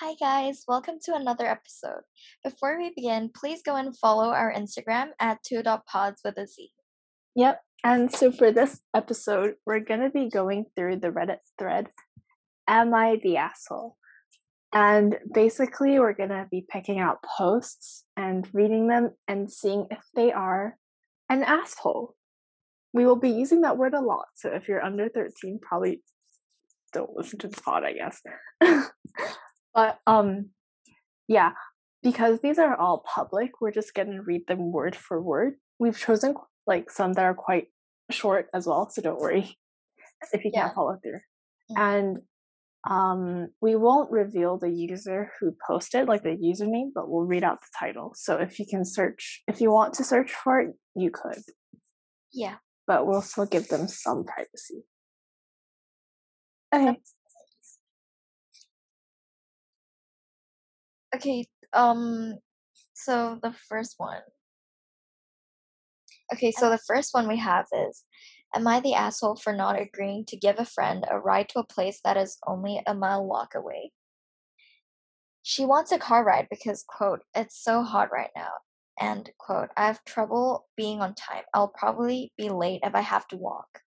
Hi, 0.00 0.14
guys. 0.14 0.62
Welcome 0.68 1.00
to 1.06 1.16
another 1.16 1.44
episode. 1.44 2.02
Before 2.44 2.78
we 2.78 2.92
begin, 2.94 3.32
please 3.34 3.62
go 3.62 3.74
and 3.74 3.98
follow 3.98 4.28
our 4.28 4.52
Instagram 4.52 5.08
at 5.18 5.42
2.pods 5.42 6.20
with 6.24 6.38
a 6.38 6.46
Z. 6.46 6.70
Yep. 7.34 7.60
And 7.82 8.14
so 8.14 8.30
for 8.30 8.52
this 8.52 8.78
episode, 8.94 9.54
we're 9.66 9.80
going 9.80 10.02
to 10.02 10.10
be 10.10 10.28
going 10.28 10.66
through 10.76 11.00
the 11.00 11.08
Reddit 11.08 11.38
thread, 11.58 11.88
Am 12.68 12.94
I 12.94 13.18
the 13.20 13.38
Asshole? 13.38 13.96
And 14.72 15.18
basically, 15.34 15.98
we're 15.98 16.12
going 16.12 16.28
to 16.28 16.46
be 16.48 16.64
picking 16.70 17.00
out 17.00 17.24
posts 17.36 18.04
and 18.16 18.48
reading 18.52 18.86
them 18.86 19.16
and 19.26 19.50
seeing 19.50 19.88
if 19.90 20.04
they 20.14 20.30
are 20.30 20.76
an 21.28 21.42
asshole. 21.42 22.14
We 22.92 23.04
will 23.04 23.16
be 23.16 23.30
using 23.30 23.62
that 23.62 23.78
word 23.78 23.94
a 23.94 24.00
lot. 24.00 24.26
So 24.36 24.50
if 24.50 24.68
you're 24.68 24.84
under 24.84 25.08
13, 25.08 25.58
probably 25.60 26.02
don't 26.92 27.16
listen 27.16 27.40
to 27.40 27.48
this 27.48 27.58
pod, 27.58 27.82
I 27.82 27.94
guess. 27.94 28.22
But 29.74 29.98
um 30.06 30.50
yeah, 31.26 31.52
because 32.02 32.40
these 32.40 32.58
are 32.58 32.76
all 32.76 33.04
public, 33.14 33.60
we're 33.60 33.72
just 33.72 33.94
going 33.94 34.10
to 34.12 34.22
read 34.22 34.46
them 34.46 34.72
word 34.72 34.96
for 34.96 35.20
word. 35.20 35.54
We've 35.78 35.98
chosen 35.98 36.34
like 36.66 36.90
some 36.90 37.12
that 37.14 37.24
are 37.24 37.34
quite 37.34 37.68
short 38.10 38.48
as 38.54 38.66
well, 38.66 38.88
so 38.90 39.02
don't 39.02 39.20
worry 39.20 39.56
if 40.32 40.44
you 40.44 40.50
yeah. 40.52 40.62
can't 40.62 40.74
follow 40.74 40.98
through. 41.02 41.20
Mm-hmm. 41.70 41.82
And 41.82 42.18
um 42.88 43.48
we 43.60 43.74
won't 43.74 44.10
reveal 44.10 44.56
the 44.56 44.70
user 44.70 45.32
who 45.40 45.54
posted 45.66 46.08
like 46.08 46.22
the 46.22 46.36
username, 46.36 46.90
but 46.94 47.10
we'll 47.10 47.26
read 47.26 47.44
out 47.44 47.58
the 47.60 47.78
title. 47.78 48.12
So 48.14 48.36
if 48.36 48.58
you 48.58 48.66
can 48.66 48.84
search 48.84 49.42
if 49.46 49.60
you 49.60 49.70
want 49.70 49.94
to 49.94 50.04
search 50.04 50.32
for 50.32 50.60
it, 50.60 50.74
you 50.94 51.10
could. 51.10 51.42
Yeah. 52.32 52.56
But 52.86 53.06
we'll 53.06 53.22
still 53.22 53.46
give 53.46 53.68
them 53.68 53.86
some 53.88 54.24
privacy. 54.24 54.84
Okay. 56.74 56.98
Okay, 61.14 61.46
um, 61.72 62.38
so 62.94 63.38
the 63.42 63.52
first 63.68 63.94
one. 63.98 64.20
Okay, 66.32 66.50
so 66.50 66.68
the 66.68 66.78
first 66.86 67.14
one 67.14 67.26
we 67.26 67.38
have 67.38 67.66
is 67.72 68.04
Am 68.54 68.66
I 68.66 68.80
the 68.80 68.94
asshole 68.94 69.36
for 69.36 69.52
not 69.52 69.78
agreeing 69.78 70.24
to 70.26 70.36
give 70.36 70.58
a 70.58 70.64
friend 70.64 71.04
a 71.10 71.18
ride 71.18 71.50
to 71.50 71.58
a 71.58 71.66
place 71.66 72.00
that 72.02 72.16
is 72.16 72.38
only 72.46 72.82
a 72.86 72.94
mile 72.94 73.24
walk 73.24 73.54
away? 73.54 73.92
She 75.42 75.64
wants 75.66 75.92
a 75.92 75.98
car 75.98 76.24
ride 76.24 76.48
because, 76.50 76.84
quote, 76.86 77.20
it's 77.34 77.62
so 77.62 77.82
hot 77.82 78.10
right 78.10 78.30
now. 78.34 78.52
And, 78.98 79.30
quote, 79.38 79.68
I 79.76 79.86
have 79.86 80.04
trouble 80.04 80.66
being 80.76 81.00
on 81.00 81.14
time. 81.14 81.44
I'll 81.54 81.68
probably 81.68 82.32
be 82.36 82.48
late 82.48 82.80
if 82.82 82.94
I 82.94 83.02
have 83.02 83.28
to 83.28 83.36
walk. 83.36 83.82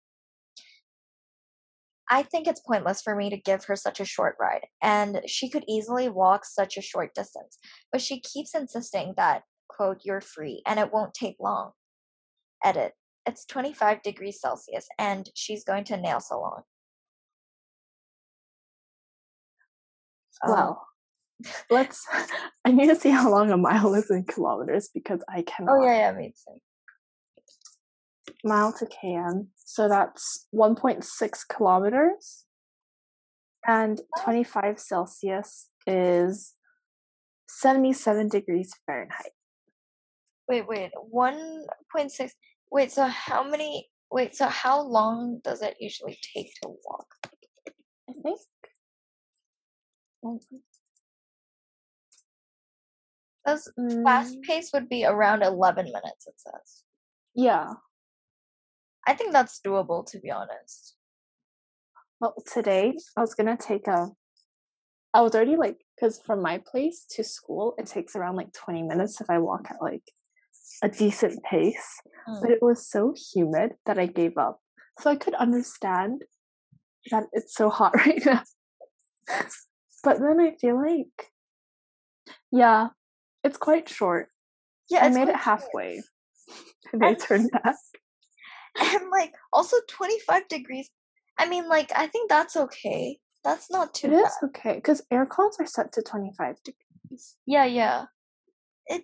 I 2.09 2.23
think 2.23 2.47
it's 2.47 2.61
pointless 2.61 3.01
for 3.01 3.15
me 3.15 3.29
to 3.29 3.37
give 3.37 3.65
her 3.65 3.75
such 3.75 3.99
a 3.99 4.05
short 4.05 4.35
ride, 4.39 4.67
and 4.81 5.21
she 5.25 5.49
could 5.49 5.65
easily 5.67 6.07
walk 6.07 6.45
such 6.45 6.77
a 6.77 6.81
short 6.81 7.13
distance. 7.13 7.57
But 7.91 8.01
she 8.01 8.21
keeps 8.21 8.55
insisting 8.55 9.13
that, 9.17 9.43
quote, 9.67 10.01
you're 10.03 10.21
free 10.21 10.61
and 10.65 10.79
it 10.79 10.93
won't 10.93 11.13
take 11.13 11.35
long. 11.39 11.71
Edit. 12.63 12.93
It's 13.25 13.45
25 13.45 14.01
degrees 14.03 14.39
Celsius 14.39 14.87
and 14.97 15.29
she's 15.35 15.65
going 15.65 15.83
to 15.85 15.97
nail 15.97 16.21
salon. 16.21 16.63
Well, 20.47 20.87
um, 21.45 21.51
let's. 21.69 22.05
I 22.65 22.71
need 22.71 22.87
to 22.87 22.95
see 22.95 23.09
how 23.09 23.29
long 23.29 23.51
a 23.51 23.57
mile 23.57 23.93
is 23.95 24.09
in 24.09 24.23
kilometers 24.23 24.89
because 24.93 25.19
I 25.29 25.41
cannot. 25.41 25.77
Oh, 25.77 25.83
yeah, 25.83 25.97
yeah, 25.97 26.11
makes 26.11 26.43
sense 26.45 26.61
mile 28.43 28.73
to 28.73 28.85
km. 28.85 29.47
So 29.57 29.87
that's 29.87 30.47
1.6 30.53 31.39
kilometers. 31.49 32.45
And 33.65 33.99
25 34.23 34.79
Celsius 34.79 35.69
is 35.85 36.53
77 37.49 38.29
degrees 38.29 38.73
Fahrenheit. 38.85 39.31
Wait, 40.47 40.67
wait. 40.67 40.91
1.6. 41.13 42.29
Wait, 42.71 42.91
so 42.91 43.07
how 43.07 43.43
many. 43.43 43.89
Wait, 44.09 44.35
so 44.35 44.47
how 44.47 44.81
long 44.81 45.41
does 45.43 45.61
it 45.61 45.75
usually 45.79 46.17
take 46.33 46.53
to 46.61 46.69
walk? 46.85 47.07
I 48.09 48.13
think. 48.23 48.39
That's 53.45 53.69
fast 54.03 54.37
mm. 54.37 54.41
pace 54.43 54.71
would 54.73 54.89
be 54.89 55.05
around 55.05 55.41
11 55.41 55.85
minutes, 55.85 56.27
it 56.27 56.33
says. 56.37 56.83
Yeah. 57.33 57.73
I 59.07 59.13
think 59.13 59.31
that's 59.31 59.61
doable, 59.65 60.05
to 60.11 60.19
be 60.19 60.29
honest. 60.29 60.95
Well, 62.19 62.35
today 62.51 62.93
I 63.15 63.21
was 63.21 63.33
gonna 63.33 63.57
take 63.57 63.87
a. 63.87 64.09
I 65.13 65.21
was 65.21 65.33
already 65.33 65.55
like, 65.55 65.77
because 65.95 66.19
from 66.19 66.41
my 66.41 66.61
place 66.69 67.05
to 67.11 67.23
school, 67.23 67.73
it 67.77 67.87
takes 67.87 68.15
around 68.15 68.35
like 68.35 68.51
20 68.53 68.83
minutes 68.83 69.21
if 69.21 69.29
I 69.29 69.39
walk 69.39 69.67
at 69.69 69.81
like 69.81 70.03
a 70.83 70.89
decent 70.89 71.41
pace. 71.43 72.01
Mm. 72.27 72.41
But 72.41 72.51
it 72.51 72.61
was 72.61 72.87
so 72.87 73.13
humid 73.33 73.75
that 73.85 73.97
I 73.97 74.05
gave 74.05 74.37
up. 74.37 74.59
So 74.99 75.09
I 75.09 75.15
could 75.15 75.35
understand 75.35 76.23
that 77.09 77.23
it's 77.31 77.55
so 77.55 77.69
hot 77.69 77.95
right 78.05 78.23
now. 78.25 78.43
but 80.03 80.19
then 80.19 80.39
I 80.39 80.55
feel 80.59 80.75
like, 80.81 81.31
yeah, 82.51 82.89
it's 83.43 83.57
quite 83.57 83.87
short. 83.87 84.29
Yeah, 84.89 85.05
I 85.05 85.09
made 85.09 85.29
it 85.29 85.35
halfway. 85.35 86.01
and 86.93 87.03
I 87.03 87.13
turned 87.13 87.49
back 87.51 87.75
and 88.79 89.09
like 89.11 89.33
also 89.53 89.77
25 89.89 90.47
degrees. 90.47 90.89
I 91.39 91.47
mean 91.47 91.67
like 91.69 91.91
i 91.95 92.07
think 92.07 92.29
that's 92.29 92.55
okay. 92.55 93.19
That's 93.43 93.69
not 93.71 93.93
too 93.93 94.07
It 94.07 94.11
bad. 94.11 94.25
is 94.25 94.37
okay 94.45 94.75
because 94.75 95.01
air 95.11 95.25
cons 95.25 95.57
are 95.59 95.65
set 95.67 95.91
to 95.93 96.01
25 96.01 96.55
degrees. 96.63 97.35
Yeah 97.45 97.65
yeah. 97.65 98.05
It 98.87 99.03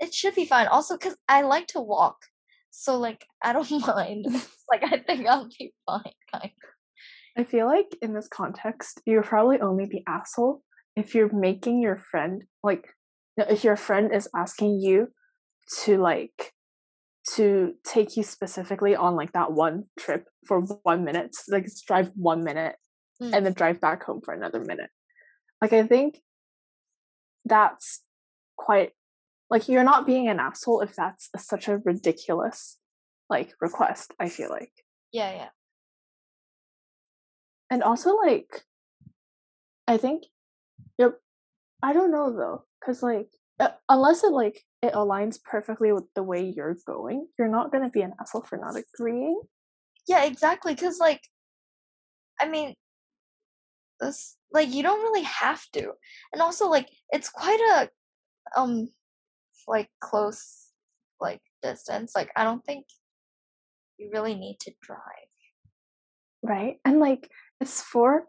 it 0.00 0.12
should 0.14 0.34
be 0.34 0.44
fine. 0.46 0.66
Also 0.66 0.96
because 0.96 1.16
i 1.28 1.42
like 1.42 1.66
to 1.68 1.80
walk 1.80 2.16
so 2.70 2.98
like 2.98 3.26
i 3.42 3.52
don't 3.52 3.70
mind. 3.86 4.26
Like 4.70 4.82
i 4.84 4.98
think 4.98 5.26
i'll 5.26 5.48
be 5.58 5.72
fine 5.86 6.12
kind 6.32 6.44
of. 6.44 6.50
i 7.36 7.44
feel 7.44 7.66
like 7.66 7.96
in 8.02 8.14
this 8.14 8.28
context 8.28 9.00
you're 9.06 9.22
probably 9.22 9.60
only 9.60 9.86
the 9.86 10.02
asshole 10.08 10.62
if 10.96 11.14
you're 11.14 11.32
making 11.32 11.80
your 11.80 11.96
friend 11.96 12.42
like 12.64 12.84
if 13.36 13.62
your 13.64 13.76
friend 13.76 14.12
is 14.14 14.28
asking 14.34 14.80
you 14.80 15.08
to 15.84 15.98
like 15.98 16.52
to 17.34 17.74
take 17.84 18.16
you 18.16 18.22
specifically 18.22 18.94
on 18.94 19.16
like 19.16 19.32
that 19.32 19.52
one 19.52 19.84
trip 19.98 20.28
for 20.46 20.60
one 20.60 21.04
minute 21.04 21.34
like 21.48 21.66
drive 21.86 22.10
one 22.14 22.44
minute 22.44 22.76
mm. 23.20 23.32
and 23.32 23.44
then 23.44 23.52
drive 23.52 23.80
back 23.80 24.04
home 24.04 24.20
for 24.24 24.32
another 24.32 24.60
minute. 24.60 24.90
Like 25.60 25.72
i 25.72 25.86
think 25.86 26.20
that's 27.44 28.02
quite 28.56 28.92
like 29.50 29.68
you're 29.68 29.84
not 29.84 30.06
being 30.06 30.28
an 30.28 30.38
asshole 30.38 30.80
if 30.82 30.94
that's 30.94 31.28
a, 31.34 31.38
such 31.38 31.68
a 31.68 31.78
ridiculous 31.78 32.78
like 33.28 33.54
request 33.60 34.14
i 34.20 34.28
feel 34.28 34.50
like. 34.50 34.72
Yeah 35.12 35.32
yeah. 35.32 35.48
And 37.70 37.82
also 37.82 38.14
like 38.16 38.62
i 39.88 39.96
think 39.96 40.24
yep 40.98 41.18
i 41.82 41.92
don't 41.92 42.12
know 42.12 42.32
though 42.32 42.64
because 42.80 43.02
like 43.02 43.28
uh, 43.58 43.70
unless 43.88 44.22
it 44.22 44.32
like 44.32 44.62
it 44.86 44.94
aligns 44.94 45.42
perfectly 45.42 45.92
with 45.92 46.04
the 46.14 46.22
way 46.22 46.52
you're 46.54 46.76
going, 46.86 47.28
you're 47.38 47.48
not 47.48 47.72
gonna 47.72 47.90
be 47.90 48.02
an 48.02 48.14
asshole 48.20 48.42
for 48.42 48.56
not 48.56 48.76
agreeing. 48.76 49.40
Yeah, 50.06 50.24
exactly. 50.24 50.74
Because 50.74 50.98
like, 50.98 51.20
I 52.40 52.48
mean, 52.48 52.74
this 54.00 54.36
like 54.52 54.72
you 54.72 54.82
don't 54.82 55.02
really 55.02 55.24
have 55.24 55.62
to, 55.72 55.92
and 56.32 56.42
also 56.42 56.68
like 56.68 56.88
it's 57.10 57.28
quite 57.28 57.60
a 57.60 58.60
um 58.60 58.88
like 59.66 59.88
close 60.00 60.70
like 61.20 61.40
distance. 61.62 62.12
Like 62.14 62.30
I 62.36 62.44
don't 62.44 62.64
think 62.64 62.86
you 63.98 64.10
really 64.12 64.34
need 64.34 64.58
to 64.60 64.72
drive. 64.82 65.00
Right, 66.42 66.76
and 66.84 67.00
like 67.00 67.28
it's 67.60 67.82
for 67.82 68.24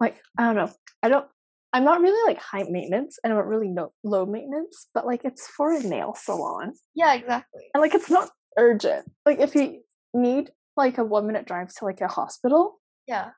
like 0.00 0.20
I 0.38 0.42
don't 0.44 0.56
know. 0.56 0.72
I 1.02 1.08
don't 1.08 1.26
I'm 1.74 1.84
not 1.84 2.00
really 2.00 2.32
like 2.32 2.40
high 2.40 2.62
maintenance 2.70 3.18
and 3.22 3.32
I'm 3.32 3.38
not 3.38 3.48
really 3.48 3.68
no, 3.68 3.92
low 4.04 4.24
maintenance, 4.24 4.86
but 4.94 5.06
like 5.06 5.24
it's 5.24 5.48
for 5.48 5.72
a 5.72 5.82
nail 5.82 6.14
salon. 6.16 6.72
Yeah, 6.94 7.14
exactly. 7.14 7.62
And 7.74 7.82
like 7.82 7.94
it's 7.94 8.08
not 8.08 8.30
urgent. 8.56 9.10
Like 9.26 9.40
if 9.40 9.56
you 9.56 9.80
need 10.14 10.52
like 10.76 10.98
a 10.98 11.04
one 11.04 11.26
minute 11.26 11.46
drive 11.46 11.74
to 11.74 11.84
like 11.84 12.00
a 12.00 12.06
hospital, 12.06 12.80
yeah, 13.08 13.30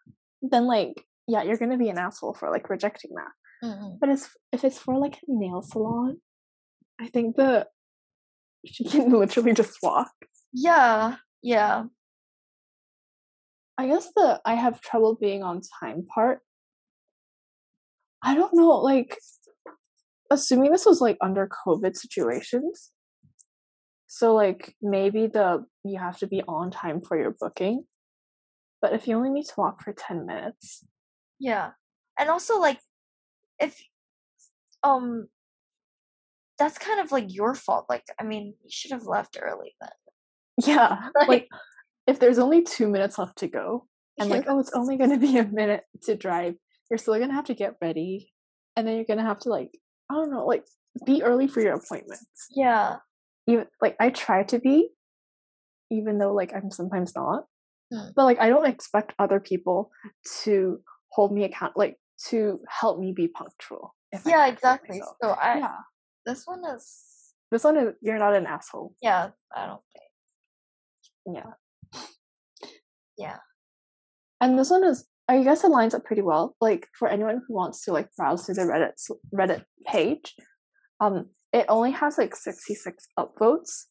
then 0.42 0.66
like 0.66 1.02
yeah, 1.26 1.44
you're 1.44 1.56
gonna 1.56 1.78
be 1.78 1.88
an 1.88 1.96
asshole 1.96 2.34
for 2.34 2.50
like 2.50 2.68
rejecting 2.68 3.12
that. 3.14 3.66
Mm-hmm. 3.66 3.96
But 4.00 4.10
it's, 4.10 4.28
if 4.52 4.64
it's 4.64 4.78
for 4.78 4.98
like 4.98 5.14
a 5.14 5.18
nail 5.28 5.62
salon, 5.62 6.18
I 7.00 7.08
think 7.08 7.36
that 7.36 7.68
she 8.66 8.84
can 8.84 9.10
literally 9.18 9.54
just 9.54 9.78
walk. 9.82 10.12
Yeah, 10.52 11.16
yeah. 11.42 11.84
I 13.78 13.88
guess 13.88 14.10
the 14.14 14.42
I 14.44 14.54
have 14.56 14.82
trouble 14.82 15.16
being 15.18 15.42
on 15.42 15.62
time 15.80 16.06
part 16.14 16.40
I 18.22 18.34
don't 18.34 18.54
know, 18.54 18.68
like 18.80 19.18
assuming 20.30 20.72
this 20.72 20.86
was 20.86 21.00
like 21.00 21.16
under 21.20 21.48
COVID 21.66 21.96
situations. 21.96 22.90
So 24.06 24.34
like 24.34 24.74
maybe 24.80 25.26
the 25.26 25.64
you 25.84 25.98
have 25.98 26.18
to 26.18 26.26
be 26.26 26.42
on 26.48 26.70
time 26.70 27.00
for 27.00 27.18
your 27.18 27.34
booking. 27.38 27.84
But 28.80 28.92
if 28.92 29.08
you 29.08 29.16
only 29.16 29.30
need 29.30 29.46
to 29.46 29.54
walk 29.56 29.82
for 29.82 29.92
10 29.92 30.26
minutes. 30.26 30.84
Yeah. 31.38 31.70
And 32.18 32.28
also 32.30 32.58
like 32.58 32.78
if 33.58 33.80
um 34.82 35.28
that's 36.58 36.78
kind 36.78 37.00
of 37.00 37.12
like 37.12 37.34
your 37.34 37.54
fault. 37.54 37.86
Like, 37.88 38.04
I 38.18 38.24
mean, 38.24 38.54
you 38.62 38.70
should 38.70 38.92
have 38.92 39.06
left 39.06 39.36
early 39.40 39.74
then. 39.80 39.90
Yeah. 40.66 41.08
Like- 41.14 41.28
Like 41.28 41.48
if 42.06 42.18
there's 42.18 42.38
only 42.38 42.62
two 42.62 42.88
minutes 42.88 43.18
left 43.18 43.36
to 43.38 43.48
go, 43.48 43.86
and 44.18 44.30
like, 44.30 44.44
oh, 44.48 44.58
it's 44.60 44.72
only 44.72 44.96
gonna 44.96 45.18
be 45.18 45.36
a 45.38 45.44
minute 45.44 45.82
to 46.04 46.14
drive, 46.16 46.54
you're 46.90 46.98
still 46.98 47.18
gonna 47.18 47.34
have 47.34 47.46
to 47.46 47.54
get 47.54 47.76
ready. 47.80 48.32
And 48.76 48.86
then 48.86 48.96
you're 48.96 49.04
gonna 49.04 49.24
have 49.24 49.40
to 49.40 49.48
like, 49.48 49.70
I 50.10 50.14
don't 50.14 50.30
know, 50.30 50.46
like 50.46 50.64
be 51.04 51.22
early 51.22 51.48
for 51.48 51.60
your 51.60 51.74
appointments. 51.74 52.26
Yeah. 52.54 52.96
Even 53.46 53.66
like 53.80 53.96
I 54.00 54.10
try 54.10 54.42
to 54.44 54.58
be, 54.58 54.90
even 55.90 56.18
though 56.18 56.34
like 56.34 56.52
I'm 56.54 56.70
sometimes 56.70 57.14
not. 57.14 57.44
Hmm. 57.92 58.08
But 58.14 58.24
like 58.24 58.40
I 58.40 58.48
don't 58.48 58.66
expect 58.66 59.14
other 59.18 59.40
people 59.40 59.90
to 60.42 60.80
hold 61.12 61.32
me 61.32 61.44
account 61.44 61.74
like 61.76 61.96
to 62.28 62.60
help 62.68 62.98
me 62.98 63.12
be 63.14 63.28
punctual. 63.28 63.94
Yeah, 64.12 64.20
can't 64.20 64.24
do 64.24 64.40
it 64.40 64.52
exactly. 64.52 65.02
So 65.22 65.30
I 65.30 65.58
yeah. 65.58 65.76
this 66.24 66.44
one 66.46 66.62
is 66.74 67.32
This 67.50 67.64
one 67.64 67.76
is 67.76 67.94
you're 68.02 68.18
not 68.18 68.34
an 68.34 68.46
asshole. 68.46 68.94
yeah, 69.02 69.30
I 69.54 69.66
don't 69.66 69.82
think. 69.92 71.36
Yeah. 71.36 72.02
Yeah. 73.18 73.38
And 74.40 74.58
this 74.58 74.70
one 74.70 74.84
is, 74.84 75.06
I 75.28 75.42
guess 75.42 75.64
it 75.64 75.70
lines 75.70 75.94
up 75.94 76.04
pretty 76.04 76.22
well. 76.22 76.54
Like 76.60 76.88
for 76.98 77.08
anyone 77.08 77.42
who 77.46 77.54
wants 77.54 77.84
to 77.84 77.92
like 77.92 78.08
browse 78.16 78.46
through 78.46 78.54
the 78.56 78.62
Reddit 78.62 78.92
Reddit 79.34 79.64
page, 79.86 80.34
um, 81.00 81.30
it 81.52 81.66
only 81.68 81.90
has 81.92 82.16
like 82.18 82.36
sixty 82.36 82.74
six 82.74 83.08
upvotes. 83.18 83.86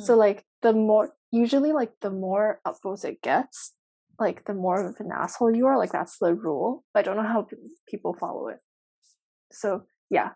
So 0.00 0.16
like 0.16 0.44
the 0.62 0.72
more 0.72 1.12
usually 1.30 1.72
like 1.72 1.92
the 2.00 2.10
more 2.10 2.60
upvotes 2.66 3.04
it 3.04 3.22
gets, 3.22 3.74
like 4.18 4.44
the 4.44 4.54
more 4.54 4.84
of 4.88 4.96
an 4.98 5.10
asshole 5.14 5.54
you 5.54 5.66
are. 5.66 5.78
Like 5.78 5.92
that's 5.92 6.18
the 6.18 6.34
rule. 6.34 6.84
But 6.92 7.00
I 7.00 7.02
don't 7.02 7.16
know 7.16 7.28
how 7.28 7.42
p- 7.42 7.56
people 7.88 8.16
follow 8.18 8.48
it. 8.48 8.58
So 9.52 9.82
yeah, 10.10 10.30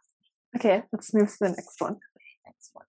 okay. 0.57 0.85
Let's 0.93 1.13
move 1.13 1.29
to 1.29 1.37
the 1.41 1.49
next 1.49 1.81
one. 1.81 1.97
next 2.47 2.71
one. 2.73 2.87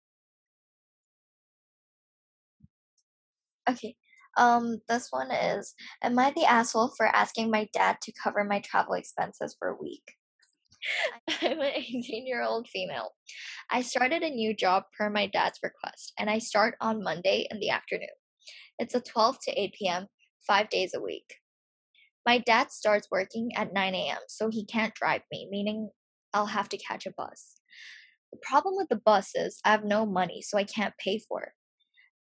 Okay. 3.68 3.96
Um, 4.40 4.80
this 4.88 5.10
one 5.12 5.32
is 5.32 5.76
Am 6.02 6.18
I 6.18 6.32
the 6.32 6.46
asshole 6.46 6.94
for 6.96 7.06
asking 7.06 7.52
my 7.52 7.68
dad 7.74 7.98
to 8.04 8.14
cover 8.14 8.46
my 8.46 8.62
travel 8.62 8.94
expenses 8.94 9.54
for 9.60 9.68
a 9.68 9.76
week? 9.76 10.14
I'm 11.42 11.60
an 11.60 11.74
18 11.76 12.26
year 12.26 12.42
old 12.42 12.70
female. 12.70 13.12
I 13.70 13.82
started 13.82 14.24
a 14.24 14.30
new 14.30 14.56
job 14.56 14.84
per 14.98 15.10
my 15.10 15.28
dad's 15.28 15.60
request, 15.62 16.14
and 16.18 16.30
I 16.30 16.40
start 16.40 16.76
on 16.80 17.04
Monday 17.04 17.48
in 17.52 17.60
the 17.60 17.70
afternoon. 17.70 18.08
It's 18.80 18.96
a 18.96 19.02
12 19.02 19.40
to 19.44 19.62
8 19.62 19.74
p.m., 19.78 20.08
five 20.48 20.70
days 20.70 20.94
a 20.96 21.02
week. 21.02 21.36
My 22.26 22.38
dad 22.38 22.72
starts 22.72 23.10
working 23.12 23.52
at 23.58 23.74
9 23.74 23.94
a.m., 23.94 24.20
so 24.30 24.50
he 24.50 24.66
can't 24.66 24.96
drive 24.96 25.24
me, 25.34 25.50
meaning 25.52 25.90
I'll 26.34 26.46
have 26.46 26.70
to 26.70 26.78
catch 26.78 27.06
a 27.06 27.12
bus. 27.12 27.56
The 28.32 28.40
problem 28.42 28.76
with 28.78 28.88
the 28.88 29.02
bus 29.04 29.32
is 29.36 29.60
I 29.66 29.72
have 29.72 29.84
no 29.84 30.06
money, 30.06 30.42
so 30.42 30.58
I 30.58 30.64
can't 30.64 30.94
pay 30.98 31.20
for 31.28 31.44
it. 31.44 31.52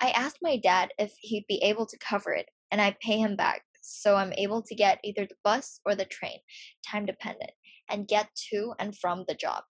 I 0.00 0.10
asked 0.10 0.38
my 0.42 0.56
dad 0.56 0.90
if 0.98 1.14
he'd 1.20 1.46
be 1.48 1.62
able 1.62 1.86
to 1.86 1.98
cover 1.98 2.32
it, 2.32 2.48
and 2.70 2.80
I 2.80 2.96
pay 3.00 3.18
him 3.18 3.36
back, 3.36 3.62
so 3.80 4.16
I'm 4.16 4.32
able 4.34 4.62
to 4.62 4.74
get 4.74 4.98
either 5.04 5.26
the 5.26 5.36
bus 5.44 5.80
or 5.84 5.94
the 5.94 6.04
train, 6.04 6.38
time 6.86 7.06
dependent, 7.06 7.52
and 7.88 8.08
get 8.08 8.28
to 8.50 8.74
and 8.78 8.96
from 8.96 9.24
the 9.28 9.34
job. 9.34 9.64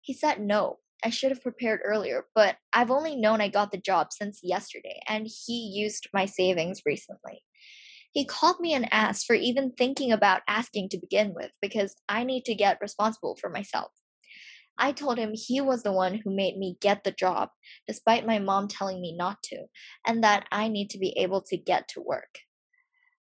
He 0.00 0.12
said 0.12 0.40
no. 0.40 0.78
I 1.04 1.10
should 1.10 1.30
have 1.30 1.42
prepared 1.42 1.80
earlier, 1.84 2.26
but 2.34 2.56
I've 2.72 2.90
only 2.90 3.16
known 3.16 3.40
I 3.40 3.48
got 3.48 3.72
the 3.72 3.78
job 3.78 4.12
since 4.12 4.40
yesterday, 4.42 5.00
and 5.08 5.26
he 5.26 5.72
used 5.74 6.08
my 6.14 6.26
savings 6.26 6.82
recently. 6.86 7.42
He 8.12 8.24
called 8.24 8.60
me 8.60 8.74
an 8.74 8.84
ass 8.92 9.24
for 9.24 9.34
even 9.34 9.72
thinking 9.72 10.12
about 10.12 10.42
asking 10.46 10.90
to 10.90 10.98
begin 10.98 11.32
with 11.34 11.50
because 11.60 11.96
I 12.08 12.24
need 12.24 12.44
to 12.44 12.54
get 12.54 12.78
responsible 12.80 13.36
for 13.40 13.48
myself. 13.48 13.90
I 14.78 14.92
told 14.92 15.18
him 15.18 15.32
he 15.34 15.60
was 15.60 15.82
the 15.82 15.92
one 15.92 16.14
who 16.14 16.34
made 16.34 16.56
me 16.56 16.76
get 16.80 17.04
the 17.04 17.12
job, 17.12 17.50
despite 17.86 18.26
my 18.26 18.38
mom 18.38 18.68
telling 18.68 19.00
me 19.00 19.14
not 19.16 19.42
to, 19.44 19.66
and 20.06 20.24
that 20.24 20.46
I 20.50 20.68
need 20.68 20.90
to 20.90 20.98
be 20.98 21.10
able 21.18 21.42
to 21.42 21.56
get 21.56 21.88
to 21.88 22.00
work. 22.00 22.38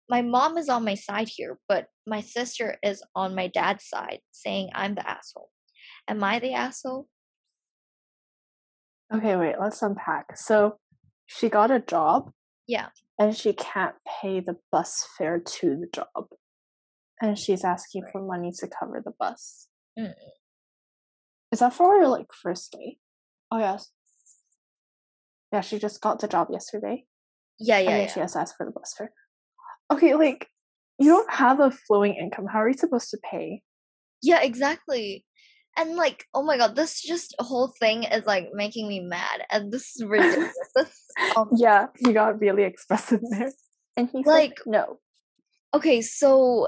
My 0.10 0.22
mom 0.22 0.58
is 0.58 0.70
on 0.70 0.84
my 0.84 0.96
side 0.96 1.30
here, 1.30 1.60
but 1.70 1.88
my 2.06 2.22
sister 2.22 2.78
is 2.84 3.04
on 3.16 3.36
my 3.36 3.48
dad's 3.48 3.86
side, 3.86 4.20
saying 4.32 4.70
I'm 4.74 4.96
the 4.96 5.10
asshole. 5.10 5.50
Am 6.08 6.24
I 6.24 6.40
the 6.40 6.54
asshole? 6.54 7.08
Okay, 9.14 9.36
wait. 9.36 9.56
Let's 9.60 9.82
unpack. 9.82 10.38
So 10.38 10.78
she 11.28 11.50
got 11.50 11.72
a 11.72 11.80
job. 11.80 12.32
Yeah. 12.68 12.90
and 13.20 13.36
she 13.36 13.54
can't 13.54 13.96
pay 14.08 14.40
the 14.40 14.56
bus 14.72 15.06
fare 15.18 15.40
to 15.40 15.76
the 15.76 15.88
job. 15.94 16.28
And 17.22 17.38
she's 17.38 17.64
asking 17.64 18.06
for 18.12 18.22
money 18.22 18.52
to 18.60 18.68
cover 18.68 19.02
the 19.04 19.12
bus. 19.20 19.68
Mm. 20.00 20.14
Is 21.52 21.60
that 21.60 21.74
for 21.74 22.00
her 22.00 22.08
like 22.08 22.28
first 22.34 22.72
day? 22.72 22.98
Oh 23.52 23.60
yes. 23.60 23.92
Yeah, 25.52 25.62
she 25.62 25.80
just 25.80 26.02
got 26.02 26.20
the 26.20 26.28
job 26.28 26.48
yesterday. 26.52 27.04
Yeah, 27.60 27.78
and 27.78 27.86
yeah, 27.86 27.92
then 27.92 28.02
yeah. 28.08 28.14
she 28.14 28.20
has 28.22 28.36
asked 28.36 28.56
for 28.58 28.66
the 28.66 28.72
bus 28.72 28.94
fare. 28.98 29.12
Okay, 29.92 30.16
like 30.16 30.48
you 30.98 31.10
don't 31.10 31.30
have 31.32 31.60
a 31.60 31.72
flowing 31.72 32.16
income. 32.16 32.46
How 32.52 32.60
are 32.62 32.70
you 32.70 32.78
supposed 32.78 33.10
to 33.12 33.18
pay? 33.30 33.62
Yeah, 34.22 34.42
exactly. 34.42 35.26
And 35.78 35.96
like, 35.96 36.26
oh 36.34 36.44
my 36.44 36.58
god, 36.58 36.76
this 36.76 37.02
just 37.02 37.34
whole 37.40 37.74
thing 37.80 38.04
is 38.04 38.26
like 38.26 38.50
making 38.54 38.88
me 38.88 39.00
mad, 39.02 39.46
and 39.52 39.72
this 39.72 39.96
is 39.96 40.06
ridiculous. 40.06 40.54
this, 40.76 40.96
um, 41.36 41.50
Yeah, 41.56 41.88
he 41.98 42.14
got 42.14 42.40
really 42.40 42.64
expressive 42.64 43.22
there. 43.30 43.52
And 43.98 44.10
he's 44.12 44.26
Like- 44.26 44.52
like, 44.52 44.60
no. 44.66 45.00
okay, 45.74 46.02
so 46.02 46.68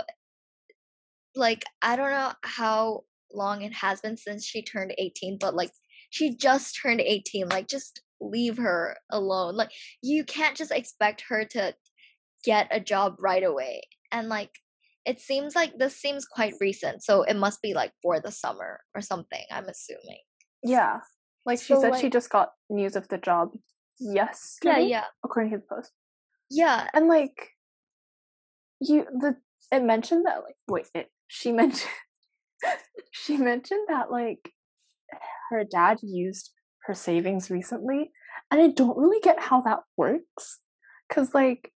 like 1.35 1.63
I 1.81 1.95
don't 1.95 2.11
know 2.11 2.31
how 2.43 3.03
long 3.33 3.61
it 3.61 3.73
has 3.73 4.01
been 4.01 4.17
since 4.17 4.45
she 4.45 4.61
turned 4.61 4.93
18, 4.97 5.37
but 5.39 5.55
like 5.55 5.71
she 6.09 6.35
just 6.35 6.79
turned 6.81 7.01
18. 7.01 7.49
Like 7.49 7.67
just 7.67 8.01
leave 8.21 8.57
her 8.57 8.97
alone. 9.11 9.55
Like 9.55 9.71
you 10.01 10.23
can't 10.23 10.55
just 10.55 10.71
expect 10.71 11.23
her 11.29 11.45
to 11.45 11.75
get 12.43 12.67
a 12.71 12.79
job 12.79 13.15
right 13.19 13.43
away. 13.43 13.81
And 14.11 14.29
like 14.29 14.51
it 15.05 15.19
seems 15.19 15.55
like 15.55 15.77
this 15.77 15.97
seems 15.97 16.25
quite 16.25 16.53
recent, 16.61 17.03
so 17.03 17.23
it 17.23 17.35
must 17.35 17.61
be 17.61 17.73
like 17.73 17.91
for 18.01 18.19
the 18.21 18.31
summer 18.31 18.79
or 18.95 19.01
something, 19.01 19.43
I'm 19.51 19.67
assuming. 19.67 20.19
Yeah. 20.63 20.99
Like 21.45 21.59
she 21.59 21.73
So, 21.73 21.81
said 21.81 21.99
she 21.99 22.09
just 22.09 22.29
got 22.29 22.51
news 22.69 22.95
of 22.95 23.07
the 23.09 23.17
job 23.17 23.49
Yeah, 23.99 24.77
yeah. 24.79 25.03
According 25.25 25.51
to 25.51 25.57
the 25.57 25.63
post. 25.75 25.91
Yeah, 26.49 26.87
And 26.93 27.07
like 27.07 27.49
you 28.79 29.05
the 29.19 29.37
it 29.71 29.83
mentioned 29.83 30.25
that 30.25 30.43
like 30.43 30.55
wait 30.67 30.87
it 30.93 31.09
she 31.27 31.51
mentioned 31.61 31.89
she 33.11 33.37
mentioned 33.37 33.85
that 33.87 34.11
like 34.11 34.51
her 35.49 35.63
dad 35.63 35.99
used 36.01 36.51
her 36.85 36.93
savings 36.93 37.49
recently 37.49 38.11
and 38.51 38.61
I 38.61 38.67
don't 38.67 38.97
really 38.97 39.19
get 39.21 39.39
how 39.39 39.61
that 39.61 39.79
works 39.97 40.59
cuz 41.09 41.33
like 41.33 41.71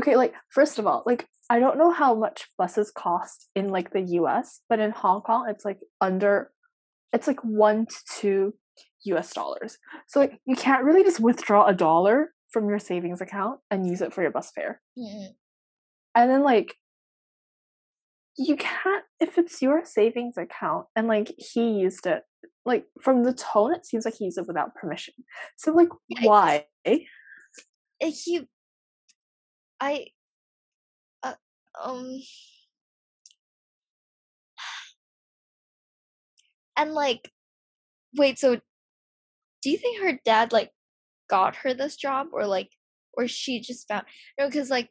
okay 0.00 0.16
like 0.16 0.34
first 0.50 0.78
of 0.78 0.86
all 0.86 1.02
like 1.06 1.26
I 1.50 1.58
don't 1.58 1.78
know 1.78 1.90
how 1.90 2.14
much 2.14 2.48
buses 2.58 2.90
cost 2.90 3.48
in 3.54 3.68
like 3.68 3.92
the 3.92 4.02
US 4.18 4.62
but 4.68 4.80
in 4.80 4.90
Hong 4.90 5.20
Kong 5.22 5.46
it's 5.48 5.64
like 5.64 5.80
under 6.00 6.52
it's 7.12 7.26
like 7.28 7.40
1 7.44 7.86
to 7.86 7.96
2 8.20 8.54
US 9.04 9.32
dollars. 9.32 9.78
So 10.08 10.20
like 10.20 10.40
you 10.46 10.56
can't 10.56 10.84
really 10.84 11.04
just 11.04 11.20
withdraw 11.20 11.66
a 11.66 11.74
dollar 11.74 12.32
from 12.50 12.68
your 12.68 12.78
savings 12.78 13.20
account 13.20 13.60
and 13.70 13.86
use 13.86 14.00
it 14.00 14.12
for 14.12 14.22
your 14.22 14.30
bus 14.30 14.50
fare. 14.54 14.80
mm, 14.98 15.28
And 16.14 16.30
then 16.30 16.42
like 16.42 16.74
you 18.36 18.56
can't 18.56 19.04
if 19.20 19.38
it's 19.38 19.62
your 19.62 19.84
savings 19.84 20.36
account 20.36 20.86
and 20.96 21.06
like 21.06 21.32
he 21.38 21.70
used 21.70 22.06
it 22.06 22.22
like 22.66 22.86
from 23.00 23.22
the 23.22 23.32
tone 23.32 23.74
it 23.74 23.86
seems 23.86 24.04
like 24.04 24.14
he 24.14 24.24
used 24.24 24.38
it 24.38 24.46
without 24.46 24.74
permission. 24.74 25.14
So 25.56 25.72
like 25.72 25.88
why? 26.22 26.66
Uh, 26.86 26.96
he 28.00 28.46
i 29.80 30.06
uh, 31.22 31.34
um 31.82 32.20
and 36.76 36.92
like 36.92 37.30
wait 38.16 38.38
so 38.38 38.56
do 39.62 39.70
you 39.70 39.78
think 39.78 40.02
her 40.02 40.18
dad 40.24 40.52
like 40.52 40.70
got 41.28 41.56
her 41.56 41.74
this 41.74 41.96
job 41.96 42.28
or 42.32 42.46
like 42.46 42.70
or 43.14 43.26
she 43.26 43.60
just 43.60 43.88
found 43.88 44.04
no 44.38 44.46
because 44.46 44.70
like 44.70 44.90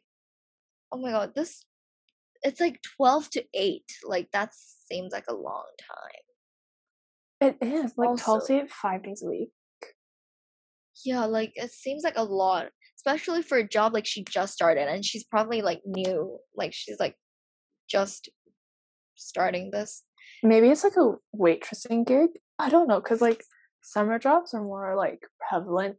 oh 0.92 0.98
my 0.98 1.10
god 1.10 1.32
this 1.34 1.64
it's 2.44 2.60
like 2.60 2.80
12 2.96 3.30
to 3.30 3.44
8 3.54 3.82
like 4.04 4.28
that 4.32 4.50
seems 4.54 5.12
like 5.12 5.24
a 5.28 5.34
long 5.34 5.64
time 5.80 6.24
It 7.40 7.56
is 7.66 7.94
like 7.96 8.08
Also- 8.10 8.24
12 8.38 8.46
to 8.48 8.54
8, 8.64 8.70
5 8.70 9.02
days 9.02 9.22
a 9.24 9.28
week. 9.28 9.50
yeah 11.04 11.24
like 11.24 11.52
it 11.56 11.70
seems 11.72 12.02
like 12.04 12.16
a 12.16 12.22
lot 12.24 12.68
especially 12.96 13.42
for 13.42 13.58
a 13.58 13.68
job 13.68 13.92
like 13.92 14.06
she 14.06 14.22
just 14.24 14.52
started 14.54 14.88
and 14.88 15.04
she's 15.04 15.24
probably 15.24 15.60
like 15.62 15.80
new 15.86 16.38
like 16.54 16.72
she's 16.72 16.98
like 17.00 17.16
just 17.88 18.28
starting 19.14 19.70
this 19.70 20.02
Maybe 20.42 20.68
it's 20.68 20.84
like 20.84 20.96
a 20.96 21.12
waitressing 21.34 22.06
gig. 22.06 22.30
I 22.58 22.68
don't 22.68 22.88
know 22.88 23.00
cuz 23.00 23.20
like 23.22 23.44
summer 23.82 24.18
jobs 24.18 24.52
are 24.54 24.62
more 24.62 24.94
like 24.96 25.20
prevalent 25.48 25.96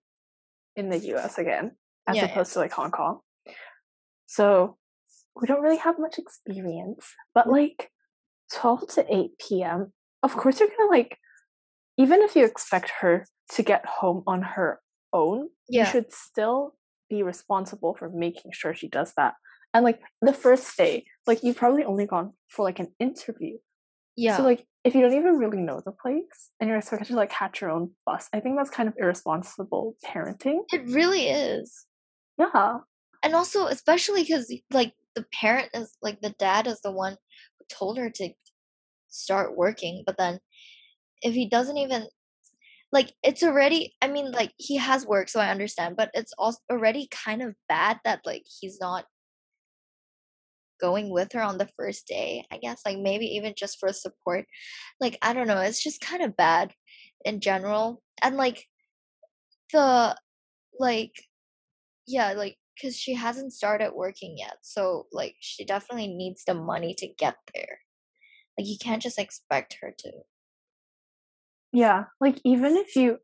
in 0.75 0.89
the 0.89 0.97
US 1.15 1.37
again 1.37 1.77
as 2.07 2.15
Yeah, 2.15 2.25
yeah. 2.25 2.31
opposed 2.31 2.53
to 2.53 2.59
like 2.59 2.71
Hong 2.73 2.91
Kong. 2.91 3.21
So 4.25 4.77
we 5.39 5.47
don't 5.47 5.61
really 5.61 5.77
have 5.77 5.99
much 5.99 6.17
experience, 6.17 7.13
but 7.33 7.47
mm. 7.47 7.51
like 7.51 7.91
12 8.53 8.87
to 8.95 9.15
8 9.15 9.31
p.m., 9.39 9.93
of 10.23 10.35
course 10.35 10.59
you're 10.59 10.69
gonna 10.69 10.89
like, 10.89 11.17
even 11.97 12.21
if 12.21 12.35
you 12.35 12.45
expect 12.45 12.91
her 13.01 13.25
to 13.53 13.63
get 13.63 13.85
home 13.85 14.23
on 14.27 14.41
her 14.41 14.79
own, 15.13 15.49
Yeah. 15.69 15.85
you 15.85 15.91
should 15.91 16.13
still 16.13 16.75
be 17.09 17.23
responsible 17.23 17.95
for 17.95 18.09
making 18.09 18.51
sure 18.53 18.73
she 18.73 18.87
does 18.87 19.13
that. 19.17 19.35
And 19.73 19.83
like 19.83 19.99
the 20.21 20.33
first 20.33 20.75
day, 20.77 21.05
like 21.27 21.43
you've 21.43 21.57
probably 21.57 21.83
only 21.83 22.05
gone 22.05 22.33
for 22.47 22.63
like 22.63 22.79
an 22.79 22.93
interview. 22.99 23.57
Yeah. 24.15 24.37
So 24.37 24.43
like 24.43 24.65
if 24.83 24.95
you 24.95 25.01
don't 25.01 25.13
even 25.13 25.37
really 25.37 25.61
know 25.61 25.81
the 25.83 25.91
place 25.91 26.51
and 26.59 26.69
you're 26.69 26.77
expected 26.77 27.07
to 27.07 27.15
like 27.15 27.29
catch 27.29 27.59
your 27.59 27.71
own 27.71 27.91
bus, 28.05 28.29
I 28.31 28.39
think 28.39 28.55
that's 28.55 28.69
kind 28.69 28.87
of 28.87 28.95
irresponsible 28.97 29.97
parenting. 30.05 30.59
it 30.71 30.85
really 30.87 31.27
is. 31.27 31.85
Yeah. 32.37 32.79
And 33.23 33.33
also, 33.33 33.65
especially 33.65 34.23
because 34.23 34.53
like 34.71 34.93
the 35.15 35.25
parent 35.34 35.69
is 35.74 35.93
like 36.01 36.22
the 36.22 36.36
dad 36.38 36.67
is 36.67 36.81
the 36.81 36.91
one 36.91 37.13
who 37.60 37.65
told 37.69 37.98
her 37.98 38.10
to 38.10 38.29
start 39.10 39.57
working, 39.57 40.03
but 40.05 40.17
then 40.17 40.39
if 41.22 41.34
he 41.34 41.50
doesn't 41.50 41.77
even 41.77 42.07
like 42.91 43.13
it's 43.24 43.43
already 43.43 43.93
I 44.01 44.07
mean 44.07 44.31
like 44.31 44.51
he 44.57 44.77
has 44.77 45.05
work 45.05 45.29
so 45.29 45.39
I 45.39 45.50
understand, 45.50 45.95
but 45.98 46.12
it's 46.13 46.34
also 46.38 46.60
already 46.72 47.07
kind 47.12 47.41
of 47.41 47.55
bad 47.67 48.00
that 48.05 48.22
like 48.25 48.43
he's 48.60 48.79
not 48.79 49.05
going 50.79 51.10
with 51.10 51.31
her 51.34 51.41
on 51.41 51.57
the 51.57 51.69
first 51.77 52.07
day. 52.07 52.45
I 52.51 52.57
guess 52.57 52.81
like 52.86 52.98
maybe 52.98 53.25
even 53.27 53.53
just 53.57 53.79
for 53.79 53.91
support. 53.93 54.45
Like 55.00 55.17
I 55.22 55.34
don't 55.34 55.48
know, 55.48 55.60
it's 55.60 55.84
just 55.84 56.01
kind 56.01 56.24
of 56.24 56.38
bad 56.38 56.74
in 57.24 57.39
general. 57.39 58.01
And 58.22 58.38
like 58.38 58.65
the 59.74 60.15
like 60.79 61.13
yeah, 62.07 62.34
like 62.34 62.57
cuz 62.82 62.98
she 62.98 63.13
hasn't 63.13 63.53
started 63.53 63.94
working 63.94 64.38
yet. 64.38 64.58
So 64.62 65.08
like 65.12 65.36
she 65.39 65.65
definitely 65.65 66.08
needs 66.08 66.44
the 66.44 66.53
money 66.53 66.94
to 66.96 67.08
get 67.08 67.38
there. 67.53 67.79
Like 68.58 68.67
you 68.67 68.77
can't 68.79 69.01
just 69.01 69.20
expect 69.20 69.77
her 69.82 69.94
to. 70.00 70.12
Yeah. 71.72 72.05
Like 72.22 72.39
even 72.44 72.77
if 72.77 72.96
you 72.96 73.20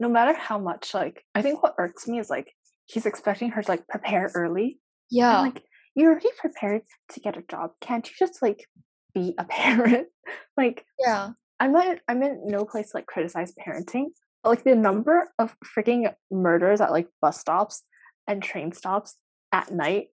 no 0.00 0.08
matter 0.08 0.34
how 0.34 0.58
much 0.58 0.94
like 0.94 1.24
I 1.34 1.42
think 1.42 1.62
what 1.62 1.74
irks 1.78 2.06
me 2.06 2.18
is 2.18 2.30
like 2.30 2.52
he's 2.86 3.06
expecting 3.06 3.50
her 3.50 3.62
to 3.62 3.70
like 3.70 3.88
prepare 3.88 4.30
early. 4.34 4.80
Yeah. 5.10 5.38
I'm 5.38 5.44
like, 5.46 5.62
you're 5.94 6.10
already 6.10 6.28
prepared 6.38 6.82
to 7.12 7.20
get 7.20 7.36
a 7.36 7.42
job. 7.50 7.70
Can't 7.80 8.06
you 8.08 8.14
just 8.18 8.42
like 8.42 8.66
be 9.14 9.34
a 9.38 9.44
parent? 9.48 10.08
like 10.56 10.84
yeah. 10.98 11.30
I'm 11.60 11.72
not 11.72 11.98
I'm 12.08 12.22
in 12.22 12.42
no 12.46 12.64
place 12.64 12.90
to 12.90 12.98
like 12.98 13.06
criticize 13.06 13.52
parenting. 13.54 14.06
But, 14.42 14.50
like 14.50 14.64
the 14.64 14.74
number 14.74 15.30
of 15.38 15.56
freaking 15.76 16.12
murders 16.30 16.82
at 16.82 16.92
like 16.92 17.08
bus 17.22 17.40
stops 17.40 17.82
and 18.26 18.42
train 18.42 18.72
stops 18.72 19.16
at 19.52 19.72
night. 19.72 20.06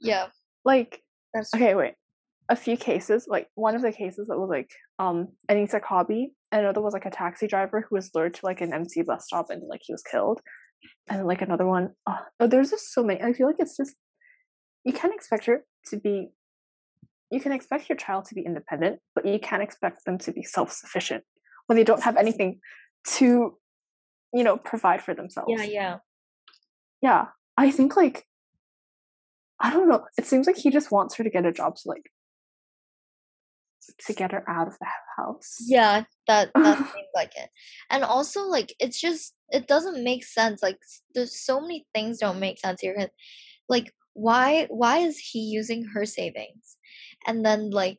Yeah. 0.00 0.26
Like 0.64 1.02
That's 1.34 1.52
okay, 1.54 1.74
wait. 1.74 1.94
A 2.48 2.56
few 2.56 2.76
cases, 2.76 3.26
like 3.28 3.48
one 3.54 3.74
of 3.74 3.82
the 3.82 3.92
cases 3.92 4.28
that 4.28 4.38
was 4.38 4.48
like 4.48 4.70
um 4.98 5.28
Anita 5.48 5.80
Cobby, 5.80 6.32
and 6.50 6.62
another 6.62 6.80
was 6.80 6.94
like 6.94 7.06
a 7.06 7.10
taxi 7.10 7.46
driver 7.46 7.86
who 7.88 7.96
was 7.96 8.10
lured 8.14 8.34
to 8.34 8.46
like 8.46 8.60
an 8.60 8.72
MC 8.72 9.02
bus 9.02 9.26
stop 9.26 9.50
and 9.50 9.62
like 9.68 9.80
he 9.84 9.92
was 9.92 10.02
killed. 10.02 10.40
And 11.10 11.26
like 11.26 11.42
another 11.42 11.66
one, 11.66 11.90
oh, 12.06 12.18
oh, 12.40 12.46
there's 12.46 12.70
just 12.70 12.92
so 12.92 13.02
many. 13.02 13.20
I 13.20 13.32
feel 13.32 13.46
like 13.46 13.56
it's 13.58 13.76
just 13.76 13.96
you 14.84 14.92
can't 14.92 15.14
expect 15.14 15.46
her 15.46 15.64
to 15.86 15.96
be 15.98 16.30
you 17.30 17.40
can 17.40 17.52
expect 17.52 17.88
your 17.88 17.96
child 17.96 18.24
to 18.26 18.34
be 18.34 18.42
independent, 18.42 19.00
but 19.14 19.26
you 19.26 19.38
can't 19.38 19.62
expect 19.62 20.04
them 20.06 20.18
to 20.18 20.32
be 20.32 20.42
self-sufficient 20.42 21.24
when 21.66 21.76
they 21.76 21.84
don't 21.84 22.02
have 22.02 22.16
anything 22.16 22.60
to, 23.06 23.58
you 24.32 24.44
know, 24.44 24.56
provide 24.56 25.02
for 25.02 25.14
themselves. 25.14 25.52
Yeah, 25.54 25.64
yeah. 25.64 25.96
Yeah. 27.02 27.26
I 27.56 27.70
think 27.70 27.96
like 27.96 28.24
I 29.60 29.72
don't 29.72 29.88
know. 29.88 30.04
It 30.16 30.26
seems 30.26 30.46
like 30.46 30.56
he 30.56 30.70
just 30.70 30.92
wants 30.92 31.16
her 31.16 31.24
to 31.24 31.30
get 31.30 31.44
a 31.44 31.52
job 31.52 31.76
to 31.76 31.82
like 31.88 32.10
to 34.06 34.12
get 34.12 34.32
her 34.32 34.48
out 34.48 34.68
of 34.68 34.78
the 34.78 34.86
house. 35.16 35.56
Yeah, 35.66 36.04
that 36.26 36.50
that 36.54 36.76
seems 36.94 37.08
like 37.14 37.32
it. 37.36 37.50
And 37.90 38.04
also 38.04 38.42
like 38.42 38.74
it's 38.78 39.00
just 39.00 39.34
it 39.50 39.66
doesn't 39.66 40.04
make 40.04 40.24
sense. 40.24 40.62
Like 40.62 40.78
there's 41.14 41.40
so 41.40 41.60
many 41.60 41.86
things 41.94 42.18
don't 42.18 42.40
make 42.40 42.58
sense 42.58 42.80
here. 42.80 43.08
Like 43.68 43.92
why 44.14 44.66
why 44.70 44.98
is 44.98 45.18
he 45.18 45.40
using 45.40 45.86
her 45.94 46.04
savings? 46.04 46.76
And 47.26 47.44
then 47.44 47.70
like 47.70 47.98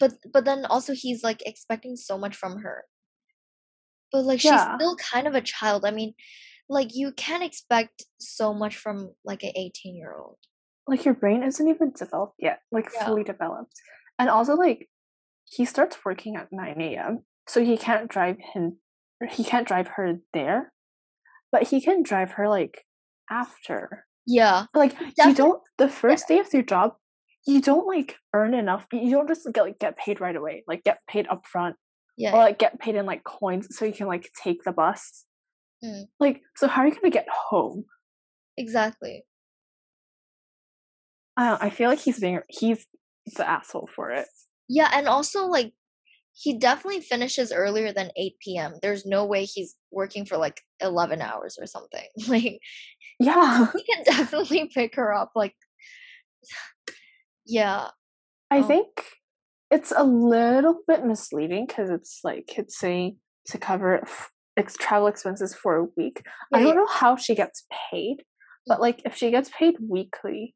but 0.00 0.14
but 0.32 0.44
then 0.44 0.64
also 0.66 0.92
he's 0.94 1.22
like 1.22 1.42
expecting 1.46 1.96
so 1.96 2.18
much 2.18 2.36
from 2.36 2.58
her. 2.58 2.84
But 4.12 4.24
like 4.24 4.40
she's 4.40 4.60
still 4.74 4.96
kind 4.96 5.26
of 5.26 5.34
a 5.34 5.42
child. 5.42 5.84
I 5.84 5.90
mean, 5.90 6.14
like 6.68 6.94
you 6.94 7.12
can't 7.12 7.42
expect 7.42 8.04
so 8.18 8.52
much 8.54 8.76
from 8.76 9.14
like 9.24 9.42
an 9.42 9.52
18 9.56 9.96
year 9.96 10.14
old. 10.18 10.36
Like 10.86 11.04
your 11.04 11.14
brain 11.14 11.42
isn't 11.42 11.68
even 11.68 11.92
developed 11.96 12.36
yet, 12.38 12.60
like 12.72 12.88
Yeah. 12.94 13.06
fully 13.06 13.24
developed. 13.24 13.72
And 14.18 14.28
also 14.30 14.54
like 14.54 14.88
he 15.44 15.64
starts 15.64 15.98
working 16.04 16.36
at 16.36 16.48
9 16.52 16.80
a.m. 16.80 17.24
So 17.46 17.64
he 17.64 17.76
can't 17.76 18.08
drive 18.08 18.36
him 18.54 18.78
he 19.30 19.42
can't 19.42 19.66
drive 19.66 19.88
her 19.96 20.20
there. 20.32 20.72
But 21.50 21.64
he 21.68 21.80
can 21.80 22.02
drive 22.02 22.32
her 22.32 22.48
like 22.48 22.84
after. 23.30 24.06
Yeah. 24.26 24.66
Like 24.74 24.94
you 25.16 25.34
don't 25.34 25.62
the 25.78 25.88
first 25.88 26.28
day 26.28 26.38
of 26.38 26.52
your 26.52 26.62
job, 26.62 26.92
you 27.46 27.60
don't 27.60 27.86
like 27.86 28.16
earn 28.34 28.52
enough. 28.54 28.86
You 28.92 29.10
don't 29.10 29.28
just 29.28 29.48
get 29.52 29.62
like 29.62 29.78
get 29.78 29.96
paid 29.96 30.20
right 30.20 30.36
away. 30.36 30.64
Like 30.68 30.84
get 30.84 30.98
paid 31.08 31.26
up 31.28 31.46
front 31.46 31.76
Yeah. 32.16 32.32
or 32.34 32.38
like 32.38 32.58
get 32.58 32.78
paid 32.78 32.94
in 32.94 33.06
like 33.06 33.24
coins 33.24 33.68
so 33.76 33.84
you 33.86 33.92
can 33.92 34.06
like 34.06 34.30
take 34.42 34.62
the 34.64 34.72
bus. 34.72 35.24
Mm. 35.84 36.08
Like, 36.20 36.42
so 36.56 36.68
how 36.68 36.82
are 36.82 36.86
you 36.88 36.94
gonna 36.94 37.10
get 37.10 37.28
home? 37.28 37.84
exactly. 38.56 39.24
I 41.36 41.66
I 41.66 41.70
feel 41.70 41.88
like 41.88 42.00
he's 42.00 42.20
being 42.20 42.40
he's 42.48 42.86
the 43.36 43.48
asshole 43.48 43.88
for 43.94 44.10
it. 44.10 44.26
Yeah, 44.68 44.90
and 44.92 45.08
also 45.08 45.46
like 45.46 45.72
he 46.34 46.58
definitely 46.58 47.00
finishes 47.00 47.52
earlier 47.52 47.92
than 47.92 48.10
8 48.16 48.58
p.m. 48.58 48.74
There's 48.82 49.06
no 49.06 49.24
way 49.24 49.44
he's 49.44 49.76
working 49.90 50.24
for 50.24 50.36
like 50.36 50.62
11 50.80 51.22
hours 51.22 51.58
or 51.60 51.66
something. 51.66 52.06
Like 52.28 52.60
Yeah, 53.20 53.72
he 53.76 53.84
can 53.84 54.04
definitely 54.04 54.68
pick 54.74 54.96
her 54.96 55.12
up 55.14 55.32
like 55.34 55.54
yeah. 57.46 57.88
I 58.50 58.60
Oh. 58.60 58.68
think 58.68 58.88
it's 59.70 59.92
a 59.96 60.04
little 60.04 60.80
bit 60.86 61.04
misleading 61.04 61.66
because 61.66 61.90
it's 61.90 62.20
like 62.24 62.58
it's 62.58 62.78
saying 62.78 63.18
to 63.46 63.58
cover 63.58 64.02
ex- 64.58 64.76
travel 64.76 65.06
expenses 65.08 65.54
for 65.54 65.76
a 65.76 65.86
week. 65.96 66.22
I 66.52 66.60
don't 66.62 66.76
know 66.76 66.86
how 66.86 67.16
she 67.16 67.34
gets 67.34 67.64
paid, 67.90 68.18
but 68.66 68.80
like 68.80 69.00
if 69.06 69.14
she 69.16 69.30
gets 69.30 69.50
paid 69.58 69.76
weekly, 69.80 70.54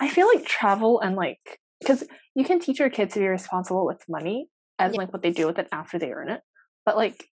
I 0.00 0.08
feel 0.08 0.28
like 0.32 0.44
travel 0.46 1.00
and 1.00 1.16
like 1.16 1.58
because 1.80 2.04
you 2.34 2.44
can 2.44 2.60
teach 2.60 2.78
your 2.78 2.90
kids 2.90 3.14
to 3.14 3.20
be 3.20 3.26
responsible 3.26 3.84
with 3.86 4.02
money 4.08 4.48
and 4.78 4.92
Yeah. 4.92 4.98
like 4.98 5.12
what 5.12 5.22
they 5.22 5.30
do 5.30 5.46
with 5.46 5.58
it 5.58 5.68
after 5.72 5.98
they 5.98 6.12
earn 6.12 6.30
it, 6.30 6.42
but 6.86 6.96
like. 6.96 7.26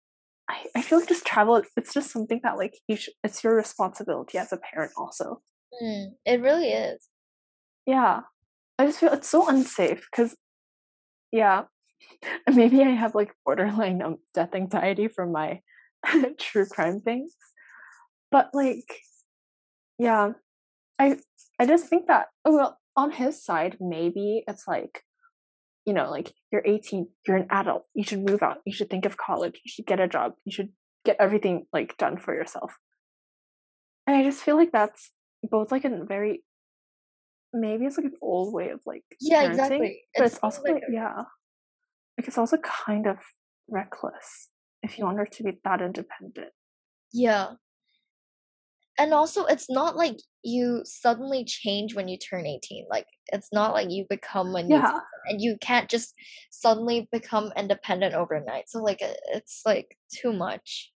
I, 0.52 0.66
I 0.78 0.82
feel 0.82 0.98
like 0.98 1.08
just 1.08 1.28
travel 1.28 1.62
it's 1.78 1.94
just 1.94 2.10
something 2.10 2.40
that 2.42 2.58
like 2.58 2.74
you 2.88 2.96
should 2.96 3.14
it's 3.24 3.44
your 3.44 3.56
responsibility 3.56 4.40
as 4.40 4.52
a 4.52 4.58
parent 4.58 4.92
also 4.98 5.44
Mm, 5.80 6.14
it 6.26 6.42
really 6.42 6.70
is. 6.72 7.08
yeah 7.86 8.22
i 8.80 8.86
just 8.88 9.00
feel 9.00 9.14
it's 9.14 9.30
so 9.30 9.48
unsafe 9.48 10.08
because 10.10 10.36
yeah 11.32 11.66
maybe 12.54 12.82
i 12.82 12.90
have 12.90 13.16
like 13.16 13.34
borderline 13.46 14.02
um, 14.02 14.18
death 14.34 14.54
anxiety 14.56 15.08
from 15.08 15.32
my 15.32 15.62
true 16.40 16.66
crime 16.66 17.00
things 17.00 17.34
but 18.32 18.50
like 18.54 19.02
yeah 19.98 20.32
i 20.98 21.18
i 21.60 21.66
just 21.66 21.88
think 21.88 22.08
that 22.08 22.28
oh 22.46 22.56
well 22.56 22.78
on 22.96 23.12
his 23.12 23.44
side 23.44 23.78
maybe 23.80 24.44
it's 24.48 24.68
like 24.68 25.04
you 25.86 25.94
know 25.94 26.10
like 26.10 26.34
you're 26.52 26.64
18 26.66 27.08
you're 27.28 27.38
an 27.38 27.48
adult 27.50 27.86
you 27.94 28.04
should 28.04 28.24
move 28.28 28.44
out 28.44 28.58
you 28.66 28.74
should 28.74 28.90
think 28.90 29.06
of 29.06 29.18
college 29.18 29.60
you 29.64 29.70
should 29.70 29.86
get 29.86 30.00
a 30.00 30.08
job 30.08 30.34
you 30.46 30.52
should 30.52 30.70
get 31.06 31.16
everything 31.20 31.66
like 31.74 31.98
done 31.98 32.18
for 32.18 32.34
yourself 32.34 32.74
and 34.06 34.16
i 34.16 34.24
just 34.24 34.42
feel 34.44 34.56
like 34.56 34.72
that's 34.72 35.12
both 35.50 35.72
like 35.72 35.86
a 35.86 36.04
very 36.06 36.44
maybe 37.54 37.86
it's 37.86 37.98
like 37.98 38.06
an 38.06 38.18
old 38.22 38.54
way 38.54 38.70
of 38.70 38.80
like 38.86 39.04
Yeah, 39.22 39.44
parenting, 39.44 39.52
exactly. 39.52 40.02
but 40.16 40.24
It 40.26 40.28
it's 40.28 40.40
also 40.44 40.62
like 40.64 40.74
like 40.76 40.84
a- 40.88 40.94
yeah 40.94 41.24
it's 42.28 42.38
also 42.38 42.58
kind 42.58 43.08
of 43.08 43.18
reckless 43.70 44.50
if 44.84 44.98
you 44.98 45.06
want 45.06 45.18
her 45.18 45.26
to 45.26 45.44
be 45.44 45.60
that 45.64 45.82
independent 45.82 46.50
Yeah. 47.14 47.52
And 48.98 49.14
also 49.14 49.46
it's 49.46 49.70
not 49.70 49.96
like 49.96 50.18
you 50.44 50.82
suddenly 50.84 51.46
change 51.46 51.96
when 51.96 52.08
you 52.10 52.18
turn 52.18 52.46
18. 52.46 52.86
Like 52.90 53.06
it's 53.32 53.48
not 53.54 53.74
like 53.74 53.90
you 53.90 54.06
become 54.10 54.54
a 54.56 54.64
new 54.64 54.76
yeah 54.76 55.00
and 55.28 55.40
you 55.42 55.58
can't 55.62 55.90
just 55.90 56.14
suddenly 56.52 57.08
become 57.12 57.52
independent 57.56 58.14
overnight. 58.14 58.66
So 58.68 58.80
like 58.84 59.00
it's 59.02 59.62
like 59.66 59.96
too 60.14 60.34
much. 60.34 60.92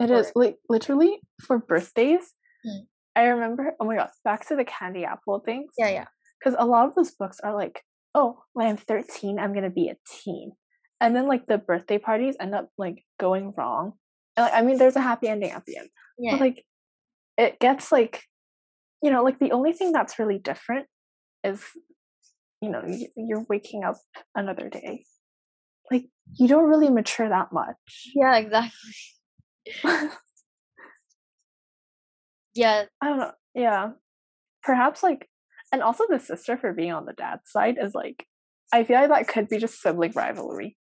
It 0.00 0.10
Or- 0.10 0.20
is 0.20 0.32
like 0.34 0.56
literally 0.68 1.20
for 1.42 1.58
birthdays. 1.58 2.32
Hmm. 2.64 2.84
I 3.14 3.24
remember. 3.24 3.74
Oh 3.80 3.84
my 3.86 3.96
god! 3.96 4.10
Back 4.24 4.46
to 4.48 4.56
the 4.56 4.64
candy 4.64 5.04
apple 5.04 5.40
things. 5.40 5.72
Yeah, 5.78 5.88
yeah. 5.88 6.04
Because 6.38 6.54
a 6.58 6.66
lot 6.66 6.86
of 6.88 6.94
those 6.94 7.10
books 7.12 7.40
are 7.40 7.54
like, 7.54 7.82
oh, 8.16 8.44
when 8.54 8.68
I'm 8.68 8.78
13, 8.78 9.38
I'm 9.40 9.54
gonna 9.54 9.70
be 9.70 9.90
a 9.90 9.96
teen, 10.08 10.52
and 11.02 11.16
then 11.16 11.28
like 11.28 11.46
the 11.46 11.58
birthday 11.58 11.98
parties 11.98 12.36
end 12.40 12.56
up 12.56 12.70
like 12.78 13.04
going 13.20 13.54
wrong. 13.58 13.94
And, 14.38 14.46
like, 14.46 14.54
I 14.54 14.62
mean, 14.62 14.78
there's 14.78 14.96
a 14.96 15.02
happy 15.02 15.28
ending 15.28 15.52
at 15.52 15.64
the 15.66 15.78
end, 15.78 15.90
Yeah. 16.18 16.32
but 16.32 16.40
like, 16.40 16.64
it 17.38 17.60
gets 17.60 17.92
like, 17.92 18.24
you 19.02 19.10
know, 19.12 19.24
like 19.24 19.38
the 19.40 19.52
only 19.52 19.72
thing 19.74 19.92
that's 19.92 20.18
really 20.18 20.38
different 20.38 20.88
is 21.44 21.62
you 22.62 22.70
know 22.70 22.82
you- 22.86 23.12
you're 23.16 23.44
waking 23.50 23.84
up 23.84 23.96
another 24.34 24.68
day. 24.70 25.04
Like 25.92 26.06
you 26.38 26.48
don't 26.48 26.68
really 26.68 26.90
mature 26.90 27.28
that 27.28 27.52
much. 27.52 28.12
Yeah, 28.16 28.36
exactly. 28.38 28.92
Yeah, 32.54 32.84
i 33.00 33.08
don't 33.08 33.18
know. 33.18 33.32
Yeah. 33.54 33.90
Perhaps 34.62 35.02
like 35.02 35.28
and 35.76 35.82
also 35.82 36.04
the 36.08 36.18
sister 36.18 36.56
for 36.56 36.72
being 36.72 36.90
on 36.90 37.04
the 37.04 37.12
dad's 37.12 37.50
side 37.50 37.76
is 37.78 37.94
like 37.94 38.24
i 38.72 38.82
feel 38.82 38.96
like 38.98 39.10
that 39.10 39.28
could 39.28 39.46
be 39.46 39.58
just 39.58 39.78
sibling 39.78 40.10
rivalry. 40.16 40.74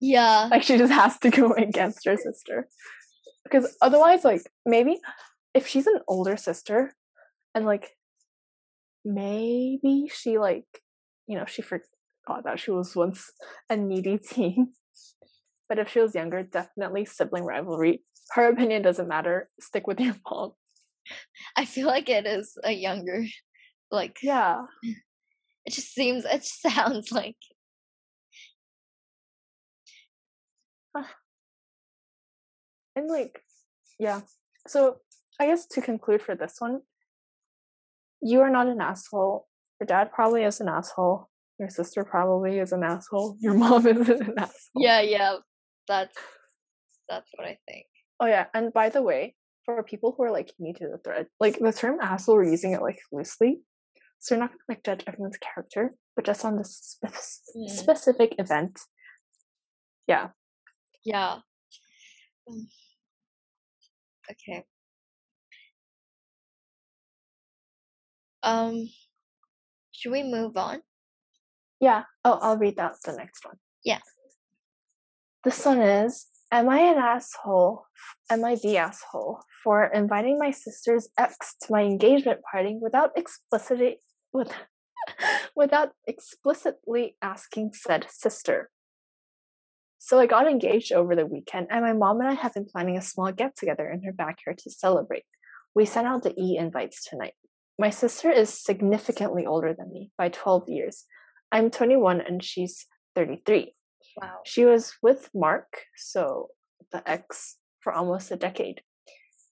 Yeah. 0.00 0.48
like 0.50 0.62
she 0.62 0.78
just 0.78 0.92
has 0.92 1.18
to 1.18 1.30
go 1.40 1.52
against 1.52 2.06
her 2.06 2.16
sister. 2.16 2.68
Because 3.44 3.76
otherwise 3.82 4.24
like 4.24 4.40
maybe 4.64 4.96
if 5.52 5.66
she's 5.66 5.86
an 5.86 6.00
older 6.08 6.38
sister 6.38 6.94
and 7.54 7.66
like 7.66 7.90
maybe 9.04 10.10
she 10.10 10.38
like 10.38 10.64
you 11.26 11.36
know 11.36 11.44
she 11.46 11.60
forgot 11.60 12.44
that 12.44 12.60
she 12.60 12.70
was 12.70 12.96
once 12.96 13.30
a 13.68 13.76
needy 13.76 14.18
teen. 14.30 14.72
But 15.68 15.78
if 15.78 15.90
she 15.90 16.00
was 16.00 16.14
younger 16.14 16.42
definitely 16.42 17.04
sibling 17.04 17.44
rivalry. 17.44 18.02
Her 18.30 18.48
opinion 18.48 18.80
doesn't 18.80 19.08
matter. 19.08 19.50
Stick 19.60 19.86
with 19.86 20.00
your 20.00 20.14
mom. 20.30 20.52
I 21.56 21.64
feel 21.64 21.86
like 21.86 22.08
it 22.08 22.26
is 22.26 22.56
a 22.64 22.72
younger, 22.72 23.24
like 23.90 24.18
yeah. 24.22 24.62
it 25.64 25.72
just 25.72 25.94
seems, 25.94 26.24
it 26.24 26.38
just 26.38 26.62
sounds 26.74 27.12
like. 27.12 27.36
Ah. 30.96 31.10
and 32.96 33.08
like 33.08 33.42
yeah. 33.98 34.22
So 34.66 34.96
i 35.40 35.46
guess 35.46 35.66
to 35.66 35.80
conclude 35.80 36.22
for 36.22 36.34
this 36.34 36.56
one 36.58 36.80
you 38.20 38.40
are 38.40 38.50
not 38.50 38.66
an 38.66 38.80
asshole. 38.80 39.46
Your 39.80 39.86
dad 39.86 40.10
probably 40.10 40.42
is 40.42 40.60
an 40.60 40.68
asshole. 40.68 41.28
Your 41.60 41.68
sister 41.68 42.02
probably 42.02 42.58
is 42.58 42.72
an 42.72 42.82
asshole. 42.82 43.36
Your 43.38 43.54
mom 43.62 43.86
is 43.86 44.08
an 44.08 44.34
asshole. 44.36 44.82
Yeah, 44.82 45.00
yeah. 45.02 45.36
That's 45.86 46.16
that's 47.08 47.30
what 47.34 47.46
I 47.46 47.58
think. 47.68 47.86
oh 48.20 48.26
yeah. 48.26 48.46
And 48.54 48.72
by 48.72 48.88
the 48.88 49.02
way 49.02 49.34
for 49.64 49.82
people 49.82 50.14
who 50.16 50.22
are 50.24 50.30
like 50.32 50.52
new 50.58 50.72
to 50.72 50.88
the 50.88 50.98
thread 51.04 51.26
like 51.40 51.58
the 51.58 51.72
term 51.72 51.98
asshole 52.00 52.36
we're 52.36 52.44
using 52.44 52.72
it 52.72 52.80
like 52.80 52.98
loosely 53.12 53.60
so 54.18 54.34
you're 54.34 54.42
not 54.42 54.50
gonna 54.50 54.62
like 54.68 54.84
judge 54.84 55.04
everyone's 55.06 55.38
character 55.38 55.94
but 56.16 56.24
just 56.24 56.44
on 56.44 56.56
this 56.58 56.76
spe- 57.02 57.56
Mm. 57.56 57.68
specific 57.70 58.34
event 58.38 58.80
yeah 60.06 60.28
Yeah. 61.04 61.38
Mm. 62.48 62.66
Okay. 64.30 64.64
Um, 68.42 68.88
should 69.92 70.12
we 70.12 70.22
move 70.22 70.56
on? 70.56 70.82
Yeah. 71.80 72.04
Oh, 72.24 72.38
I'll 72.42 72.58
read 72.58 72.78
out 72.78 72.96
the 73.04 73.12
next 73.12 73.44
one. 73.44 73.56
Yeah. 73.84 74.00
This 75.44 75.64
one 75.64 75.80
is 75.80 76.26
Am 76.50 76.68
I 76.68 76.78
an 76.80 76.96
asshole? 76.98 77.84
Am 78.30 78.44
I 78.44 78.54
the 78.62 78.78
asshole 78.78 79.40
for 79.62 79.84
inviting 79.86 80.38
my 80.38 80.50
sister's 80.50 81.08
ex 81.18 81.54
to 81.62 81.72
my 81.72 81.82
engagement 81.82 82.40
party 82.50 82.76
without 82.80 83.10
explicitly 83.16 83.98
with, 84.38 84.52
without 85.56 85.92
explicitly 86.06 87.16
asking 87.20 87.72
said 87.74 88.06
sister? 88.08 88.70
So 89.98 90.20
I 90.20 90.26
got 90.26 90.46
engaged 90.46 90.92
over 90.92 91.16
the 91.16 91.26
weekend, 91.26 91.66
and 91.70 91.84
my 91.84 91.92
mom 91.92 92.20
and 92.20 92.28
I 92.28 92.34
have 92.34 92.54
been 92.54 92.64
planning 92.64 92.96
a 92.96 93.02
small 93.02 93.32
get 93.32 93.56
together 93.56 93.90
in 93.90 94.04
her 94.04 94.12
backyard 94.12 94.58
to 94.58 94.70
celebrate. 94.70 95.24
We 95.74 95.84
sent 95.84 96.06
out 96.06 96.22
the 96.22 96.34
e 96.40 96.56
invites 96.56 97.04
tonight. 97.04 97.34
My 97.78 97.90
sister 97.90 98.30
is 98.30 98.48
significantly 98.48 99.44
older 99.44 99.74
than 99.74 99.92
me 99.92 100.10
by 100.16 100.30
12 100.30 100.68
years. 100.68 101.04
I'm 101.52 101.70
21 101.70 102.20
and 102.20 102.42
she's 102.42 102.86
33. 103.14 103.74
Wow. 104.20 104.38
She 104.44 104.64
was 104.64 104.94
with 105.02 105.30
Mark, 105.34 105.82
so 105.96 106.48
the 106.92 107.08
ex, 107.08 107.56
for 107.80 107.92
almost 107.92 108.30
a 108.30 108.36
decade. 108.36 108.82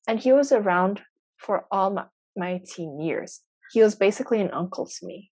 And 0.09 0.21
he 0.21 0.33
was 0.33 0.53
around 0.53 1.03
for 1.37 1.67
all 1.71 1.91
my, 1.91 2.05
my 2.37 2.61
teen 2.65 3.01
years. 3.01 3.43
He 3.73 3.83
was 3.83 3.95
basically 3.95 4.41
an 4.41 4.51
uncle 4.53 4.87
to 4.87 5.07
me. 5.07 5.31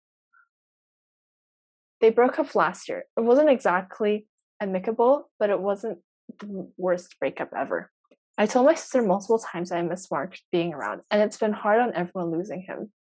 They 2.02 2.10
broke 2.10 2.40
up 2.40 2.56
last 2.56 2.90
year. 2.90 3.06
It 3.16 3.22
wasn't 3.22 3.50
exactly 3.50 4.28
amicable, 4.60 5.30
but 5.40 5.50
it 5.50 5.62
wasn't 5.62 6.00
the 6.40 6.70
worst 6.78 7.16
breakup 7.20 7.52
ever. 7.58 7.92
I 8.38 8.46
told 8.46 8.66
my 8.66 8.74
sister 8.74 9.02
multiple 9.02 9.40
times 9.40 9.72
I 9.72 9.82
miss 9.84 10.10
Mark 10.10 10.38
being 10.52 10.74
around, 10.74 11.02
and 11.12 11.22
it's 11.22 11.38
been 11.38 11.54
hard 11.54 11.80
on 11.80 11.94
everyone 11.94 12.32
losing 12.32 12.62
him. 12.68 12.92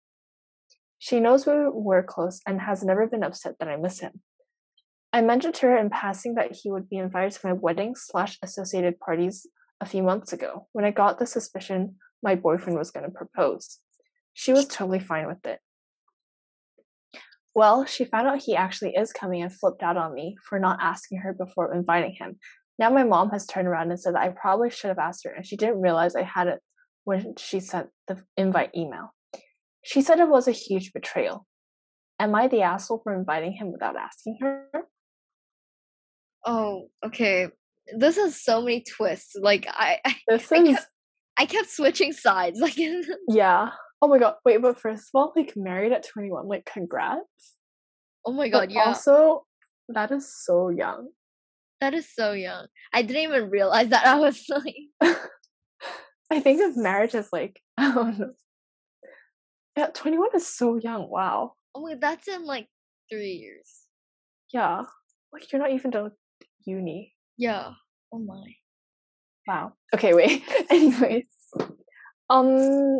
She 0.99 1.19
knows 1.19 1.45
we 1.45 1.53
were 1.53 2.03
close 2.03 2.39
and 2.47 2.61
has 2.61 2.83
never 2.83 3.07
been 3.07 3.23
upset 3.23 3.55
that 3.59 3.67
I 3.67 3.75
miss 3.75 3.99
him. 3.99 4.21
I 5.11 5.21
mentioned 5.21 5.55
to 5.55 5.67
her 5.67 5.77
in 5.77 5.89
passing 5.89 6.35
that 6.35 6.55
he 6.55 6.71
would 6.71 6.89
be 6.89 6.97
invited 6.97 7.33
to 7.33 7.47
my 7.47 7.53
wedding 7.53 7.95
slash 7.95 8.37
associated 8.41 8.99
parties 8.99 9.47
a 9.81 9.85
few 9.85 10.01
months 10.01 10.33
ago 10.33 10.67
when 10.71 10.85
I 10.85 10.91
got 10.91 11.19
the 11.19 11.25
suspicion 11.25 11.95
my 12.23 12.35
boyfriend 12.35 12.79
was 12.79 12.89
going 12.89 13.05
to 13.05 13.11
propose. 13.11 13.79
She 14.33 14.51
was 14.53 14.65
totally 14.67 14.99
fine 14.99 15.27
with 15.27 15.45
it. 15.45 15.59
Well, 17.55 17.85
she 17.85 18.05
found 18.05 18.27
out 18.27 18.41
he 18.41 18.55
actually 18.55 18.95
is 18.95 19.13
coming 19.13 19.43
and 19.43 19.53
flipped 19.53 19.83
out 19.83 19.95
on 19.97 20.13
me 20.13 20.37
for 20.47 20.59
not 20.59 20.79
asking 20.81 21.19
her 21.19 21.33
before 21.33 21.73
inviting 21.73 22.15
him. 22.19 22.37
Now 22.79 22.89
my 22.89 23.03
mom 23.03 23.29
has 23.29 23.45
turned 23.45 23.67
around 23.67 23.91
and 23.91 23.99
said 23.99 24.15
that 24.15 24.23
I 24.23 24.29
probably 24.29 24.71
should 24.71 24.87
have 24.87 24.97
asked 24.97 25.23
her 25.25 25.31
and 25.31 25.45
she 25.45 25.55
didn't 25.55 25.81
realize 25.81 26.15
I 26.15 26.23
had 26.23 26.47
it 26.47 26.59
when 27.03 27.35
she 27.37 27.59
sent 27.59 27.89
the 28.07 28.23
invite 28.37 28.71
email. 28.75 29.13
She 29.83 30.01
said 30.01 30.19
it 30.19 30.29
was 30.29 30.47
a 30.47 30.51
huge 30.51 30.93
betrayal. 30.93 31.45
Am 32.19 32.33
I 32.33 32.47
the 32.47 32.61
asshole 32.61 33.01
for 33.03 33.13
inviting 33.13 33.51
him 33.53 33.71
without 33.71 33.95
asking 33.95 34.37
her? 34.41 34.65
Oh, 36.45 36.89
okay. 37.05 37.49
This 37.95 38.15
has 38.15 38.41
so 38.41 38.61
many 38.61 38.81
twists. 38.83 39.35
Like 39.35 39.67
I, 39.69 39.99
I, 40.05 40.15
This 40.27 40.51
I 40.51 40.55
is 40.57 40.75
kept- 40.77 40.87
I 41.37 41.45
kept 41.45 41.69
switching 41.69 42.13
sides. 42.13 42.59
Like, 42.61 42.77
yeah. 43.27 43.69
Oh 44.03 44.07
my 44.09 44.19
god. 44.19 44.35
Wait, 44.43 44.61
but 44.61 44.77
first 44.77 45.03
of 45.07 45.11
all, 45.17 45.31
like 45.33 45.53
married 45.55 45.93
at 45.93 46.05
21, 46.05 46.45
like 46.49 46.65
congrats. 46.65 47.55
oh 48.25 48.33
my 48.33 48.49
But 48.49 48.67
god, 48.67 48.71
yeah, 48.71 48.83
Also, 48.87 49.45
that 49.87 50.11
is 50.11 50.27
so 50.43 50.67
young. 50.67 51.07
that 51.79 51.93
is 51.93 52.07
so 52.13 52.33
young. 52.33 52.67
I 52.93 53.01
didn't 53.01 53.23
even 53.23 53.49
realize 53.49 53.87
that 53.89 54.05
I 54.05 54.19
was 54.19 54.43
like, 54.49 54.75
I 56.31 56.39
think 56.41 56.61
of 56.61 56.75
marriage 56.75 57.15
as 57.15 57.29
like, 57.31 57.61
I 57.77 57.93
don't 57.93 58.19
know. 58.19 58.33
Yeah, 59.77 59.87
21 59.93 60.29
is 60.35 60.47
so 60.47 60.75
young. 60.75 61.09
Wow. 61.09 61.53
oh 61.73 61.81
my, 61.81 61.95
that's 61.95 62.27
in 62.27 62.43
like 62.45 62.67
three 63.09 63.39
years. 63.39 63.87
Yeah. 64.53 64.83
Like 65.31 65.49
you're 65.51 65.61
not 65.61 65.71
even 65.71 65.91
done 65.91 66.03
with 66.03 66.13
uni. 66.65 67.13
Yeah. 67.37 67.71
Oh 68.11 68.19
my. 68.19 68.43
Wow. 69.47 69.73
Okay, 69.95 70.13
wait. 70.13 70.43
Anyways. 70.69 71.25
Um 72.29 72.99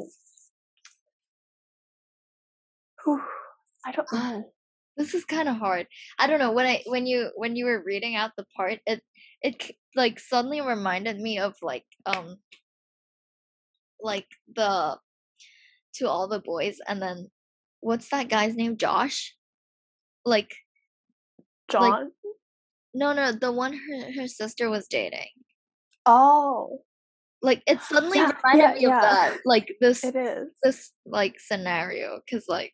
whew, 3.06 3.22
I 3.86 3.92
don't 3.92 4.12
know. 4.14 4.52
This 4.98 5.14
is 5.16 5.26
kind 5.26 5.50
of 5.50 5.58
hard. 5.58 5.88
I 6.20 6.28
don't 6.28 6.40
know 6.40 6.52
when 6.52 6.66
I 6.68 6.84
when 6.86 7.08
you 7.08 7.32
when 7.36 7.56
you 7.56 7.66
were 7.66 7.84
reading 7.84 8.16
out 8.16 8.32
the 8.38 8.46
part, 8.56 8.80
it 8.86 9.02
it 9.42 9.72
like 9.96 10.20
suddenly 10.20 10.62
reminded 10.62 11.20
me 11.20 11.40
of 11.40 11.56
like 11.62 11.86
um 12.06 12.38
like 14.02 14.28
the 14.56 14.98
to 15.96 16.10
all 16.10 16.28
the 16.28 16.40
boys 16.40 16.80
and 16.88 17.02
then 17.02 17.30
what's 17.82 18.10
that 18.10 18.30
guy's 18.30 18.56
name? 18.56 18.78
Josh? 18.78 19.36
Like 20.26 20.54
John. 21.70 22.12
no 22.94 23.14
no 23.14 23.32
the 23.32 23.52
one 23.52 23.74
her 23.74 24.12
her 24.22 24.28
sister 24.28 24.70
was 24.70 24.88
dating. 24.88 25.30
oh, 26.06 26.82
Like 27.42 27.64
it 27.68 27.82
suddenly 27.82 28.20
Yeah, 28.22 28.32
reminded 28.44 28.82
yeah, 28.82 28.88
me 28.90 28.96
of 28.96 29.02
that. 29.02 29.38
Like 29.46 29.76
this 29.82 30.04
it 30.04 30.16
is. 30.16 30.48
this 30.64 30.92
like 31.06 31.40
scenario 31.40 32.20
because 32.26 32.46
like 32.48 32.74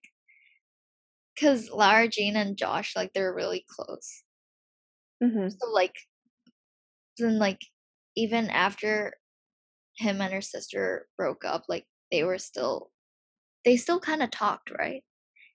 because 1.39 1.69
Lara 1.69 2.07
Jean 2.09 2.35
and 2.35 2.57
Josh 2.57 2.95
like 2.95 3.13
they're 3.13 3.33
really 3.33 3.65
close. 3.69 4.23
hmm 5.21 5.59
So 5.59 5.69
like 5.71 5.95
then 7.17 7.39
like 7.39 7.59
even 8.15 8.49
after 8.49 9.13
him 9.97 10.21
and 10.21 10.33
her 10.33 10.41
sister 10.41 11.07
broke 11.17 11.45
up, 11.45 11.65
like 11.69 11.85
they 12.11 12.23
were 12.23 12.39
still 12.39 12.91
they 13.65 13.77
still 13.77 13.99
kind 13.99 14.23
of 14.23 14.31
talked, 14.31 14.71
right? 14.71 15.03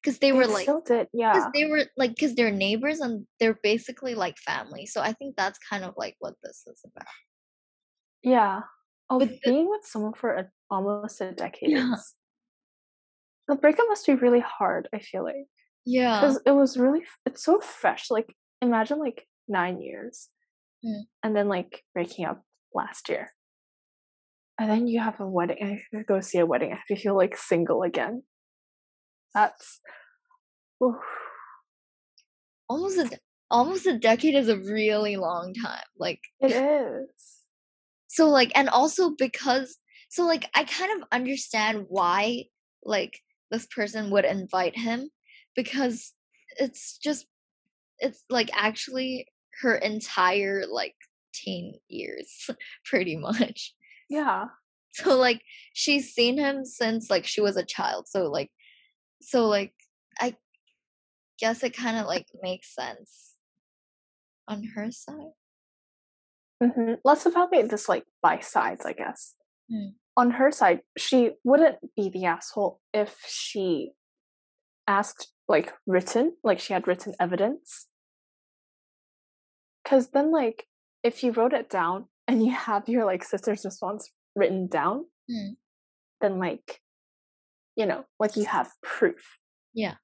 Because 0.03 0.19
they 0.21 0.33
were 0.33 0.47
like 0.47 0.65
still 0.65 0.83
did, 0.83 1.09
because 1.33 1.47
yeah. 1.47 1.51
they 1.55 1.67
were 1.67 1.87
like 1.97 2.13
because 2.17 2.35
they're 2.37 2.53
neighbors 2.53 3.01
and 3.01 3.27
they're 3.41 3.59
basically 3.63 4.15
like 4.15 4.39
family. 4.39 4.87
So 4.87 5.03
I 5.03 5.13
think 5.15 5.37
that's 5.37 5.59
kind 5.59 5.85
of 5.85 5.95
like 5.99 6.17
what 6.21 6.35
this 6.45 6.65
is 6.67 6.83
about. 6.85 7.09
Yeah. 8.23 8.63
Oh, 9.11 9.19
But 9.19 9.29
the- 9.31 9.39
being 9.51 9.69
with 9.69 9.85
someone 9.85 10.15
for 10.15 10.35
a, 10.35 10.51
almost 10.71 11.21
a 11.21 11.33
decade 11.33 11.71
Yeah. 11.73 11.95
the 13.49 13.55
breakup 13.57 13.87
must 13.89 14.07
be 14.07 14.15
really 14.15 14.41
hard, 14.41 14.89
I 14.93 14.99
feel 14.99 15.25
like. 15.25 15.49
Yeah. 15.87 16.21
because 16.21 16.41
it 16.47 16.53
was 16.53 16.77
really, 16.77 17.03
it's 17.27 17.45
so 17.45 17.61
fresh 17.61 18.11
like 18.11 18.35
imagine 18.63 18.99
like 18.99 19.27
nine 19.49 19.81
years 19.81 20.29
Mm. 20.85 21.05
and 21.23 21.35
then 21.35 21.49
like 21.49 21.83
breaking 21.95 22.27
up 22.27 22.43
last 22.75 23.09
year 23.09 23.31
and 24.59 24.69
then 24.71 24.87
you 24.87 25.01
have 25.01 25.19
a 25.19 25.27
wedding 25.27 25.57
and 25.59 25.79
you 25.93 26.05
go 26.07 26.21
see 26.21 26.37
a 26.39 26.45
wedding 26.45 26.73
after 26.73 26.93
you 26.93 26.97
feel 27.01 27.17
like 27.17 27.39
single 27.39 27.83
again 27.83 28.23
that's 29.33 29.81
oof. 30.83 30.97
almost 32.69 32.99
a 32.99 33.19
almost 33.51 33.87
a 33.87 33.99
decade 33.99 34.35
is 34.35 34.49
a 34.49 34.59
really 34.59 35.17
long 35.17 35.55
time. 35.55 35.85
Like 35.99 36.21
It 36.41 36.53
is. 36.53 37.09
so 38.09 38.29
like 38.29 38.53
and 38.55 38.69
also 38.69 39.11
because 39.17 39.79
so 40.11 40.27
like 40.27 40.51
I 40.55 40.65
kind 40.65 41.01
of 41.01 41.09
understand 41.13 41.87
why 41.89 42.45
like 42.85 43.21
this 43.51 43.67
person 43.67 44.11
would 44.11 44.25
invite 44.25 44.77
him 44.77 45.09
because 45.55 46.13
it's 46.59 46.99
just 46.99 47.27
it's 47.99 48.25
like 48.29 48.51
actually 48.53 49.27
her 49.63 49.77
entire 49.77 50.65
like 50.69 50.95
teen 51.33 51.75
years 51.89 52.51
pretty 52.85 53.17
much. 53.17 53.75
Yeah. 54.09 54.47
So 54.93 55.17
like 55.17 55.43
she's 55.73 56.13
seen 56.13 56.39
him 56.39 56.65
since 56.65 57.11
like 57.11 57.27
she 57.27 57.41
was 57.41 57.57
a 57.57 57.65
child. 57.65 58.09
So 58.09 58.31
like 58.31 58.51
so 59.21 59.47
like 59.47 59.73
I 60.21 60.37
guess 61.39 61.63
it 61.63 61.77
kind 61.77 61.99
of 61.99 62.07
like 62.07 62.27
makes 62.43 62.75
sense 62.75 63.33
on 64.47 64.65
her 64.75 64.91
side. 64.91 65.33
hmm 66.63 66.95
Let's 67.05 67.27
evaluate 67.27 67.71
this 67.71 67.89
like 67.89 68.05
by 68.23 68.41
sides, 68.41 68.87
I 68.87 68.93
guess. 68.93 69.35
Mm. 69.73 69.95
On 70.17 70.31
her 70.33 70.53
side, 70.53 70.81
she 70.97 71.33
wouldn't 71.43 71.79
be 71.97 72.09
the 72.09 72.27
asshole 72.27 72.81
if 72.93 73.17
she 73.27 73.93
asked 74.87 75.34
like 75.49 75.73
written, 75.87 76.37
like 76.43 76.59
she 76.59 76.73
had 76.73 76.87
written 76.89 77.15
evidence. 77.21 77.89
Cause 79.87 80.11
then 80.11 80.31
like 80.33 80.67
if 81.03 81.23
you 81.23 81.33
wrote 81.33 81.53
it 81.53 81.69
down 81.69 82.07
and 82.29 82.45
you 82.45 82.53
have 82.53 82.89
your 82.89 83.05
like 83.05 83.23
sister's 83.25 83.65
response 83.65 84.11
written 84.35 84.67
down, 84.67 85.07
Mm. 85.31 85.57
then 86.21 86.39
like 86.39 86.81
you 87.77 87.87
know, 87.87 88.05
like 88.21 88.37
you 88.37 88.45
have 88.45 88.71
proof. 88.83 89.39
Yeah. 89.73 89.95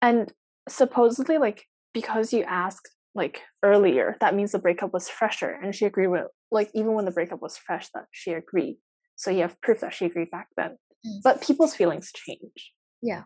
And 0.00 0.32
supposedly 0.68 1.36
like 1.36 1.64
because 1.92 2.32
you 2.32 2.44
asked 2.44 2.90
like 3.14 3.42
earlier, 3.64 4.16
that 4.20 4.36
means 4.36 4.52
the 4.52 4.60
breakup 4.60 4.92
was 4.92 5.08
fresher 5.08 5.50
and 5.50 5.74
she 5.74 5.84
agreed 5.84 6.06
with 6.06 6.26
like 6.52 6.70
even 6.74 6.92
when 6.94 7.06
the 7.06 7.10
breakup 7.10 7.42
was 7.42 7.58
fresh 7.58 7.88
that 7.92 8.04
she 8.12 8.30
agreed. 8.32 8.78
So 9.16 9.32
you 9.32 9.40
have 9.42 9.60
proof 9.60 9.80
that 9.80 9.92
she 9.92 10.06
agreed 10.06 10.30
back 10.30 10.46
then. 10.56 10.78
Mm. 11.04 11.18
But 11.24 11.42
people's 11.42 11.74
feelings 11.74 12.12
change. 12.14 12.72
Yeah. 13.02 13.24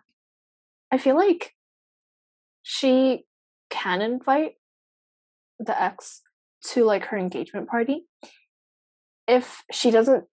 I 0.94 0.98
feel 0.98 1.16
like 1.16 1.52
she 2.62 3.24
can 3.68 4.00
invite 4.00 4.52
the 5.58 5.80
ex 5.82 6.22
to 6.66 6.84
like 6.84 7.06
her 7.06 7.18
engagement 7.18 7.68
party 7.68 8.06
if 9.26 9.64
she 9.72 9.90
doesn't 9.90 10.26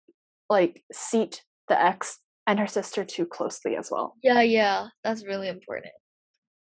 like 0.50 0.82
seat 0.92 1.44
the 1.68 1.80
ex 1.80 2.18
and 2.44 2.58
her 2.58 2.66
sister 2.66 3.04
too 3.04 3.24
closely 3.24 3.76
as 3.76 3.88
well. 3.88 4.16
Yeah, 4.20 4.40
yeah, 4.40 4.88
that's 5.04 5.24
really 5.24 5.46
important. 5.46 5.92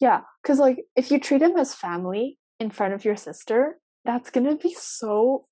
Yeah, 0.02 0.22
because 0.44 0.60
like 0.60 0.80
if 0.98 1.10
you 1.10 1.18
treat 1.18 1.42
him 1.42 1.56
as 1.56 1.74
family 1.74 2.38
in 2.60 2.72
front 2.72 2.96
of 2.96 3.06
your 3.06 3.16
sister, 3.16 3.80
that's 4.04 4.30
gonna 4.30 4.58
be 4.58 4.74
so 4.74 5.48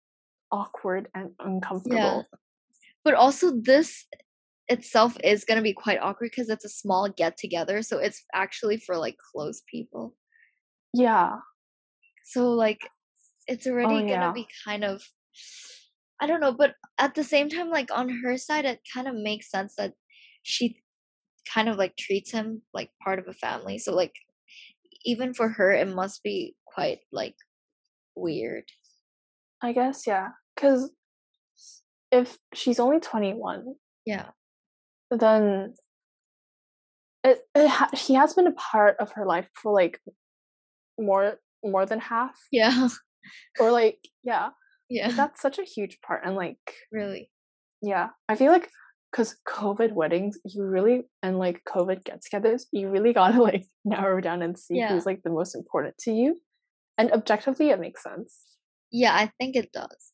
awkward 0.52 1.08
and 1.16 1.32
uncomfortable. 1.40 1.96
Yeah. 1.96 2.38
But 3.06 3.14
also 3.14 3.54
this 3.56 4.06
itself 4.68 5.18
is 5.24 5.46
going 5.46 5.58
to 5.58 5.64
be 5.64 5.74
quite 5.74 6.00
awkward 6.02 6.32
because 6.32 6.50
it's 6.50 6.66
a 6.66 6.70
small 6.70 7.10
get 7.10 7.38
together, 7.38 7.82
so 7.82 7.98
it's 7.98 8.24
actually 8.34 8.78
for 8.78 8.98
like 8.98 9.18
close 9.34 9.62
people. 9.70 10.16
Yeah, 10.94 11.38
So 12.24 12.52
like 12.52 12.80
it's 13.48 13.68
oh, 13.68 13.72
already 13.72 13.96
going 13.96 14.08
to 14.08 14.12
yeah. 14.12 14.32
be 14.34 14.48
kind 14.66 14.84
of 14.84 15.04
I 16.22 16.28
don't 16.28 16.40
know, 16.40 16.54
but 16.54 16.76
at 16.98 17.16
the 17.16 17.24
same 17.24 17.50
time 17.50 17.70
like 17.70 17.90
on 17.92 18.10
her 18.24 18.38
side 18.38 18.66
it 18.66 18.82
kind 18.94 19.08
of 19.08 19.16
makes 19.16 19.52
sense 19.52 19.76
that 19.78 19.94
she 20.44 20.78
kind 21.54 21.68
of 21.70 21.78
like 21.78 21.96
treats 21.98 22.32
him 22.32 22.62
like 22.74 22.92
part 23.04 23.20
of 23.20 23.28
a 23.28 23.34
family. 23.34 23.78
So 23.78 23.94
like 23.94 24.14
even 25.06 25.34
for 25.34 25.50
her 25.50 25.72
it 25.72 25.88
must 25.88 26.24
be 26.24 26.56
quite 26.66 27.00
like 27.12 27.36
weird. 28.16 28.66
I 29.62 29.74
guess 29.74 30.06
yeah. 30.08 30.30
Because 30.56 30.92
if 32.12 32.38
she's 32.54 32.80
only 32.80 33.00
twenty 33.00 33.34
one, 33.34 33.76
Yeah. 34.06 34.30
Then 35.18 35.74
it, 37.24 37.40
it 37.56 37.68
ha- 37.68 37.90
he 37.94 38.14
has 38.16 38.34
been 38.34 38.48
a 38.48 38.52
part 38.54 38.98
of 39.00 39.12
her 39.14 39.26
life 39.26 39.48
for 39.54 39.72
like 39.74 40.00
more 41.00 41.36
more 41.64 41.86
than 41.86 42.00
half 42.00 42.36
Yeah. 42.52 42.90
or 43.60 43.72
like 43.80 44.00
yeah 44.24 44.50
Yeah. 44.90 45.12
that's 45.12 45.42
such 45.42 45.58
a 45.60 45.64
huge 45.64 46.00
part 46.06 46.22
and 46.26 46.36
like 46.36 46.60
really. 46.92 47.30
yeah 47.82 48.10
i 48.28 48.36
feel 48.36 48.52
like 48.52 48.70
because 49.12 49.38
covid 49.48 49.94
weddings 49.94 50.38
you 50.46 50.64
really 50.64 51.04
and 51.22 51.40
like 51.40 51.62
covid 51.68 52.04
get-togethers 52.04 52.64
you 52.72 52.90
really 52.90 53.14
gotta 53.14 53.42
like 53.50 53.66
narrow 53.86 54.20
down 54.22 54.42
and 54.42 54.58
see 54.58 54.76
Yeah. 54.78 54.90
who's 54.90 55.06
like 55.06 55.22
the 55.24 55.30
most 55.30 55.56
important 55.56 55.98
to 56.00 56.12
you 56.12 56.42
and 56.98 57.12
objectively 57.12 57.70
it 57.70 57.80
makes 57.80 58.04
sense 58.04 58.42
Yeah, 58.92 59.14
I 59.16 59.32
think 59.40 59.56
it 59.56 59.72
does. 59.72 60.12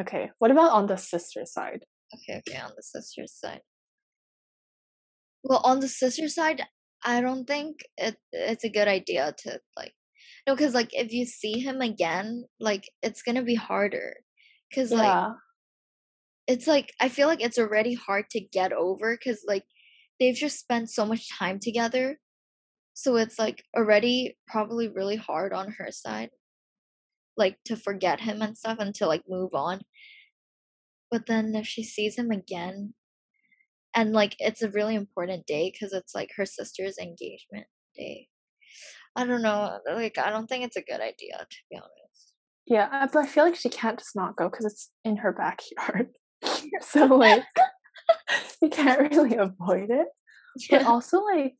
okay 0.00 0.30
what 0.38 0.50
about 0.50 0.72
on 0.72 0.86
the 0.86 0.96
sister 0.96 1.44
side 1.44 1.84
Okay, 2.14 2.42
okay, 2.46 2.58
on 2.60 2.72
the 2.76 2.82
sister's 2.82 3.32
side. 3.32 3.62
Well, 5.44 5.60
on 5.64 5.80
the 5.80 5.88
sister 5.88 6.28
side, 6.28 6.62
I 7.04 7.20
don't 7.20 7.46
think 7.46 7.80
it 7.96 8.16
it's 8.32 8.64
a 8.64 8.70
good 8.70 8.88
idea 8.88 9.34
to 9.38 9.60
like 9.76 9.92
no, 10.46 10.54
because 10.54 10.74
like 10.74 10.90
if 10.92 11.12
you 11.12 11.26
see 11.26 11.60
him 11.60 11.80
again, 11.80 12.44
like 12.60 12.90
it's 13.02 13.22
gonna 13.22 13.42
be 13.42 13.54
harder. 13.54 14.16
Cause 14.74 14.90
like 14.90 15.26
it's 16.46 16.66
like 16.66 16.92
I 17.00 17.08
feel 17.08 17.28
like 17.28 17.42
it's 17.42 17.58
already 17.58 17.94
hard 17.94 18.30
to 18.30 18.40
get 18.40 18.72
over 18.72 19.16
because 19.16 19.44
like 19.46 19.64
they've 20.18 20.34
just 20.34 20.58
spent 20.58 20.90
so 20.90 21.06
much 21.06 21.28
time 21.38 21.58
together. 21.60 22.18
So 22.94 23.16
it's 23.16 23.38
like 23.38 23.64
already 23.76 24.36
probably 24.46 24.88
really 24.88 25.16
hard 25.16 25.52
on 25.52 25.72
her 25.78 25.90
side. 25.90 26.30
Like 27.36 27.58
to 27.66 27.76
forget 27.76 28.20
him 28.20 28.42
and 28.42 28.56
stuff 28.56 28.78
and 28.80 28.94
to 28.96 29.06
like 29.06 29.22
move 29.28 29.54
on. 29.54 29.82
But 31.10 31.26
then 31.26 31.54
if 31.54 31.66
she 31.66 31.82
sees 31.84 32.16
him 32.16 32.30
again 32.30 32.94
and 33.94 34.12
like 34.12 34.36
it's 34.38 34.62
a 34.62 34.70
really 34.70 34.94
important 34.94 35.46
day 35.46 35.70
because 35.72 35.92
it's 35.92 36.14
like 36.14 36.30
her 36.36 36.46
sister's 36.46 36.98
engagement 36.98 37.66
day. 37.94 38.28
I 39.14 39.26
don't 39.26 39.42
know. 39.42 39.78
Like 39.86 40.16
I 40.18 40.30
don't 40.30 40.46
think 40.48 40.64
it's 40.64 40.76
a 40.76 40.82
good 40.82 41.00
idea 41.00 41.36
to 41.38 41.56
be 41.70 41.76
honest. 41.76 42.32
yeah 42.66 42.88
uh, 42.92 43.08
but 43.12 43.24
i 43.24 43.26
feel 43.26 43.44
like 43.44 43.56
she 43.56 43.68
can't 43.68 43.98
just 43.98 44.14
not 44.16 44.36
go 44.36 44.48
because 44.48 44.64
it's 44.64 44.90
in 45.04 45.16
her 45.16 45.32
backyard 45.32 46.08
so 46.80 47.06
like 47.06 47.42
you 48.62 48.68
can't 48.68 49.10
really 49.10 49.36
avoid 49.36 49.90
it 49.90 50.06
but 50.70 50.84
also 50.86 51.20
like 51.22 51.54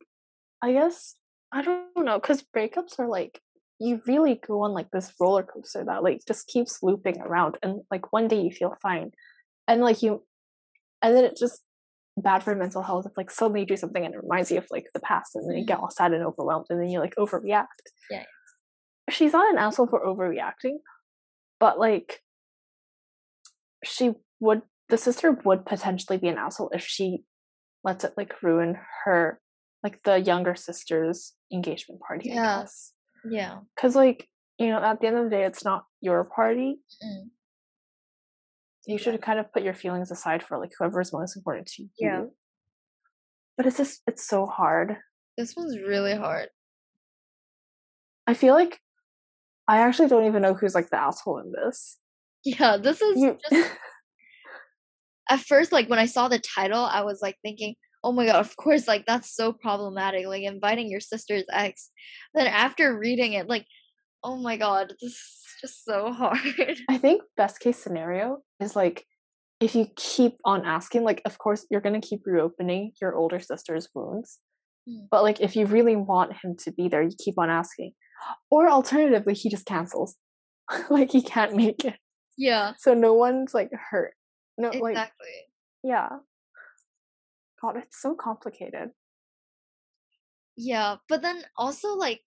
i 0.61 0.71
guess 0.71 1.15
i 1.51 1.61
don't 1.61 2.05
know 2.05 2.19
because 2.19 2.43
breakups 2.55 2.99
are 2.99 3.07
like 3.07 3.41
you 3.79 4.01
really 4.07 4.39
go 4.47 4.61
on 4.61 4.71
like 4.71 4.89
this 4.91 5.11
roller 5.19 5.43
coaster 5.43 5.83
that 5.83 6.03
like 6.03 6.21
just 6.27 6.47
keeps 6.47 6.81
looping 6.81 7.19
around 7.19 7.57
and 7.61 7.81
like 7.91 8.13
one 8.13 8.27
day 8.27 8.41
you 8.41 8.51
feel 8.51 8.75
fine 8.81 9.11
and 9.67 9.81
like 9.81 10.01
you 10.01 10.23
and 11.01 11.15
then 11.15 11.25
it 11.25 11.35
just 11.35 11.61
bad 12.17 12.43
for 12.43 12.53
mental 12.55 12.83
health 12.83 13.05
if 13.07 13.17
like 13.17 13.31
suddenly 13.31 13.61
you 13.61 13.65
do 13.65 13.75
something 13.77 14.05
and 14.05 14.13
it 14.13 14.21
reminds 14.21 14.51
you 14.51 14.57
of 14.59 14.65
like 14.69 14.85
the 14.93 14.99
past 14.99 15.35
and 15.35 15.49
then 15.49 15.57
you 15.57 15.65
get 15.65 15.79
all 15.79 15.89
sad 15.89 16.13
and 16.13 16.23
overwhelmed 16.23 16.65
and 16.69 16.79
then 16.79 16.87
you 16.89 16.99
like 16.99 17.15
overreact 17.17 17.65
Yeah. 18.09 18.23
she's 19.09 19.33
not 19.33 19.51
an 19.51 19.57
asshole 19.57 19.87
for 19.87 20.05
overreacting 20.05 20.77
but 21.59 21.79
like 21.79 22.21
she 23.83 24.11
would 24.39 24.61
the 24.89 24.97
sister 24.97 25.31
would 25.43 25.65
potentially 25.65 26.17
be 26.17 26.27
an 26.27 26.37
asshole 26.37 26.69
if 26.73 26.83
she 26.85 27.23
lets 27.83 28.03
it 28.03 28.13
like 28.15 28.41
ruin 28.43 28.77
her 29.05 29.39
like 29.83 30.01
the 30.03 30.17
younger 30.19 30.55
sister's 30.55 31.33
engagement 31.51 31.99
party 32.01 32.29
Yeah. 32.29 32.65
Yeah. 33.29 33.59
because 33.75 33.95
like 33.95 34.27
you 34.59 34.67
know 34.67 34.81
at 34.83 35.01
the 35.01 35.07
end 35.07 35.17
of 35.17 35.23
the 35.25 35.29
day 35.31 35.45
it's 35.45 35.65
not 35.65 35.85
your 35.99 36.23
party 36.23 36.79
Mm. 37.03 37.29
You 38.85 38.97
should 38.97 39.21
kind 39.21 39.39
of 39.39 39.51
put 39.53 39.63
your 39.63 39.73
feelings 39.73 40.11
aside 40.11 40.43
for 40.43 40.57
like 40.57 40.71
whoever's 40.77 41.13
most 41.13 41.35
important 41.37 41.67
to 41.67 41.83
you 41.83 41.89
Yeah. 41.97 42.23
but 43.57 43.65
it's 43.65 43.77
just 43.77 44.01
it's 44.07 44.27
so 44.27 44.45
hard 44.45 44.97
This 45.37 45.55
one's 45.55 45.77
really 45.79 46.15
hard. 46.15 46.49
i 48.27 48.33
feel 48.33 48.53
like 48.53 48.79
i 49.67 49.77
actually 49.79 50.09
don't 50.09 50.25
even 50.25 50.41
know 50.41 50.53
who's 50.53 50.75
like 50.75 50.89
the 50.89 50.99
asshole 50.99 51.39
in 51.39 51.51
this 51.51 51.97
Yeah, 52.43 52.75
this 52.77 53.01
is 53.01 53.17
you 53.17 53.37
just 53.49 53.69
at 55.29 55.39
first 55.39 55.71
like 55.71 55.89
when 55.89 55.99
I 55.99 56.05
saw 56.05 56.27
the 56.27 56.39
title, 56.39 56.83
I 56.83 57.01
was 57.01 57.21
like 57.21 57.37
thinking, 57.41 57.75
"Oh 58.03 58.11
my 58.11 58.25
god, 58.25 58.35
of 58.35 58.55
course 58.57 58.87
like 58.87 59.05
that's 59.05 59.33
so 59.33 59.53
problematic 59.53 60.27
like 60.27 60.43
inviting 60.43 60.89
your 60.91 60.99
sister's 60.99 61.45
ex." 61.51 61.89
Then 62.33 62.47
after 62.47 62.97
reading 62.99 63.31
it 63.33 63.47
like, 63.47 63.65
"Oh 64.23 64.35
my 64.35 64.57
god, 64.57 64.93
this 65.01 65.13
is 65.13 65.43
just 65.61 65.85
so 65.85 66.11
hard." 66.21 66.77
I 66.89 66.97
think 66.97 67.21
best 67.37 67.61
case 67.61 67.77
scenario 67.81 68.39
is 68.63 68.75
like 68.75 69.05
if 69.59 69.75
you 69.75 69.87
keep 69.95 70.33
on 70.45 70.65
asking, 70.65 71.03
like 71.03 71.21
of 71.25 71.37
course 71.37 71.65
you're 71.69 71.81
gonna 71.81 72.01
keep 72.01 72.21
reopening 72.25 72.91
your 73.01 73.15
older 73.15 73.39
sister's 73.39 73.87
wounds. 73.93 74.39
Mm. 74.89 75.07
But 75.11 75.23
like 75.23 75.39
if 75.41 75.55
you 75.55 75.65
really 75.65 75.95
want 75.95 76.33
him 76.43 76.55
to 76.63 76.71
be 76.71 76.87
there, 76.89 77.01
you 77.03 77.11
keep 77.23 77.37
on 77.37 77.49
asking. 77.49 77.93
Or 78.49 78.69
alternatively, 78.69 79.33
he 79.33 79.49
just 79.49 79.65
cancels. 79.65 80.15
like 80.89 81.11
he 81.11 81.21
can't 81.21 81.55
make 81.55 81.83
it. 81.85 81.95
yeah, 82.37 82.73
So 82.77 82.93
no 82.93 83.13
one's 83.13 83.53
like 83.53 83.69
hurt. 83.91 84.13
No 84.57 84.69
like 84.69 84.91
exactly. 84.91 85.27
yeah. 85.83 86.09
God, 87.61 87.77
it's 87.77 88.01
so 88.01 88.15
complicated. 88.15 88.89
Yeah, 90.55 90.97
but 91.09 91.21
then 91.21 91.43
also 91.57 91.95
like 91.95 92.21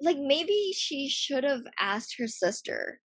like 0.00 0.16
maybe 0.18 0.72
she 0.74 1.08
should 1.08 1.44
have 1.44 1.64
asked 1.78 2.14
her 2.18 2.26
sister 2.26 3.00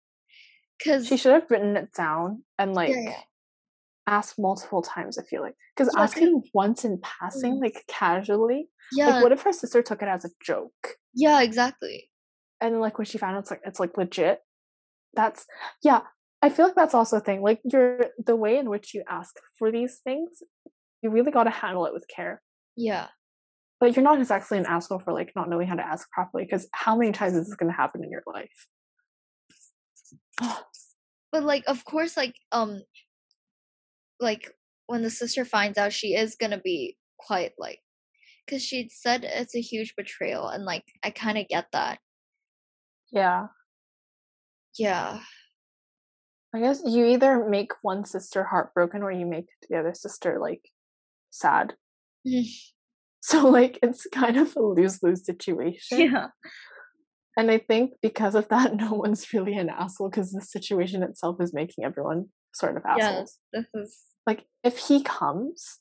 because 0.85 1.07
She 1.07 1.17
should 1.17 1.33
have 1.33 1.51
written 1.51 1.77
it 1.77 1.93
down 1.97 2.45
and 2.59 2.75
like 2.75 2.91
yeah, 2.91 3.01
yeah. 3.05 3.21
asked 4.07 4.39
multiple 4.39 4.83
times. 4.83 5.19
I 5.19 5.23
feel 5.23 5.41
like 5.43 5.55
because 5.77 5.93
Yeah, 5.97 6.03
asking 6.03 6.43
once 6.53 6.85
in 6.85 7.01
passing, 7.03 7.55
Mm. 7.55 7.61
like 7.63 7.85
casually, 7.89 8.69
yeah 8.93 9.09
like 9.11 9.23
what 9.23 9.33
if 9.33 9.43
her 9.43 9.53
sister 9.53 9.83
took 9.83 10.03
it 10.03 10.09
as 10.09 10.25
a 10.25 10.31
joke? 10.45 10.97
yeah 11.15 11.41
exactly 11.43 12.11
and 12.61 12.75
then 12.75 12.81
like 12.81 12.99
when 12.99 13.05
she 13.05 13.19
found 13.19 13.37
out 13.37 13.41
it's 13.41 13.51
like 13.51 13.61
it's 13.65 13.79
like 13.81 13.97
legit 13.97 14.41
that's 15.15 15.47
yeah 15.83 16.01
i 16.43 16.49
feel 16.49 16.67
like 16.67 16.75
that's 16.75 16.93
also 16.95 17.19
a 17.19 17.21
thing 17.21 17.41
like 17.41 17.61
you're 17.65 18.07
the 18.27 18.35
way 18.35 18.59
in 18.59 18.69
which 18.69 18.95
you 18.95 19.03
ask 19.09 19.37
for 19.59 19.71
these 19.71 20.01
things 20.03 20.43
you 21.03 21.11
really 21.11 21.31
got 21.31 21.45
to 21.45 21.51
handle 21.51 21.87
it 21.87 21.93
with 21.95 22.07
care 22.09 22.43
yeah 22.77 23.07
but 23.81 23.95
you're 23.95 24.03
not 24.05 24.19
exactly 24.19 24.59
an 24.59 24.67
asshole 24.67 24.99
for 24.99 25.13
like 25.13 25.31
not 25.37 25.49
knowing 25.49 25.69
how 25.69 25.77
to 25.77 25.87
ask 25.87 26.11
properly 26.11 26.45
because 26.45 26.67
how 26.73 26.97
many 26.97 27.13
times 27.13 27.35
is 27.37 27.47
this 27.47 27.55
going 27.57 27.71
to 27.71 27.77
happen 27.77 28.03
in 28.03 28.11
your 28.11 28.23
life 28.27 28.67
but 31.35 31.43
like 31.43 31.65
of 31.67 31.85
course 31.85 32.17
like 32.17 32.37
um 32.53 32.81
like 34.21 34.53
when 34.87 35.03
the 35.03 35.11
sister 35.11 35.45
finds 35.45 35.77
out 35.77 35.93
she 35.93 36.15
is 36.15 36.37
gonna 36.37 36.61
be 36.61 36.97
quite 37.19 37.51
like 37.59 37.81
because 38.47 38.63
she'd 38.63 38.93
said 38.93 39.25
it's 39.25 39.57
a 39.57 39.61
huge 39.61 39.95
betrayal 39.97 40.47
and 40.47 40.65
like 40.65 40.85
i 41.03 41.11
kind 41.11 41.37
of 41.37 41.49
get 41.49 41.67
that. 41.73 41.99
Yeah. 43.11 43.49
Yeah. 44.79 45.21
I 46.55 46.61
guess 46.61 46.83
you 46.87 47.05
either 47.07 47.49
make 47.49 47.73
one 47.83 48.05
sister 48.05 48.45
heartbroken 48.45 49.03
or 49.03 49.11
you 49.11 49.27
make 49.27 49.47
the 49.69 49.77
other 49.77 49.93
sister 49.93 50.39
like 50.41 50.69
sad. 51.31 51.75
Mhm. 52.25 52.47
so 53.21 53.49
like 53.49 53.81
it's 53.83 54.07
kind 54.13 54.37
of 54.37 54.55
a 54.55 54.63
lose-lose 54.63 55.27
situation. 55.27 56.01
Yeah 56.01 56.29
And 57.37 57.51
I 57.51 57.59
think 57.59 57.93
because 58.03 58.35
of 58.35 58.49
that, 58.49 58.75
no 58.85 58.93
one's 58.93 59.33
really 59.33 59.55
an 59.57 59.69
asshole 59.71 60.11
because 60.11 60.31
the 60.33 60.41
situation 60.41 61.03
itself 61.03 61.37
is 61.41 61.53
making 61.55 61.85
everyone 61.85 62.27
sort 62.55 62.77
of 62.77 62.85
assholes. 62.87 63.39
yeah 63.53 63.61
this 63.63 63.69
is 63.75 64.01
Like, 64.27 64.45
if 64.63 64.79
he 64.79 65.03
comes, 65.03 65.81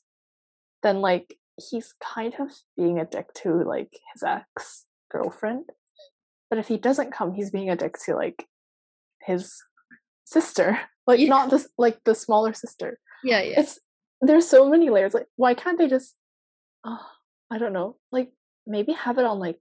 then 0.82 1.00
like 1.00 1.36
he's 1.70 1.94
kind 2.02 2.34
of 2.40 2.48
being 2.76 2.98
a 2.98 3.04
dick 3.04 3.32
to 3.42 3.62
like 3.62 3.92
his 4.12 4.22
ex 4.24 4.86
girlfriend. 5.10 5.66
But 6.50 6.58
if 6.58 6.68
he 6.68 6.76
doesn't 6.76 7.12
come, 7.12 7.32
he's 7.34 7.50
being 7.50 7.70
a 7.70 7.76
dick 7.76 7.96
to 8.04 8.14
like 8.16 8.46
his 9.22 9.52
sister, 10.24 10.78
like 11.06 11.20
Yeah. 11.20 11.28
not 11.28 11.50
this 11.50 11.68
like 11.78 11.98
the 12.04 12.14
smaller 12.14 12.52
sister. 12.54 12.98
yeah 13.22 13.40
yeah 13.42 13.60
It's 13.60 13.78
there's 14.20 14.48
so 14.48 14.68
many 14.68 14.90
layers. 14.90 15.14
Like, 15.14 15.26
why 15.36 15.54
can't 15.54 15.78
they 15.78 15.88
just? 15.88 16.14
Oh, 16.84 17.06
I 17.50 17.58
don't 17.58 17.72
know. 17.74 17.96
Like, 18.10 18.32
maybe 18.66 18.92
have 18.92 19.18
it 19.18 19.24
on 19.24 19.38
like. 19.38 19.60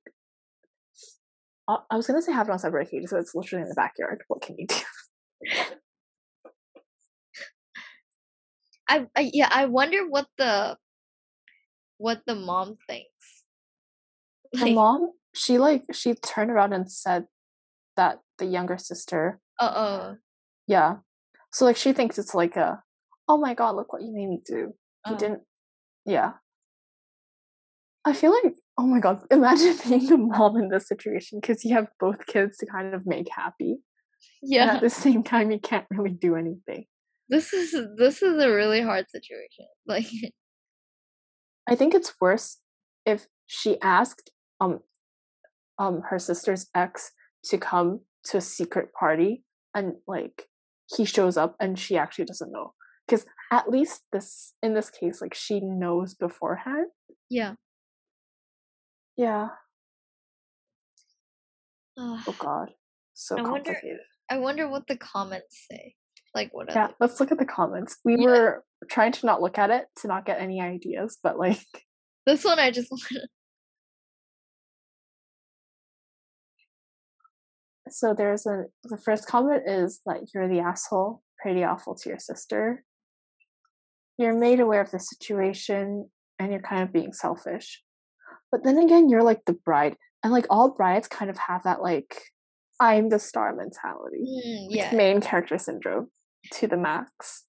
I 1.68 1.78
I 1.92 1.96
was 1.98 2.08
gonna 2.08 2.22
say 2.22 2.32
have 2.34 2.48
it 2.50 2.52
on 2.52 2.60
separate 2.60 2.90
cages, 2.92 3.10
so 3.10 3.18
it's 3.18 3.34
literally 3.36 3.64
in 3.64 3.70
the 3.70 3.76
backyard. 3.76 4.22
What 4.28 4.42
can 4.42 4.56
you 4.58 4.68
do? 4.68 4.76
I, 8.90 9.08
I 9.16 9.32
yeah 9.34 9.48
i 9.52 9.66
wonder 9.66 10.08
what 10.08 10.28
the 10.38 10.76
what 11.98 12.22
the 12.28 12.36
mom 12.36 12.76
thinks 12.88 13.44
The 14.54 14.60
like 14.66 14.76
mom, 14.76 15.12
she 15.34 15.58
like 15.58 15.84
she 15.94 16.14
turned 16.14 16.52
around 16.52 16.74
and 16.74 16.92
said 16.92 17.26
that 17.96 18.20
the 18.38 18.46
younger 18.46 18.78
sister, 18.78 19.40
uh-uh 19.60 20.16
yeah. 20.68 20.98
So 21.52 21.66
like 21.66 21.78
she 21.78 21.92
thinks 21.94 22.20
it's 22.20 22.36
like 22.36 22.56
a, 22.56 22.84
oh 23.28 23.38
my 23.38 23.54
god, 23.56 23.76
look 23.76 23.92
what 23.94 24.04
you 24.04 24.14
made 24.14 24.28
me 24.30 24.42
do. 24.46 24.74
He 25.08 25.12
Oh. 25.12 25.16
Uh. 25.16 25.18
didn't, 25.18 25.42
yeah. 26.06 26.34
I 28.06 28.14
feel 28.14 28.32
like, 28.32 28.54
oh 28.78 28.88
my 28.88 29.00
god, 29.00 29.22
imagine 29.32 29.76
being 29.88 30.12
a 30.12 30.18
mom 30.18 30.58
in 30.58 30.70
this 30.70 30.88
situation 30.88 31.40
because 31.40 31.64
you 31.64 31.76
have 31.76 31.88
both 32.00 32.26
kids 32.26 32.58
to 32.58 32.66
kind 32.66 32.94
of 32.94 33.06
make 33.06 33.30
happy. 33.30 33.72
and 34.42 34.52
yeah 34.52 34.76
at 34.76 34.82
the 34.82 34.90
same 34.90 35.24
time 35.24 35.52
you 35.52 35.60
can't 35.60 35.86
really 35.90 36.12
do 36.12 36.36
anything 36.36 36.86
this 37.30 37.54
is 37.54 37.76
this 37.98 38.22
is 38.22 38.42
a 38.42 38.50
really 38.52 38.82
hard 38.82 39.10
situation 39.10 39.66
like 39.88 40.06
i 41.68 41.76
think 41.76 41.94
it's 41.94 42.14
worse 42.20 42.60
if 43.06 43.28
she 43.48 43.80
asked 43.82 44.32
um 44.60 44.80
um 45.80 46.02
her 46.10 46.20
sister's 46.20 46.70
ex 46.76 47.12
to 47.44 47.58
come 47.58 48.02
to 48.24 48.38
a 48.38 48.42
secret 48.42 48.94
party 48.98 49.44
and 49.74 49.94
like 50.08 50.48
he 50.96 51.06
shows 51.06 51.38
up 51.38 51.56
and 51.60 51.80
she 51.80 51.98
actually 51.98 52.26
doesn't 52.26 52.52
know 52.52 52.74
because 53.08 53.26
at 53.52 53.70
least 53.70 54.02
this 54.12 54.54
in 54.62 54.74
this 54.74 54.90
case 54.90 55.22
like 55.22 55.34
she 55.34 55.60
knows 55.60 56.14
beforehand 56.14 56.88
yeah 57.30 57.54
yeah. 59.18 59.50
Oh 61.98 62.24
god. 62.40 62.72
So 63.14 63.38
I 63.38 63.42
wonder- 63.42 63.74
complicated. 63.74 64.00
I 64.30 64.38
wonder 64.40 64.68
what 64.68 64.88
the 64.88 64.98
comments 64.98 65.66
say. 65.70 65.96
Like 66.34 66.54
what 66.54 66.70
yeah 66.74 66.88
they- 66.88 66.94
let's 67.00 67.20
look 67.20 67.32
at 67.32 67.38
the 67.38 67.46
comments. 67.46 67.98
We 68.04 68.18
Yeah. 68.18 68.26
were 68.26 68.64
trying 68.90 69.12
to 69.14 69.26
not 69.26 69.42
look 69.42 69.58
at 69.58 69.70
it 69.70 69.86
to 69.98 70.08
not 70.08 70.26
get 70.26 70.42
any 70.42 70.60
ideas 70.60 71.18
but 71.24 71.38
like 71.40 71.62
this 72.26 72.44
one 72.44 72.60
i 72.60 72.70
just 72.70 72.92
so 77.90 78.14
there's 78.14 78.46
a 78.46 78.66
the 78.84 78.98
first 78.98 79.28
comment 79.28 79.64
is 79.68 80.02
that 80.06 80.22
you're 80.34 80.48
the 80.48 80.60
asshole 80.60 81.22
pretty 81.38 81.64
awful 81.64 81.94
to 81.96 82.10
your 82.10 82.20
sister. 82.20 82.84
You're 84.18 84.38
made 84.38 84.60
aware 84.60 84.82
of 84.82 84.92
the 84.92 85.00
situation 85.00 86.10
and 86.40 86.52
you're 86.52 86.62
kind 86.62 86.84
of 86.84 86.94
being 86.94 87.12
selfish 87.14 87.82
but 88.54 88.64
then 88.64 88.78
again 88.78 89.10
you're 89.10 89.24
like 89.24 89.44
the 89.46 89.54
bride 89.66 89.98
and 90.24 90.32
like 90.32 90.46
all 90.52 90.70
brides 90.70 91.08
kind 91.08 91.32
of 91.32 91.38
have 91.40 91.64
that 91.64 91.82
like 91.82 92.22
i'm 92.80 93.10
the 93.10 93.18
star 93.20 93.54
mentality 93.56 94.20
Mm, 94.22 94.70
like, 94.70 94.76
yeah. 94.78 94.96
main 94.96 95.20
character 95.22 95.58
syndrome 95.58 96.10
to 96.52 96.68
the 96.68 96.78
max. 96.78 97.46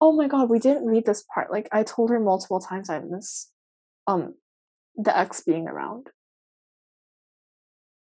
Oh 0.00 0.12
my 0.12 0.26
god 0.28 0.50
we 0.50 0.58
didn't 0.58 0.86
read 0.86 1.06
this 1.06 1.24
part 1.32 1.50
like 1.50 1.68
i 1.72 1.82
told 1.82 2.10
her 2.10 2.20
multiple 2.20 2.60
times 2.60 2.90
i 2.90 2.98
miss 3.00 3.50
um 4.06 4.34
the 4.96 5.16
ex 5.16 5.40
being 5.42 5.66
around. 5.68 6.08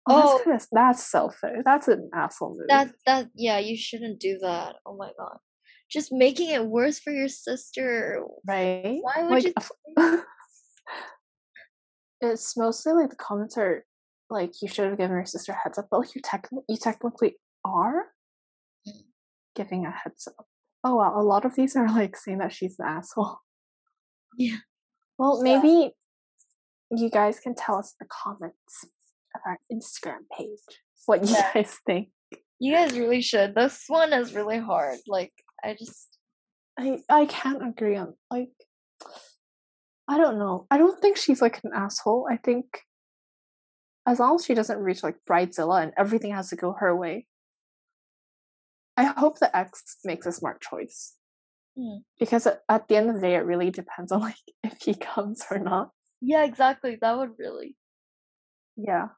Oh, 0.07 0.39
Oh. 0.39 0.41
that's, 0.49 0.67
that's 0.71 1.03
selfish 1.03 1.59
that's 1.63 1.88
an 1.89 2.09
asshole 2.13 2.55
move. 2.57 2.67
That 2.69 2.91
that 3.05 3.27
yeah 3.35 3.59
you 3.59 3.77
shouldn't 3.77 4.19
do 4.19 4.39
that 4.39 4.77
oh 4.85 4.95
my 4.97 5.12
god. 5.19 5.38
Just 5.91 6.12
making 6.12 6.49
it 6.49 6.65
worse 6.65 6.97
for 6.99 7.12
your 7.12 7.27
sister 7.27 8.23
right? 8.47 8.99
why 9.01 9.23
would 9.23 9.43
like 9.43 9.53
you 9.97 10.23
it's 12.21 12.58
mostly 12.58 12.93
like 12.93 13.10
the 13.10 13.15
comments 13.15 13.58
are 13.58 13.86
like 14.30 14.52
you 14.62 14.67
should 14.67 14.86
have 14.88 14.97
given 14.97 15.15
your 15.15 15.25
sister 15.25 15.52
a 15.54 15.56
heads 15.56 15.78
up 15.78 15.88
but 15.89 15.99
like 15.99 16.15
you 16.15 16.21
technically 16.21 16.63
you 16.69 16.78
technically 16.78 17.36
are 17.65 18.06
Mm. 18.88 19.04
giving 19.56 19.86
a 19.86 19.91
heads 19.91 20.28
up 20.28 20.45
oh 20.86 20.95
wow 20.95 21.19
a 21.19 21.23
lot 21.23 21.43
of 21.45 21.56
these 21.56 21.75
are 21.75 21.88
like 21.89 22.15
saying 22.15 22.38
that 22.38 22.54
she's 22.54 22.78
an 22.80 22.86
asshole 22.88 23.39
Yeah. 24.38 24.58
well 25.17 25.41
maybe 25.41 25.91
you 26.91 27.10
guys 27.10 27.39
can 27.41 27.56
tell 27.56 27.75
us 27.75 27.93
in 27.99 28.06
the 28.06 28.10
comments 28.10 28.86
of 29.36 29.41
our 29.45 29.60
instagram 29.71 30.23
page 30.38 30.60
what 31.08 31.25
you 31.28 31.34
Yeah. 31.34 31.52
guys 31.54 31.78
think 31.86 32.10
you 32.60 32.73
guys 32.73 32.97
really 32.97 33.21
should 33.21 33.54
this 33.56 33.84
one 33.88 34.13
is 34.13 34.34
really 34.34 34.60
hard 34.60 34.99
like 35.08 35.34
i 35.63 35.73
just 35.73 36.17
I 36.80 36.99
I 37.10 37.25
can't 37.25 37.62
agree 37.67 37.97
on 37.97 38.13
like 38.32 38.52
I 40.09 40.17
don't 40.17 40.39
know. 40.39 40.65
I 40.71 40.77
don't 40.79 40.99
think 40.99 41.17
she's 41.17 41.41
like 41.41 41.61
an 41.63 41.71
asshole. 41.73 42.27
I 42.29 42.37
think 42.37 42.65
as 44.07 44.19
long 44.19 44.35
as 44.35 44.45
she 44.45 44.55
doesn't 44.55 44.79
reach 44.79 45.03
like 45.03 45.17
bridezilla 45.29 45.83
and 45.83 45.93
everything 45.97 46.33
has 46.33 46.49
to 46.49 46.55
go 46.55 46.73
her 46.79 46.95
way. 46.95 47.27
I 48.97 49.03
hope 49.05 49.37
the 49.39 49.55
ex 49.55 49.97
makes 50.03 50.25
a 50.25 50.31
smart 50.31 50.61
choice. 50.61 51.15
Hmm. 51.77 51.99
Because 52.19 52.47
at, 52.47 52.87
the 52.87 52.95
end 52.97 53.09
of 53.09 53.15
the 53.15 53.21
day 53.21 53.35
it 53.35 53.45
really 53.45 53.69
depends 53.69 54.11
on 54.11 54.21
like 54.29 54.35
if 54.63 54.81
he 54.81 54.95
comes 54.95 55.43
or 55.51 55.59
not. 55.59 55.91
yeah 56.21 56.43
exactly 56.43 56.97
that 56.99 57.17
would 57.17 57.31
really 57.37 57.77
Yeah. 58.75 59.09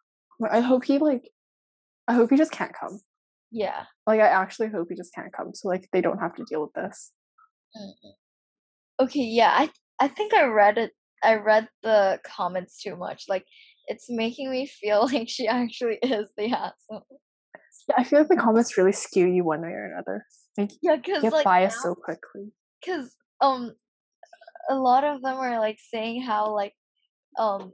I 0.51 0.59
hope 0.59 0.83
he 0.85 0.97
like 0.99 1.29
I 2.07 2.13
hope 2.15 2.29
he 2.31 2.37
just 2.37 2.51
can't 2.51 2.73
come. 2.77 2.99
yeah 3.51 3.85
Like 4.05 4.19
I 4.19 4.27
actually 4.27 4.69
hope 4.69 4.87
he 4.89 4.95
just 4.95 5.15
can't 5.15 5.31
come 5.33 5.53
so 5.53 5.69
like 5.69 5.87
they 5.93 6.01
don't 6.01 6.19
have 6.19 6.35
to 6.35 6.43
deal 6.43 6.61
with 6.63 6.73
this. 6.73 7.11
Mm-mm. 7.77 8.13
okay 9.05 9.23
yeah 9.23 9.53
i 9.55 9.69
i 10.01 10.07
think 10.07 10.33
i 10.33 10.43
read 10.43 10.77
it 10.77 10.91
i 11.23 11.35
read 11.35 11.67
the 11.83 12.19
comments 12.25 12.81
too 12.81 12.95
much 12.97 13.23
like 13.29 13.45
it's 13.87 14.07
making 14.09 14.51
me 14.51 14.65
feel 14.67 15.05
like 15.13 15.29
she 15.29 15.47
actually 15.47 15.97
is 16.03 16.27
the 16.37 16.47
asshole 16.51 17.05
Yeah, 17.87 17.95
I 17.97 18.03
feel 18.03 18.19
like 18.19 18.29
the 18.29 18.35
comments 18.35 18.77
really 18.77 18.91
skew 18.91 19.27
you 19.27 19.43
one 19.45 19.61
way 19.61 19.69
or 19.69 19.85
another. 19.91 20.25
Like 20.57 20.71
yeah 20.81 20.97
because 20.97 21.21
get 21.23 21.33
like 21.33 21.45
biased 21.45 21.77
now- 21.77 21.93
so 21.93 21.95
quickly. 21.95 22.51
because 22.79 23.15
um 23.39 23.73
a 24.69 24.75
lot 24.75 25.03
of 25.03 25.21
them 25.21 25.37
are 25.37 25.59
like 25.59 25.79
saying 25.79 26.21
how 26.21 26.53
like 26.53 26.73
um 27.39 27.71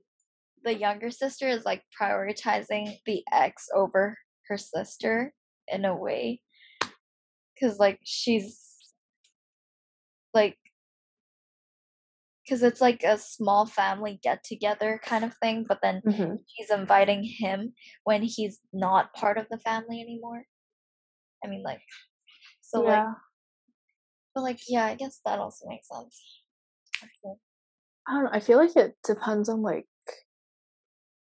the 0.63 0.73
younger 0.77 1.09
sister 1.11 1.47
is 1.47 1.65
like 1.65 1.83
prioritizing 1.99 2.95
the 3.05 3.23
ex 3.33 3.67
over 3.75 4.17
her 4.47 4.57
sister 4.57 5.33
in 5.67 5.83
a 5.85 5.95
way 5.95 6.41
because 7.53 7.77
like 7.79 7.99
she's 8.05 8.57
like 10.33 10.57
because 12.47 12.63
it's 12.63 12.79
like 12.79 13.03
a 13.03 13.17
small 13.17 13.65
family 13.65 14.19
get 14.23 14.43
together 14.43 15.01
kind 15.03 15.25
of 15.25 15.33
thing, 15.41 15.65
but 15.67 15.79
then 15.81 16.01
hmm 16.05 16.35
she's 16.47 16.69
inviting 16.69 17.23
him 17.23 17.73
when 18.05 18.23
he's 18.23 18.59
not 18.71 19.13
part 19.13 19.37
of 19.37 19.47
the 19.51 19.57
family 19.57 19.99
anymore. 19.99 20.43
I 21.43 21.49
mean, 21.49 21.61
like, 21.61 21.81
so 22.61 22.81
like, 22.81 22.95
yeah. 22.99 23.13
but 24.33 24.41
like, 24.41 24.59
yeah, 24.67 24.85
I 24.85 24.95
guess 24.95 25.19
that 25.25 25.39
also 25.39 25.67
makes 25.67 25.89
sense. 25.89 26.21
actually. 27.03 27.35
I 28.07 28.13
don't 28.13 28.23
know. 28.23 28.29
I 28.31 28.39
feel 28.39 28.57
like 28.57 28.75
it 28.77 28.95
depends 29.05 29.49
on 29.49 29.61
like, 29.61 29.87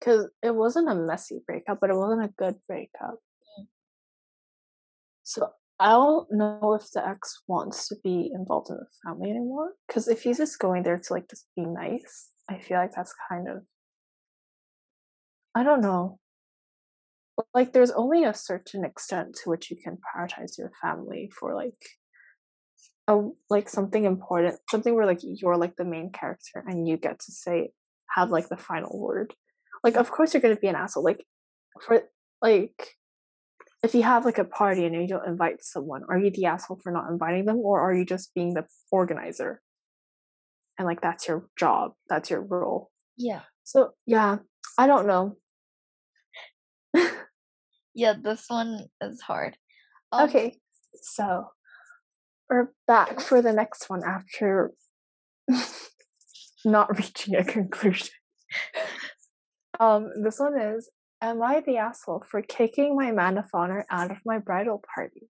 because 0.01 0.31
it 0.43 0.55
wasn't 0.55 0.89
a 0.89 0.95
messy 0.95 1.41
breakup, 1.47 1.79
but 1.81 1.91
it 1.91 1.97
wasn't 1.97 2.25
a 2.25 2.35
good 2.39 2.57
breakup. 2.67 3.19
Mm. 3.61 3.67
So 5.23 5.51
I 5.83 5.91
don't 5.91 6.29
know 6.31 6.79
if 6.81 6.93
the 6.93 7.05
ex 7.05 7.43
wants 7.49 7.89
to 7.89 7.97
be 8.05 8.31
involved 8.33 8.71
in 8.71 8.77
the 8.77 8.87
family 9.05 9.31
anymore. 9.31 9.73
Because 9.89 10.07
if 10.07 10.23
he's 10.23 10.39
just 10.39 10.61
going 10.61 10.85
there 10.85 10.97
to 10.97 11.13
like 11.13 11.29
just 11.29 11.49
be 11.57 11.65
nice, 11.65 12.31
I 12.49 12.61
feel 12.61 12.79
like 12.79 12.93
that's 12.95 13.13
kind 13.29 13.49
of. 13.49 13.65
I 15.57 15.65
don't 15.65 15.81
know. 15.81 16.21
Like, 17.53 17.73
there's 17.73 17.91
only 17.91 18.23
a 18.23 18.33
certain 18.33 18.85
extent 18.85 19.37
to 19.43 19.51
which 19.51 19.73
you 19.73 19.77
can 19.83 19.99
prioritize 19.99 20.57
your 20.57 20.71
family 20.81 21.29
for 21.37 21.57
like 21.57 21.83
a 23.09 23.19
like 23.51 23.69
something 23.69 24.05
important, 24.05 24.61
something 24.71 24.95
where 24.95 25.07
like 25.07 25.21
you're 25.25 25.57
like 25.57 25.75
the 25.75 25.85
main 25.85 26.13
character 26.13 26.63
and 26.65 26.87
you 26.87 26.97
get 26.97 27.19
to 27.19 27.33
say 27.33 27.71
have 28.11 28.31
like 28.31 28.49
the 28.49 28.57
final 28.57 29.01
word. 29.01 29.35
Like, 29.83 29.97
of 29.97 30.13
course 30.13 30.33
you're 30.33 30.43
gonna 30.43 30.55
be 30.55 30.69
an 30.69 30.77
asshole. 30.77 31.03
Like, 31.03 31.25
for 31.85 32.03
like 32.41 32.95
if 33.83 33.95
you 33.95 34.03
have 34.03 34.25
like 34.25 34.39
a 34.39 34.45
party 34.45 34.85
and 34.85 34.95
you 34.95 35.09
don't 35.09 35.27
invite 35.27 35.65
someone, 35.65 36.03
are 36.09 36.19
you 36.19 36.31
the 36.31 36.47
asshole 36.47 36.81
for 36.83 36.93
not 36.93 37.11
inviting 37.11 37.45
them, 37.47 37.57
or 37.59 37.81
are 37.81 37.95
you 37.95 38.05
just 38.05 38.33
being 38.35 38.55
the 38.55 38.65
organizer? 38.91 39.61
And 40.79 40.87
like 40.87 41.01
that's 41.01 41.27
your 41.27 41.49
job, 41.59 41.93
that's 42.09 42.31
your 42.31 42.41
role. 42.41 42.91
Yeah, 43.17 43.41
So 43.65 43.91
yeah, 44.07 44.39
I 44.79 44.87
don't 44.87 45.07
know. 45.07 45.37
yeah, 47.95 48.15
this 48.21 48.45
one 48.49 48.87
is 49.01 49.21
hard. 49.21 49.57
Um, 50.13 50.29
Okay, 50.29 50.59
so 51.03 51.47
we're 52.49 52.71
back 52.87 53.21
for 53.21 53.43
the 53.43 53.53
next 53.53 53.91
one 53.91 54.03
after 54.05 54.73
not 56.65 56.97
reaching 56.97 57.35
a 57.35 57.45
conclusion. 57.45 58.11
Um, 59.81 60.11
this 60.23 60.39
one 60.39 60.61
is 60.61 60.91
Am 61.25 61.41
I 61.41 61.63
the 61.65 61.77
asshole 61.77 62.25
for 62.29 62.43
kicking 62.43 62.97
my 62.97 63.13
man 63.13 63.39
of 63.39 63.45
honor 63.55 63.87
out 63.89 64.11
of 64.11 64.17
my 64.27 64.41
bridal 64.41 64.83
party? 64.93 65.29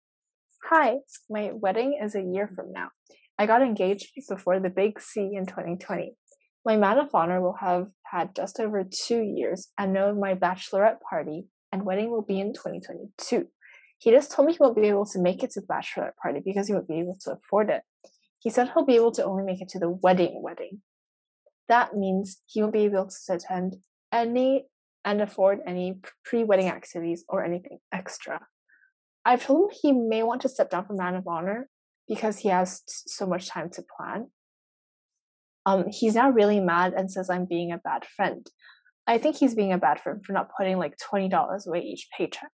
Hi, 0.69 0.97
my 1.31 1.53
wedding 1.55 1.97
is 2.03 2.17
a 2.17 2.23
year 2.23 2.51
from 2.57 2.73
now. 2.73 2.89
I 3.39 3.47
got 3.47 3.63
engaged 3.63 4.09
before 4.29 4.59
the 4.59 4.69
big 4.69 5.01
C 5.01 5.31
in 5.35 5.47
2020. 5.47 6.17
My 6.65 6.77
man 6.77 6.99
of 6.99 7.15
honor 7.15 7.41
will 7.41 7.59
have 7.61 7.87
had 8.11 8.35
just 8.35 8.59
over 8.59 8.83
two 8.83 9.21
years 9.23 9.69
and 9.79 9.93
know 9.93 10.13
my 10.13 10.35
bachelorette 10.35 10.99
party 11.09 11.47
and 11.71 11.85
wedding 11.85 12.11
will 12.11 12.25
be 12.27 12.41
in 12.41 12.53
2022. 12.53 13.47
He 13.99 14.11
just 14.11 14.33
told 14.33 14.47
me 14.47 14.55
he 14.55 14.59
won't 14.59 14.75
be 14.75 14.89
able 14.89 15.07
to 15.07 15.21
make 15.21 15.45
it 15.45 15.53
to 15.53 15.61
the 15.61 15.69
bachelorette 15.69 16.17
party 16.21 16.41
because 16.45 16.67
he 16.67 16.75
won't 16.75 16.89
be 16.89 16.99
able 16.99 17.17
to 17.21 17.35
afford 17.35 17.71
it. 17.71 17.83
He 18.41 18.51
said 18.51 18.71
he'll 18.75 18.85
be 18.85 18.97
able 18.97 19.13
to 19.13 19.25
only 19.25 19.45
make 19.45 19.63
it 19.63 19.69
to 19.69 19.79
the 19.79 19.91
wedding 19.91 20.43
wedding. 20.43 20.83
That 21.69 21.95
means 21.95 22.43
he 22.47 22.61
won't 22.61 22.73
be 22.73 22.87
able 22.87 23.07
to 23.07 23.33
attend 23.33 23.77
any 24.13 24.67
and 25.07 25.23
afford 25.23 25.61
any 25.67 26.01
pre-wedding 26.25 26.69
activities 26.69 27.25
or 27.29 27.45
anything 27.45 27.79
extra. 27.93 28.41
I've 29.25 29.45
told 29.47 29.71
him 29.71 29.79
he 29.81 29.93
may 29.93 30.23
want 30.23 30.43
to 30.43 30.49
step 30.49 30.69
down 30.71 30.85
from 30.87 30.97
man 30.97 31.15
of 31.15 31.27
honor 31.27 31.69
because 32.09 32.39
he 32.39 32.49
has 32.49 32.83
so 32.87 33.27
much 33.27 33.49
time 33.49 33.71
to 33.71 33.83
plan. 33.97 34.27
Um, 35.65 35.87
he's 35.91 36.15
now 36.15 36.31
really 36.31 36.61
mad 36.61 36.93
and 36.93 37.11
says 37.11 37.31
I'm 37.31 37.45
being 37.47 37.73
a 37.73 37.79
bad 37.79 38.05
friend. 38.05 38.47
I 39.07 39.19
think 39.19 39.37
he's 39.37 39.55
being 39.55 39.73
a 39.73 39.79
bad 39.79 40.01
friend 40.01 40.21
for 40.25 40.33
not 40.33 40.51
putting 40.57 40.79
like 40.79 40.97
twenty 40.99 41.29
dollars 41.29 41.67
away 41.67 41.81
each 41.81 42.09
paycheck. 42.17 42.51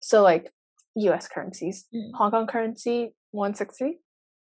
So 0.00 0.22
like 0.22 0.52
U.S. 0.96 1.28
currencies, 1.28 1.86
Mm. 1.94 2.10
Hong 2.14 2.30
Kong 2.30 2.46
currency, 2.46 3.14
one 3.30 3.54
sixty. 3.54 3.98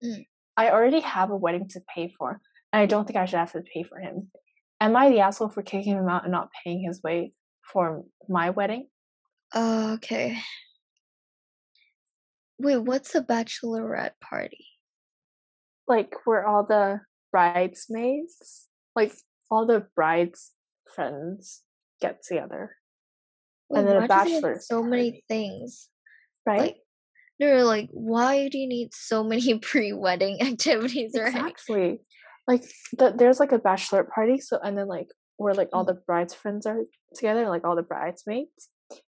Mm. 0.04 0.26
I 0.56 0.70
already 0.70 1.00
have 1.00 1.30
a 1.30 1.36
wedding 1.36 1.68
to 1.70 1.80
pay 1.94 2.12
for, 2.16 2.40
and 2.72 2.82
I 2.82 2.86
don't 2.86 3.06
think 3.06 3.16
I 3.16 3.24
should 3.24 3.38
have 3.38 3.52
to 3.52 3.62
pay 3.62 3.82
for 3.84 3.98
him. 3.98 4.30
Am 4.82 4.96
I 4.96 5.10
the 5.10 5.20
asshole 5.20 5.48
for 5.48 5.62
kicking 5.62 5.96
him 5.96 6.08
out 6.08 6.24
and 6.24 6.32
not 6.32 6.50
paying 6.64 6.82
his 6.82 7.00
way 7.04 7.32
for 7.72 8.02
my 8.28 8.50
wedding? 8.50 8.88
Uh, 9.54 9.92
okay. 9.94 10.36
Wait, 12.58 12.78
what's 12.78 13.14
a 13.14 13.22
bachelorette 13.22 14.18
party? 14.20 14.66
Like 15.86 16.12
where 16.24 16.44
all 16.44 16.66
the 16.66 17.00
bridesmaids, 17.30 18.66
like 18.96 19.14
all 19.52 19.66
the 19.66 19.86
brides' 19.94 20.50
friends 20.96 21.62
get 22.00 22.24
together, 22.26 22.74
Wait, 23.70 23.78
and 23.78 23.88
then 23.88 23.96
a 23.98 24.00
why 24.00 24.06
do 24.08 24.08
they 24.08 24.34
have 24.34 24.42
bachelor's 24.42 24.66
so 24.66 24.82
many 24.82 25.22
things? 25.28 25.90
right? 26.44 26.60
Like, 26.60 26.76
no, 27.38 27.56
no, 27.56 27.64
like, 27.66 27.88
why 27.92 28.48
do 28.48 28.58
you 28.58 28.66
need 28.66 28.92
so 28.94 29.22
many 29.22 29.58
pre-wedding 29.62 30.42
activities, 30.42 31.12
right? 31.16 31.28
Exactly. 31.28 32.00
Like 32.48 32.64
the, 32.98 33.12
there's 33.16 33.38
like 33.40 33.52
a 33.52 33.58
bachelor 33.58 34.04
party, 34.04 34.38
so 34.40 34.58
and 34.62 34.76
then 34.76 34.88
like 34.88 35.08
where 35.36 35.54
like 35.54 35.68
all 35.72 35.84
Mm. 35.84 35.88
the 35.88 36.00
brides' 36.06 36.34
friends 36.34 36.66
are 36.66 36.80
together, 37.14 37.48
like 37.48 37.64
all 37.64 37.76
the 37.76 37.82
bridesmaids, 37.82 38.68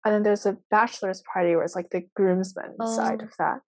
and 0.05 0.15
then 0.15 0.23
there's 0.23 0.47
a 0.47 0.57
bachelor's 0.71 1.23
party 1.33 1.55
where 1.55 1.65
it's 1.65 1.75
like 1.77 1.91
the 1.91 2.03
groomsmen 2.15 2.77
side 2.87 3.21
Oh. 3.23 3.27
of 3.27 3.33
that, 3.39 3.61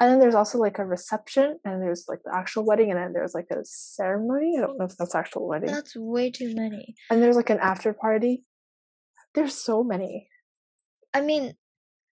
and 0.00 0.10
then 0.10 0.18
there's 0.18 0.34
also 0.34 0.58
like 0.58 0.78
a 0.78 0.84
reception, 0.86 1.58
and 1.64 1.82
there's 1.82 2.06
like 2.08 2.20
the 2.24 2.34
actual 2.34 2.64
wedding, 2.64 2.90
and 2.90 2.98
then 2.98 3.12
there's 3.12 3.34
like 3.34 3.48
a 3.50 3.64
ceremony. 3.64 4.56
I 4.58 4.62
don't 4.62 4.78
know 4.78 4.86
if 4.86 4.96
that's 4.96 5.14
actual 5.14 5.46
wedding, 5.46 5.70
That's 5.70 5.94
way 5.96 6.30
too 6.30 6.54
many. 6.54 6.94
and 7.10 7.22
there's 7.22 7.36
like 7.36 7.50
an 7.50 7.58
after 7.60 7.92
party. 7.92 8.44
There's 9.34 9.54
so 9.54 9.82
many. 9.84 10.28
I 11.14 11.20
mean, 11.22 11.54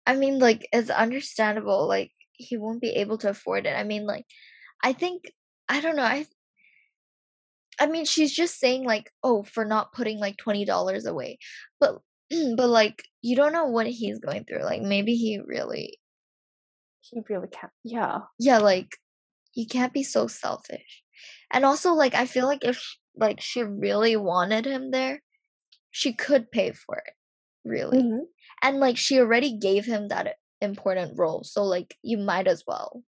I 0.06 0.16
mean, 0.16 0.40
like, 0.40 0.68
it's 0.74 0.90
understandable. 0.90 1.88
Like, 1.88 2.12
he 2.34 2.58
won't 2.58 2.82
be 2.82 2.90
able 2.92 3.18
to 3.20 3.30
afford 3.30 3.66
it. 3.66 3.76
I 3.76 3.84
mean, 3.84 4.06
like, 4.06 4.26
I 4.84 4.94
think 4.94 5.32
I 5.70 5.82
don't 5.82 5.96
know. 5.96 6.04
I, 6.04 6.26
I 7.80 7.88
mean, 7.88 8.06
she's 8.06 8.34
just 8.34 8.60
saying 8.60 8.86
like, 8.86 9.12
oh, 9.24 9.44
for 9.44 9.66
not 9.66 9.94
putting 9.94 10.20
like 10.20 10.38
twenty 10.38 10.66
dollars 10.66 11.06
away, 11.06 11.38
but, 11.80 12.00
but 12.58 12.68
like, 12.70 13.04
you 13.22 13.36
don't 13.36 13.54
know 13.54 13.66
what 13.66 13.88
he's 13.88 14.20
going 14.20 14.46
through. 14.46 14.64
Like, 14.64 14.82
maybe 14.82 15.16
he 15.16 15.40
really, 15.46 16.00
He 17.02 17.22
really 17.30 17.48
can't. 17.48 17.72
Yeah. 17.84 18.20
yeah, 18.40 18.58
like, 18.60 18.98
you 19.54 19.68
can't 19.68 19.94
be 19.94 20.04
so 20.04 20.28
selfish. 20.28 21.04
And 21.52 21.64
also, 21.66 21.94
like, 21.94 22.14
I 22.16 22.26
feel 22.26 22.46
like 22.46 22.64
if 22.64 22.82
like 23.16 23.40
she 23.42 23.64
really 23.64 24.18
wanted 24.18 24.66
him 24.66 24.92
there, 24.92 25.22
she 25.92 26.14
could 26.14 26.52
pay 26.52 26.72
for 26.74 26.98
it, 26.98 27.14
really. 27.64 28.02
Mhm. 28.04 28.22
and 28.64 28.80
like 28.80 28.98
she 28.98 29.20
already 29.20 29.58
gave 29.58 29.86
him 29.86 30.08
that 30.10 30.36
important 30.62 31.18
role 31.20 31.44
so 31.44 31.64
like 31.64 31.98
you 32.02 32.18
might 32.18 32.48
as 32.48 32.64
well 32.68 33.04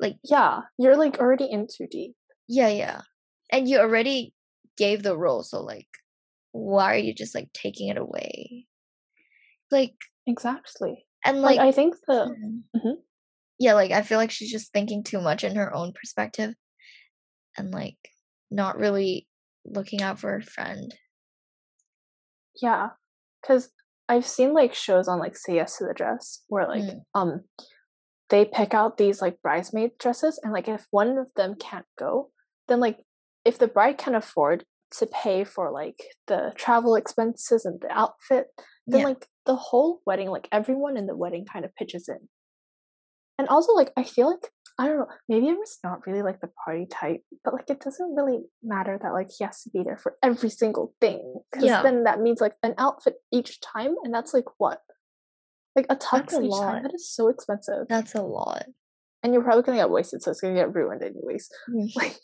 like 0.00 0.16
Yeah. 0.24 0.62
You're 0.78 0.96
like 0.96 1.18
already 1.18 1.46
in 1.50 1.66
too 1.66 1.86
deep. 1.90 2.14
yeah 2.48 2.68
yeah 2.68 3.00
and 3.54 3.68
you 3.68 3.78
already 3.78 4.34
gave 4.76 5.02
the 5.02 5.16
role 5.16 5.42
so 5.42 5.62
like 5.62 5.88
why 6.52 6.94
are 6.94 6.98
you 6.98 7.14
just 7.14 7.34
like 7.34 7.48
taking 7.52 7.88
it 7.88 7.96
away 7.96 8.66
like 9.70 9.94
Exactly. 10.26 11.06
and 11.24 11.40
Like, 11.42 11.58
like 11.58 11.68
I 11.68 11.72
think 11.72 11.94
the 12.06 12.34
Mhm. 12.36 12.62
Mhm. 12.76 12.94
yeah 13.58 13.74
like 13.74 13.90
i 13.92 14.02
feel 14.02 14.18
like 14.18 14.30
she's 14.30 14.50
just 14.50 14.72
thinking 14.72 15.02
too 15.04 15.20
much 15.20 15.44
in 15.44 15.56
her 15.56 15.72
own 15.74 15.92
perspective 15.92 16.54
and 17.56 17.70
like 17.70 17.98
not 18.50 18.78
really 18.78 19.26
looking 19.64 20.02
out 20.02 20.18
for 20.18 20.30
her 20.30 20.42
friend 20.42 20.94
Yeah, 22.62 22.90
because 23.42 23.70
I've 24.08 24.26
seen 24.26 24.52
like 24.52 24.74
shows 24.74 25.08
on 25.08 25.18
like 25.18 25.36
Say 25.36 25.56
Yes 25.56 25.78
to 25.78 25.84
the 25.86 25.94
Dress 25.94 26.44
where 26.48 26.66
like 26.68 26.82
Mm. 26.84 27.00
um 27.14 27.44
they 28.30 28.44
pick 28.44 28.74
out 28.74 28.96
these 28.96 29.20
like 29.20 29.42
bridesmaid 29.42 29.98
dresses 29.98 30.38
and 30.42 30.52
like 30.52 30.68
if 30.68 30.86
one 30.90 31.18
of 31.18 31.32
them 31.34 31.54
can't 31.56 31.86
go, 31.98 32.30
then 32.68 32.80
like 32.80 32.98
if 33.44 33.58
the 33.58 33.68
bride 33.68 33.98
can 33.98 34.14
afford 34.14 34.64
to 34.98 35.06
pay 35.06 35.44
for 35.44 35.70
like 35.72 35.98
the 36.26 36.52
travel 36.56 36.94
expenses 36.94 37.64
and 37.64 37.80
the 37.80 37.90
outfit, 37.90 38.46
then 38.86 39.00
yeah 39.00 39.06
like 39.06 39.26
the 39.46 39.56
whole 39.56 40.00
wedding, 40.06 40.30
like 40.30 40.48
everyone 40.52 40.96
in 40.96 41.06
the 41.06 41.16
wedding 41.16 41.44
kind 41.44 41.64
of 41.64 41.74
pitches 41.74 42.08
in. 42.08 42.28
And 43.38 43.48
also 43.48 43.72
like 43.72 43.92
I 43.96 44.04
feel 44.04 44.30
like 44.30 44.48
I 44.78 44.88
don't 44.88 44.98
know, 44.98 45.06
maybe 45.28 45.48
I'm 45.48 45.58
just 45.62 45.78
not 45.84 46.06
really 46.06 46.22
like 46.22 46.40
the 46.40 46.50
party 46.64 46.86
type, 46.90 47.20
but 47.44 47.54
like 47.54 47.68
it 47.68 47.80
doesn't 47.80 48.14
really 48.14 48.40
matter 48.62 48.98
that 49.00 49.12
like 49.12 49.28
he 49.36 49.44
has 49.44 49.62
to 49.62 49.70
be 49.70 49.82
there 49.84 49.98
for 49.98 50.16
every 50.22 50.50
single 50.50 50.94
thing. 51.00 51.40
Because 51.52 51.66
Yeah. 51.66 51.82
then 51.82 52.04
that 52.04 52.20
means 52.20 52.40
like 52.40 52.54
an 52.62 52.74
outfit 52.78 53.14
each 53.32 53.60
time, 53.60 53.94
and 54.04 54.12
that's 54.14 54.32
like 54.34 54.46
what? 54.58 54.80
Like 55.76 55.86
a 55.90 55.96
tux 55.96 56.10
That's 56.12 56.34
a 56.34 56.42
each 56.42 56.50
lot. 56.50 56.72
time. 56.72 56.82
That 56.84 56.94
is 56.94 57.08
so 57.12 57.28
expensive. 57.28 57.86
that's 57.88 58.14
a 58.14 58.22
lot 58.22 58.64
and 59.24 59.32
you're 59.32 59.42
probably 59.42 59.62
gonna 59.62 59.78
get 59.78 59.90
wasted, 59.90 60.22
so 60.22 60.30
it's 60.30 60.40
gonna 60.42 60.54
get 60.54 60.74
ruined 60.74 61.02
anyways. 61.02 61.48
Mm. 61.68 61.88
Like 61.96 62.16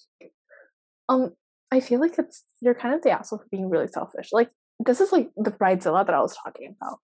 um 1.10 1.32
I 1.70 1.80
feel 1.80 2.00
like 2.00 2.18
it's 2.18 2.44
you're 2.62 2.74
kind 2.74 2.94
of 2.94 3.02
the 3.02 3.10
asshole 3.10 3.40
for 3.40 3.48
being 3.50 3.68
really 3.68 3.88
selfish. 3.88 4.30
Like 4.32 4.50
this 4.84 5.00
is 5.00 5.12
like 5.12 5.28
the 5.36 5.50
bridezilla 5.50 6.06
that 6.06 6.14
I 6.14 6.20
was 6.20 6.36
talking 6.42 6.74
about. 6.80 7.00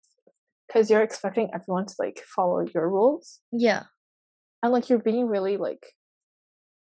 Because 0.67 0.89
you're 0.89 1.01
expecting 1.01 1.49
everyone 1.53 1.87
to 1.87 1.95
like 1.99 2.21
follow 2.35 2.65
your 2.73 2.89
rules 2.89 3.41
yeah 3.51 3.83
and 4.63 4.71
like 4.71 4.89
you're 4.89 4.97
being 4.97 5.27
really 5.27 5.57
like 5.57 5.85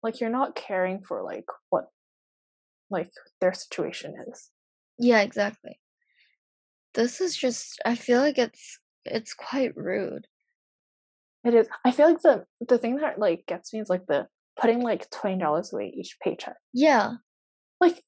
like 0.01 0.22
you're 0.22 0.30
not 0.30 0.55
caring 0.55 1.01
for 1.01 1.24
like 1.24 1.45
what 1.70 1.86
like 2.89 3.11
their 3.41 3.53
situation 3.53 4.13
is. 4.30 4.51
Yeah, 4.97 5.22
exactly. 5.22 5.80
This 6.93 7.20
is 7.20 7.36
just 7.36 7.82
I 7.86 7.95
feel 7.95 8.22
like 8.22 8.38
it's 8.38 8.80
it's 9.03 9.34
quite 9.34 9.76
rude. 9.76 10.28
It 11.43 11.53
is. 11.53 11.68
I 11.84 11.91
feel 11.91 12.07
like 12.07 12.22
the 12.22 12.45
the 12.68 12.78
thing 12.78 12.97
that 12.97 13.20
like 13.20 13.45
gets 13.47 13.74
me 13.74 13.82
is 13.82 13.89
like 13.89 14.05
the 14.07 14.28
putting 14.66 14.82
like 14.82 15.09
twenty 15.09 15.38
dollars 15.39 15.72
away 15.74 15.93
each 15.95 16.18
paycheck. 16.24 16.55
Yeah. 16.74 17.13
Like, 17.80 18.01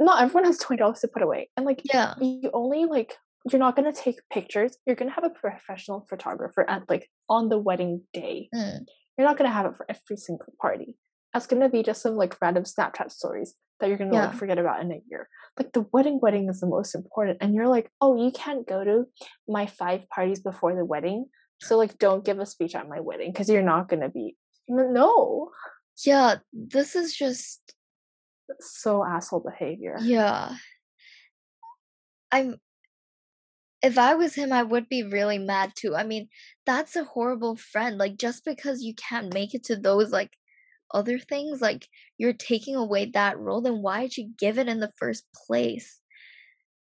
not 0.00 0.22
everyone 0.22 0.44
has 0.44 0.58
twenty 0.58 0.80
dollars 0.80 1.00
to 1.00 1.08
put 1.08 1.22
away, 1.22 1.50
and 1.56 1.64
like, 1.66 1.80
Yeah. 1.84 2.14
you 2.20 2.50
only 2.52 2.84
like 2.84 3.14
you're 3.50 3.60
not 3.60 3.76
gonna 3.76 3.92
take 3.92 4.16
pictures. 4.32 4.76
You're 4.86 4.96
gonna 4.96 5.12
have 5.12 5.24
a 5.24 5.30
professional 5.30 6.04
photographer 6.10 6.68
at 6.68 6.82
like 6.88 7.08
on 7.28 7.48
the 7.48 7.58
wedding 7.58 8.02
day. 8.12 8.48
Mm. 8.54 8.80
You're 9.16 9.26
not 9.26 9.38
gonna 9.38 9.50
have 9.52 9.66
it 9.66 9.76
for 9.76 9.86
every 9.88 10.16
single 10.16 10.52
party. 10.60 10.96
That's 11.32 11.46
gonna 11.46 11.68
be 11.68 11.82
just 11.82 12.02
some 12.02 12.16
like 12.16 12.36
random 12.42 12.64
Snapchat 12.64 13.10
stories 13.12 13.54
that 13.78 13.88
you're 13.88 13.98
gonna 13.98 14.12
Yeah. 14.14 14.26
like 14.26 14.34
forget 14.36 14.58
about 14.58 14.80
in 14.80 14.90
a 14.90 15.00
year. 15.08 15.28
Like 15.58 15.72
the 15.72 15.86
wedding 15.92 16.18
wedding 16.20 16.48
is 16.48 16.60
the 16.60 16.66
most 16.66 16.94
important, 16.94 17.38
and 17.40 17.54
you're 17.54 17.68
like, 17.68 17.90
oh, 18.00 18.16
you 18.16 18.32
can't 18.32 18.66
go 18.66 18.82
to 18.84 19.04
my 19.48 19.66
five 19.66 20.08
parties 20.10 20.40
before 20.40 20.74
the 20.74 20.84
wedding, 20.84 21.26
so 21.60 21.76
like 21.78 21.98
don't 21.98 22.24
give 22.24 22.38
a 22.40 22.46
speech 22.46 22.74
at 22.74 22.88
my 22.88 23.00
wedding 23.00 23.30
because 23.32 23.48
you're 23.48 23.62
not 23.62 23.88
gonna 23.88 24.08
be. 24.08 24.36
No, 24.68 25.50
Yeah, 26.04 26.36
this 26.52 26.94
is 26.96 27.14
just 27.14 27.74
so 28.60 29.04
asshole 29.04 29.40
behavior. 29.40 29.98
yeah. 29.98 30.56
I'm 32.32 32.60
if 33.82 33.98
I 33.98 34.14
was 34.14 34.34
him, 34.34 34.52
I 34.52 34.62
would 34.62 34.88
be 34.88 35.02
really 35.02 35.38
mad 35.38 35.72
too. 35.76 35.94
I 35.94 36.02
mean, 36.04 36.28
that's 36.64 36.96
a 36.96 37.04
horrible 37.04 37.56
friend. 37.56 37.98
Like 37.98 38.16
just 38.16 38.44
because 38.44 38.82
you 38.82 38.94
can't 38.94 39.32
make 39.32 39.54
it 39.54 39.64
to 39.64 39.76
those 39.76 40.10
like 40.10 40.36
other 40.94 41.18
things, 41.18 41.60
like 41.60 41.88
you're 42.18 42.32
taking 42.32 42.76
away 42.76 43.06
that 43.06 43.38
role, 43.38 43.60
then 43.62 43.82
why 43.82 44.02
did 44.02 44.16
you 44.16 44.34
give 44.38 44.58
it 44.58 44.68
in 44.68 44.80
the 44.80 44.92
first 44.98 45.26
place? 45.46 46.00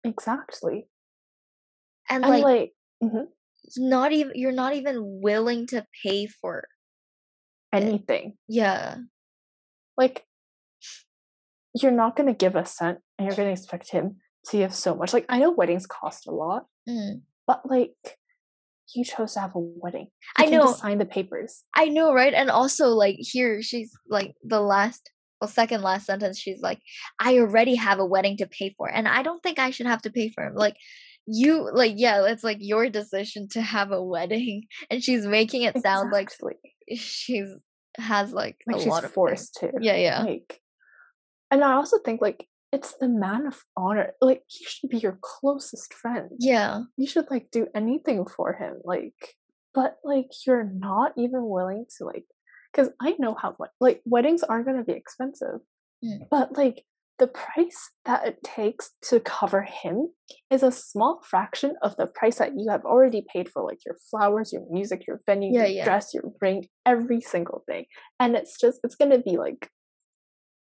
Exactly. 0.04 0.88
And 2.10 2.24
And 2.24 2.28
like, 2.28 2.44
like, 2.44 2.74
mhm, 3.02 3.28
not 3.78 4.12
even 4.12 4.34
you're 4.36 4.52
not 4.52 4.74
even 4.74 5.22
willing 5.22 5.68
to 5.68 5.86
pay 6.04 6.28
for 6.28 6.68
anything. 7.74 8.38
yeah. 8.48 8.98
Like, 9.98 10.26
you're 11.76 11.92
not 11.92 12.16
gonna 12.16 12.34
give 12.34 12.56
a 12.56 12.66
cent, 12.66 13.00
and 13.18 13.28
you're 13.28 13.36
gonna 13.36 13.52
expect 13.52 13.92
him 13.92 14.18
to 14.48 14.58
give 14.58 14.74
so 14.74 14.96
much. 14.96 15.14
Like, 15.14 15.26
I 15.30 15.40
know 15.40 15.52
weddings 15.52 15.86
cost 15.86 16.28
a 16.28 16.32
lot, 16.32 16.66
Mm. 16.90 17.22
but 17.48 17.70
like, 17.70 18.18
you 18.96 19.06
chose 19.06 19.34
to 19.36 19.40
have 19.42 19.56
a 19.56 19.60
wedding. 19.60 20.10
I 20.38 20.44
You 20.46 20.50
can't 20.50 20.66
know. 20.66 20.74
sign 20.74 20.98
the 20.98 21.06
papers. 21.06 21.64
I 21.76 21.88
know, 21.90 22.14
right? 22.14 22.34
And 22.34 22.50
also, 22.50 22.88
like, 22.90 23.18
here 23.20 23.62
she's 23.62 23.94
like 24.10 24.34
the 24.44 24.60
last, 24.60 25.12
well, 25.40 25.48
second 25.48 25.82
last 25.82 26.06
sentence. 26.08 26.38
She's 26.40 26.62
like, 26.62 26.80
I 27.20 27.38
already 27.40 27.76
have 27.76 28.00
a 28.00 28.06
wedding 28.06 28.38
to 28.38 28.48
pay 28.48 28.74
for, 28.78 28.90
and 28.92 29.08
I 29.08 29.22
don't 29.24 29.42
think 29.44 29.60
I 29.60 29.70
should 29.72 29.86
have 29.88 30.02
to 30.04 30.12
pay 30.12 30.30
for 30.30 30.44
him. 30.44 30.56
Like, 30.56 30.76
you, 31.28 31.70
like, 31.74 31.94
yeah, 31.98 32.26
it's 32.28 32.44
like 32.44 32.58
your 32.60 32.90
decision 32.90 33.48
to 33.50 33.62
have 33.62 33.92
a 33.92 34.04
wedding, 34.04 34.66
and 34.90 35.04
she's 35.04 35.26
making 35.26 35.64
it 35.64 35.82
sound 35.82 36.12
like 36.12 36.28
Exactly. 36.28 36.56
she's 36.96 37.50
has 37.98 38.32
like, 38.34 38.58
like 38.68 38.78
a 38.78 38.80
she's 38.80 38.88
lot 38.88 39.04
of 39.04 39.10
things. 39.12 39.14
forced 39.16 39.54
to. 39.62 39.72
Yeah, 39.82 39.96
yeah, 39.98 40.24
Like, 40.24 40.60
and 41.50 41.64
I 41.64 41.74
also 41.74 41.98
think 42.00 42.22
like 42.22 42.48
it's 42.72 42.94
the 43.00 43.10
man 43.10 43.48
of 43.48 43.60
honor. 43.76 44.14
Like, 44.22 44.44
he 44.48 44.64
should 44.66 44.90
be 44.90 44.98
your 44.98 45.20
closest 45.22 45.94
friend. 45.94 46.30
yeah, 46.40 46.82
you 46.98 47.06
should 47.08 47.30
like 47.30 47.52
do 47.52 47.68
anything 47.76 48.26
for 48.26 48.54
him 48.54 48.76
like 48.86 49.36
but 49.74 49.98
like 50.04 50.28
you're 50.46 50.66
not 50.66 51.14
even 51.18 51.48
willing 51.48 51.86
to 51.98 52.04
like 52.04 52.26
because 52.72 52.90
i 53.00 53.16
know 53.20 53.34
how 53.42 53.56
much 53.58 53.70
like 53.80 54.02
weddings 54.04 54.44
are 54.44 54.64
going 54.64 54.76
to 54.78 54.84
be 54.84 54.92
expensive 54.92 55.60
Mm. 56.04 56.28
but 56.30 56.58
like 56.58 56.84
the 57.22 57.28
price 57.28 57.92
that 58.06 58.26
it 58.26 58.38
takes 58.44 58.92
to 59.04 59.20
cover 59.20 59.62
him 59.62 60.10
is 60.50 60.64
a 60.64 60.72
small 60.72 61.22
fraction 61.24 61.76
of 61.84 61.96
the 61.96 62.08
price 62.08 62.40
that 62.40 62.54
you 62.58 62.68
have 62.68 62.84
already 62.84 63.24
paid 63.32 63.48
for 63.48 63.64
like 63.64 63.78
your 63.86 63.96
flowers 64.10 64.52
your 64.52 64.64
music 64.72 65.06
your 65.08 65.20
venue 65.28 65.52
Yeah, 65.54 65.68
your 65.68 65.78
yeah. 65.78 65.84
dress 65.86 66.16
your 66.16 66.24
ring 66.42 66.66
every 66.84 67.22
single 67.22 67.64
thing 67.68 67.86
and 68.20 68.36
it's 68.36 68.60
just 68.60 68.80
it's 68.84 68.96
going 68.96 69.12
to 69.12 69.20
be 69.20 69.38
like 69.38 69.70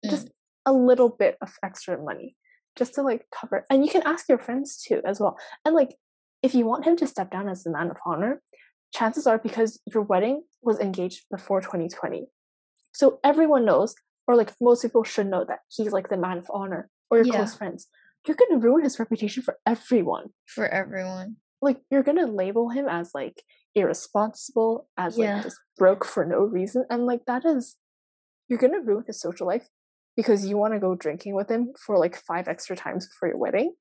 Mm. 0.05 0.11
just 0.11 0.29
a 0.65 0.73
little 0.73 1.09
bit 1.09 1.37
of 1.41 1.53
extra 1.63 1.97
money 2.09 2.35
just 2.75 2.93
to 2.95 3.01
like 3.01 3.25
cover 3.33 3.65
and 3.69 3.83
you 3.85 3.91
can 3.91 4.03
ask 4.05 4.29
your 4.29 4.37
friends 4.37 4.77
too 4.87 5.01
as 5.05 5.19
well 5.19 5.35
and 5.65 5.73
like 5.75 5.95
if 6.43 6.53
you 6.53 6.65
want 6.65 6.85
him 6.85 6.95
to 6.97 7.07
step 7.07 7.31
down 7.31 7.49
as 7.49 7.63
the 7.63 7.71
man 7.71 7.89
of 7.89 7.97
honor 8.05 8.41
chances 8.93 9.25
are 9.25 9.39
because 9.39 9.79
your 9.91 10.03
wedding 10.03 10.43
was 10.61 10.79
engaged 10.79 11.21
before 11.31 11.61
2020 11.61 12.27
so 12.93 13.19
everyone 13.23 13.65
knows 13.65 13.95
or 14.27 14.35
like 14.35 14.53
most 14.61 14.81
people 14.81 15.03
should 15.03 15.27
know 15.27 15.45
that 15.45 15.59
he's 15.69 15.91
like 15.91 16.09
the 16.09 16.17
man 16.17 16.37
of 16.37 16.49
honor 16.53 16.89
or 17.09 17.17
your 17.17 17.25
Yeah. 17.27 17.35
close 17.37 17.55
friends 17.55 17.87
you're 18.27 18.35
to 18.51 18.57
ruin 18.67 18.83
his 18.83 18.99
reputation 18.99 19.41
for 19.43 19.57
everyone 19.65 20.33
for 20.45 20.67
everyone. 20.67 21.37
like 21.61 21.77
you're 21.89 22.03
to 22.17 22.25
label 22.25 22.69
him 22.69 22.87
as 22.89 23.11
like 23.15 23.43
irresponsible 23.75 24.87
as 24.97 25.17
Yeah. 25.17 25.35
like 25.35 25.43
just 25.43 25.59
broke 25.77 26.03
for 26.05 26.25
no 26.25 26.39
reason 26.39 26.85
and 26.89 27.05
like 27.05 27.25
that 27.25 27.45
is 27.45 27.77
you're 28.47 28.59
to 28.73 28.79
ruin 28.79 29.03
his 29.07 29.19
social 29.21 29.47
life 29.47 29.67
because 30.15 30.45
you 30.45 30.57
want 30.57 30.73
to 30.73 30.79
go 30.79 30.95
drinking 30.95 31.35
with 31.35 31.49
him 31.49 31.73
for 31.85 31.97
like 31.97 32.15
five 32.15 32.47
extra 32.47 32.75
times 32.75 33.07
for 33.19 33.27
your 33.29 33.37
wedding 33.37 33.73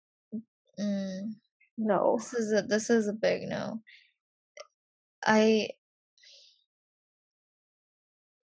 Mm. 0.79 1.37
no 1.79 2.17
This 2.19 2.35
is 2.35 2.53
a 2.53 2.61
this 2.63 2.91
is 2.91 3.09
a 3.09 3.15
big 3.15 3.49
no. 3.49 3.81
I 5.27 5.71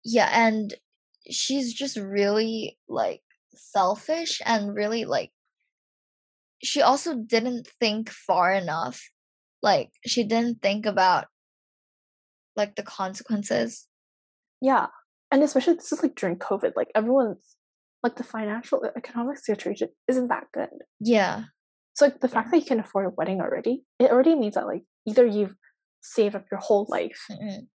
yeah, 0.03 0.29
and 0.33 0.73
she's 1.31 1.73
just 1.73 1.97
really 1.97 2.77
like 2.87 3.21
selfish 3.53 4.41
and 4.45 4.73
really 4.75 5.05
like 5.05 5.31
she 6.63 6.81
also 6.81 7.15
didn't 7.15 7.67
think 7.79 8.09
far 8.09 8.51
enough. 8.53 9.01
Like 9.61 9.89
she 10.05 10.23
didn't 10.23 10.61
think 10.61 10.85
about 10.85 11.25
like 12.55 12.75
the 12.75 12.83
consequences. 12.83 13.87
yeah 14.61 14.87
and 15.31 15.43
especially 15.43 15.73
this 15.75 15.91
is 15.91 16.01
like 16.01 16.15
during 16.15 16.37
covid 16.37 16.71
like 16.75 16.89
everyone's 16.95 17.55
like 18.01 18.15
the 18.15 18.23
financial 18.23 18.81
economic 18.95 19.37
situation 19.37 19.89
isn't 20.07 20.29
that 20.29 20.45
good 20.53 20.69
Yeah. 20.99 21.43
so 21.93 22.05
like 22.05 22.19
the 22.21 22.27
fact 22.27 22.49
that 22.51 22.57
you 22.57 22.65
can 22.65 22.79
afford 22.79 23.05
a 23.05 23.09
wedding 23.15 23.41
already 23.41 23.83
it 23.99 24.09
already 24.09 24.33
means 24.35 24.55
that 24.55 24.65
like 24.65 24.83
either 25.05 25.25
you've 25.25 25.53
saved 26.01 26.33
up 26.35 26.45
your 26.51 26.59
whole 26.59 26.87
life 26.89 27.25
Mm-mm. 27.29 27.67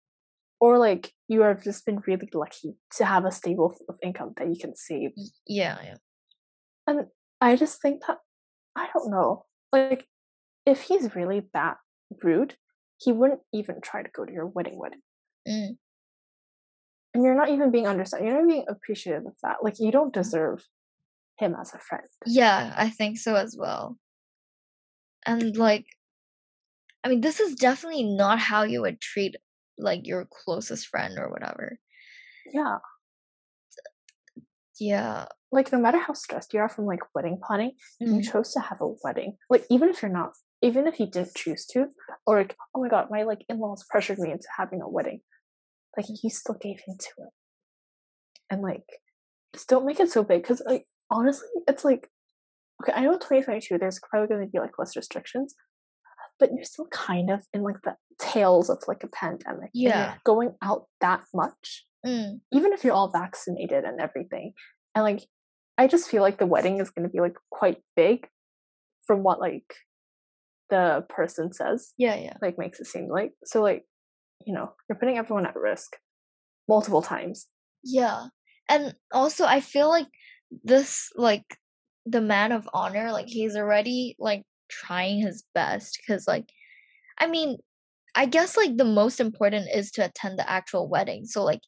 Or 0.60 0.78
like 0.78 1.12
you 1.26 1.40
have 1.40 1.64
just 1.64 1.86
been 1.86 2.02
really 2.06 2.28
lucky 2.34 2.74
to 2.96 3.04
have 3.04 3.24
a 3.24 3.32
stable 3.32 3.74
of 3.88 3.96
income 4.02 4.34
that 4.36 4.48
you 4.48 4.56
can 4.60 4.76
save 4.76 5.10
Yeah, 5.46 5.78
yeah. 5.82 5.96
And 6.86 7.06
I 7.40 7.56
just 7.56 7.80
think 7.80 8.02
that 8.06 8.18
I 8.76 8.88
don't 8.92 9.10
know. 9.10 9.46
Like, 9.72 10.06
if 10.66 10.82
he's 10.82 11.14
really 11.14 11.42
that 11.54 11.78
rude, 12.22 12.56
he 12.98 13.12
wouldn't 13.12 13.40
even 13.52 13.80
try 13.80 14.02
to 14.02 14.10
go 14.10 14.24
to 14.24 14.32
your 14.32 14.46
wedding 14.46 14.78
wedding. 14.78 15.00
Mm. 15.48 15.76
And 17.14 17.24
you're 17.24 17.34
not 17.34 17.48
even 17.48 17.70
being 17.70 17.88
understood. 17.88 18.22
You're 18.22 18.38
not 18.38 18.48
being 18.48 18.66
appreciative 18.68 19.26
of 19.26 19.34
that. 19.42 19.58
Like 19.62 19.80
you 19.80 19.90
don't 19.90 20.12
deserve 20.12 20.66
him 21.38 21.56
as 21.58 21.72
a 21.74 21.78
friend. 21.78 22.06
Yeah, 22.26 22.72
I 22.76 22.90
think 22.90 23.18
so 23.18 23.34
as 23.34 23.56
well. 23.58 23.96
And 25.26 25.56
like 25.56 25.86
I 27.02 27.08
mean 27.08 27.20
this 27.20 27.40
is 27.40 27.54
definitely 27.54 28.04
not 28.04 28.38
how 28.38 28.62
you 28.62 28.82
would 28.82 29.00
treat 29.00 29.36
like 29.80 30.06
your 30.06 30.26
closest 30.30 30.88
friend 30.88 31.18
or 31.18 31.30
whatever. 31.30 31.78
Yeah. 32.52 32.78
Yeah. 34.78 35.26
Like 35.52 35.72
no 35.72 35.78
matter 35.78 35.98
how 35.98 36.14
stressed 36.14 36.54
you 36.54 36.60
are 36.60 36.68
from 36.68 36.86
like 36.86 37.00
wedding 37.14 37.38
planning, 37.44 37.72
you 37.98 38.20
Mm. 38.20 38.32
chose 38.32 38.52
to 38.54 38.60
have 38.60 38.80
a 38.80 38.94
wedding. 39.04 39.36
Like 39.48 39.64
even 39.70 39.88
if 39.88 40.02
you're 40.02 40.10
not 40.10 40.32
even 40.62 40.86
if 40.86 41.00
you 41.00 41.06
didn't 41.06 41.34
choose 41.34 41.64
to, 41.64 41.86
or 42.26 42.38
like, 42.38 42.54
oh 42.74 42.82
my 42.82 42.88
god, 42.88 43.08
my 43.10 43.22
like 43.22 43.44
in-laws 43.48 43.84
pressured 43.88 44.18
me 44.18 44.30
into 44.30 44.46
having 44.58 44.82
a 44.82 44.88
wedding. 44.88 45.20
Like 45.96 46.06
you 46.22 46.30
still 46.30 46.56
gave 46.60 46.80
into 46.86 47.08
it. 47.18 47.30
And 48.50 48.62
like 48.62 48.84
just 49.54 49.68
don't 49.68 49.86
make 49.86 50.00
it 50.00 50.10
so 50.10 50.22
big 50.22 50.42
because 50.42 50.62
like 50.66 50.86
honestly, 51.10 51.48
it's 51.66 51.84
like 51.84 52.08
okay, 52.82 52.92
I 52.94 53.02
know 53.04 53.14
2022 53.14 53.78
there's 53.78 54.00
probably 54.08 54.28
gonna 54.28 54.46
be 54.46 54.58
like 54.58 54.78
less 54.78 54.96
restrictions, 54.96 55.54
but 56.40 56.50
you're 56.54 56.64
still 56.64 56.86
kind 56.90 57.30
of 57.30 57.42
in 57.52 57.62
like 57.62 57.80
the 57.84 57.94
tails 58.18 58.68
of 58.70 58.78
like 58.88 59.04
a 59.04 59.08
pandemic. 59.08 59.70
and 59.74 59.82
Yeah. 59.82 60.14
going 60.24 60.54
out 60.62 60.86
that 61.00 61.22
much 61.34 61.86
Mm. 62.04 62.40
even 62.50 62.72
if 62.72 62.82
you're 62.82 62.94
all 62.94 63.10
vaccinated 63.10 63.84
and 63.84 64.00
everything 64.00 64.54
and 64.94 65.04
like 65.04 65.20
i 65.76 65.86
just 65.86 66.08
feel 66.08 66.22
like 66.22 66.38
the 66.38 66.46
wedding 66.46 66.80
is 66.80 66.88
going 66.88 67.06
to 67.06 67.12
be 67.12 67.20
like 67.20 67.36
quite 67.50 67.82
big 67.94 68.26
from 69.06 69.22
what 69.22 69.38
like 69.38 69.74
the 70.70 71.04
person 71.10 71.52
says 71.52 71.92
Yeah, 71.98 72.14
yeah. 72.16 72.36
like 72.40 72.56
makes 72.56 72.80
it 72.80 72.86
seem 72.86 73.08
like 73.08 73.32
so 73.44 73.60
like 73.60 73.84
you 74.46 74.54
know 74.54 74.72
you're 74.88 74.96
putting 74.98 75.18
everyone 75.18 75.44
at 75.44 75.56
risk 75.56 75.96
multiple 76.68 77.02
times 77.02 77.48
Yeah. 77.84 78.28
And 78.68 78.94
also 79.12 79.44
I 79.44 79.60
feel 79.60 79.88
like 79.90 80.06
this 80.64 81.10
like 81.16 81.44
the 82.06 82.20
man 82.22 82.52
of 82.52 82.66
honor 82.72 83.12
like 83.12 83.26
he's 83.28 83.56
already 83.56 84.16
like 84.18 84.44
trying 84.70 85.20
his 85.20 85.44
best 85.54 85.98
cuz 86.06 86.26
like 86.26 86.52
I 87.18 87.26
mean 87.26 87.58
I 88.14 88.26
guess 88.26 88.56
like 88.56 88.76
the 88.76 88.84
most 88.84 89.20
important 89.20 89.68
is 89.72 89.90
to 89.92 90.04
attend 90.04 90.38
the 90.38 90.48
actual 90.48 90.88
wedding. 90.88 91.26
So 91.26 91.44
like 91.44 91.60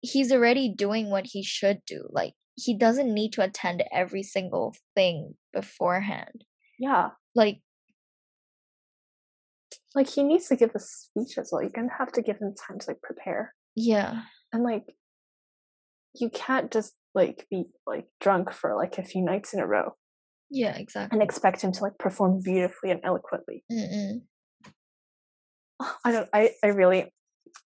he's 0.00 0.32
already 0.32 0.68
doing 0.68 1.10
what 1.10 1.26
he 1.26 1.42
should 1.42 1.78
do. 1.86 2.08
Like 2.10 2.34
he 2.56 2.76
doesn't 2.76 3.12
need 3.12 3.32
to 3.34 3.42
attend 3.42 3.82
every 3.92 4.22
single 4.22 4.74
thing 4.94 5.34
beforehand. 5.52 6.44
Yeah. 6.78 7.10
Like 7.34 7.60
like 9.94 10.08
he 10.08 10.22
needs 10.22 10.48
to 10.48 10.56
give 10.56 10.72
a 10.74 10.80
speech 10.80 11.38
as 11.38 11.50
well. 11.52 11.62
You're 11.62 11.70
gonna 11.70 11.88
have 11.98 12.12
to 12.12 12.22
give 12.22 12.38
him 12.38 12.54
time 12.54 12.78
to 12.78 12.90
like 12.90 13.02
prepare. 13.02 13.54
Yeah. 13.74 14.22
And 14.52 14.62
like 14.62 14.84
you 16.14 16.28
can't 16.28 16.70
just 16.70 16.94
like 17.14 17.46
be 17.50 17.64
like 17.86 18.06
drunk 18.20 18.52
for 18.52 18.74
like 18.76 18.98
a 18.98 19.04
few 19.04 19.22
nights 19.22 19.54
in 19.54 19.60
a 19.60 19.66
row. 19.66 19.94
Yeah, 20.54 20.76
exactly. 20.76 21.16
And 21.16 21.22
expect 21.22 21.62
him 21.62 21.72
to 21.72 21.82
like 21.82 21.96
perform 21.98 22.42
beautifully 22.44 22.90
and 22.90 23.00
eloquently. 23.02 23.64
Mm-mm. 23.72 24.20
I 26.04 26.12
don't 26.12 26.28
I 26.32 26.50
I 26.62 26.68
really 26.68 27.12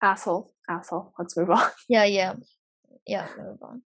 asshole 0.02 0.54
asshole. 0.70 1.14
Let's 1.18 1.36
move 1.38 1.50
on. 1.50 1.70
Yeah, 1.90 2.04
yeah. 2.04 2.34
Yeah, 3.08 3.28
move 3.38 3.58
on. 3.62 3.82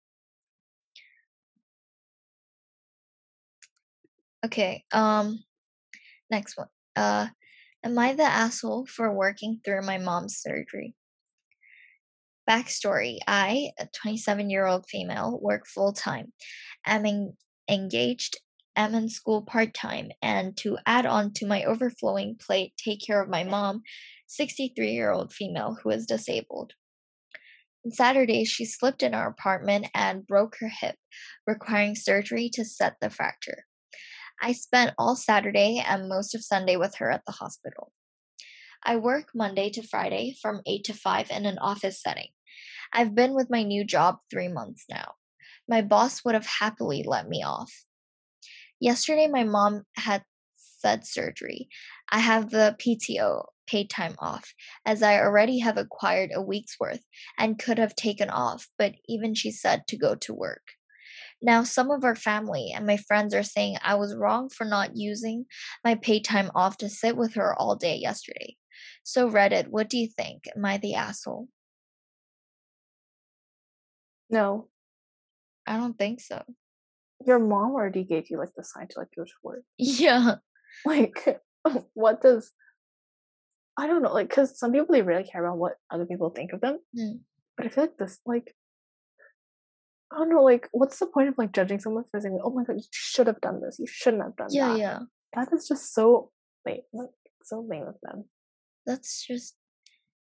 Okay, 4.44 4.84
um 4.92 5.44
next 6.30 6.56
one. 6.58 6.68
Uh 6.96 7.28
am 7.84 7.96
I 7.98 8.14
the 8.14 8.24
asshole 8.24 8.86
for 8.86 9.12
working 9.14 9.60
through 9.64 9.82
my 9.86 9.98
mom's 9.98 10.36
surgery? 10.38 10.96
Backstory 12.50 13.18
I, 13.28 13.70
a 13.78 13.86
27 14.02 14.50
year 14.50 14.66
old 14.66 14.86
female, 14.88 15.38
work 15.40 15.66
full 15.66 15.92
time. 15.92 16.32
am 16.84 17.06
en- 17.06 17.36
engaged, 17.70 18.38
am 18.78 18.94
in 18.94 19.08
school 19.08 19.42
part 19.42 19.74
time, 19.74 20.10
and 20.22 20.56
to 20.58 20.78
add 20.86 21.06
on 21.06 21.32
to 21.34 21.46
my 21.46 21.64
overflowing 21.64 22.36
plate, 22.36 22.72
take 22.76 23.04
care 23.04 23.20
of 23.20 23.28
my 23.28 23.44
mom, 23.44 23.82
63 24.26 24.90
year 24.90 25.10
old 25.10 25.32
female 25.32 25.76
who 25.82 25.90
is 25.90 26.06
disabled. 26.06 26.72
On 27.84 27.92
Saturday, 27.92 28.44
she 28.44 28.64
slipped 28.64 29.02
in 29.02 29.14
our 29.14 29.28
apartment 29.28 29.88
and 29.94 30.26
broke 30.26 30.56
her 30.60 30.68
hip, 30.68 30.96
requiring 31.46 31.94
surgery 31.94 32.50
to 32.54 32.64
set 32.64 32.96
the 33.00 33.10
fracture. 33.10 33.64
I 34.40 34.52
spent 34.52 34.94
all 34.98 35.16
Saturday 35.16 35.82
and 35.86 36.08
most 36.08 36.34
of 36.34 36.44
Sunday 36.44 36.76
with 36.76 36.96
her 36.96 37.10
at 37.10 37.22
the 37.26 37.32
hospital. 37.32 37.92
I 38.84 38.96
work 38.96 39.30
Monday 39.34 39.70
to 39.70 39.82
Friday 39.82 40.36
from 40.40 40.62
8 40.66 40.84
to 40.84 40.94
5 40.94 41.30
in 41.30 41.46
an 41.46 41.58
office 41.58 42.00
setting. 42.00 42.28
I've 42.92 43.14
been 43.14 43.34
with 43.34 43.50
my 43.50 43.62
new 43.62 43.84
job 43.84 44.18
three 44.30 44.48
months 44.48 44.84
now. 44.88 45.14
My 45.68 45.82
boss 45.82 46.24
would 46.24 46.34
have 46.34 46.46
happily 46.46 47.02
let 47.04 47.28
me 47.28 47.42
off. 47.42 47.72
Yesterday, 48.80 49.26
my 49.26 49.44
mom 49.44 49.84
had 49.96 50.22
said 50.56 51.06
surgery. 51.06 51.68
I 52.10 52.20
have 52.20 52.50
the 52.50 52.76
PTO, 52.78 53.46
paid 53.66 53.90
time 53.90 54.14
off, 54.18 54.54
as 54.86 55.02
I 55.02 55.18
already 55.18 55.58
have 55.58 55.76
acquired 55.76 56.30
a 56.32 56.42
week's 56.42 56.76
worth 56.80 57.02
and 57.38 57.58
could 57.58 57.78
have 57.78 57.94
taken 57.94 58.30
off, 58.30 58.68
but 58.78 58.94
even 59.06 59.34
she 59.34 59.50
said 59.50 59.86
to 59.88 59.96
go 59.96 60.14
to 60.16 60.34
work. 60.34 60.62
Now, 61.40 61.62
some 61.62 61.90
of 61.90 62.04
our 62.04 62.16
family 62.16 62.72
and 62.74 62.86
my 62.86 62.96
friends 62.96 63.34
are 63.34 63.42
saying 63.42 63.76
I 63.82 63.94
was 63.94 64.16
wrong 64.16 64.48
for 64.48 64.64
not 64.64 64.96
using 64.96 65.46
my 65.84 65.94
paid 65.94 66.24
time 66.24 66.50
off 66.54 66.78
to 66.78 66.88
sit 66.88 67.16
with 67.16 67.34
her 67.34 67.54
all 67.54 67.76
day 67.76 67.96
yesterday. 67.96 68.56
So, 69.04 69.30
Reddit, 69.30 69.68
what 69.68 69.88
do 69.88 69.98
you 69.98 70.08
think? 70.08 70.44
Am 70.56 70.64
I 70.64 70.78
the 70.78 70.94
asshole? 70.94 71.48
No. 74.30 74.68
I 75.66 75.76
don't 75.76 75.98
think 75.98 76.20
so. 76.20 76.42
Your 77.26 77.38
mom 77.38 77.72
already 77.72 78.04
gave 78.04 78.30
you 78.30 78.38
like 78.38 78.54
the 78.56 78.64
sign 78.64 78.88
to 78.88 79.00
like 79.00 79.08
go 79.16 79.24
to 79.24 79.30
work. 79.42 79.62
Yeah. 79.78 80.36
Like 80.84 81.40
what 81.94 82.20
does 82.20 82.52
I 83.78 83.86
don't 83.86 84.02
know, 84.02 84.12
like 84.12 84.28
because 84.28 84.58
some 84.58 84.70
people 84.72 84.92
they 84.92 85.02
really 85.02 85.24
care 85.24 85.44
about 85.44 85.56
what 85.58 85.74
other 85.90 86.04
people 86.04 86.30
think 86.30 86.52
of 86.52 86.60
them. 86.60 86.78
Mm. 86.96 87.20
But 87.56 87.66
I 87.66 87.68
feel 87.70 87.84
like 87.84 87.96
this 87.96 88.18
like 88.26 88.54
I 90.12 90.18
don't 90.18 90.30
know, 90.30 90.42
like 90.42 90.68
what's 90.72 90.98
the 90.98 91.06
point 91.06 91.28
of 91.30 91.38
like 91.38 91.52
judging 91.52 91.80
someone 91.80 92.04
for 92.10 92.20
saying, 92.20 92.38
Oh 92.44 92.50
my 92.50 92.64
god, 92.64 92.76
you 92.76 92.84
should 92.92 93.26
have 93.26 93.40
done 93.40 93.60
this, 93.60 93.78
you 93.78 93.86
shouldn't 93.88 94.22
have 94.22 94.36
done 94.36 94.48
Yeah, 94.50 94.68
that. 94.68 94.78
yeah. 94.78 94.84
yeah. 94.84 94.98
That 95.34 95.52
is 95.52 95.66
just 95.66 95.94
so 95.94 96.30
lame. 96.66 96.82
Like 96.92 97.10
so 97.42 97.60
lame 97.66 97.86
of 97.88 97.96
them. 98.02 98.26
That's 98.86 99.26
just 99.26 99.54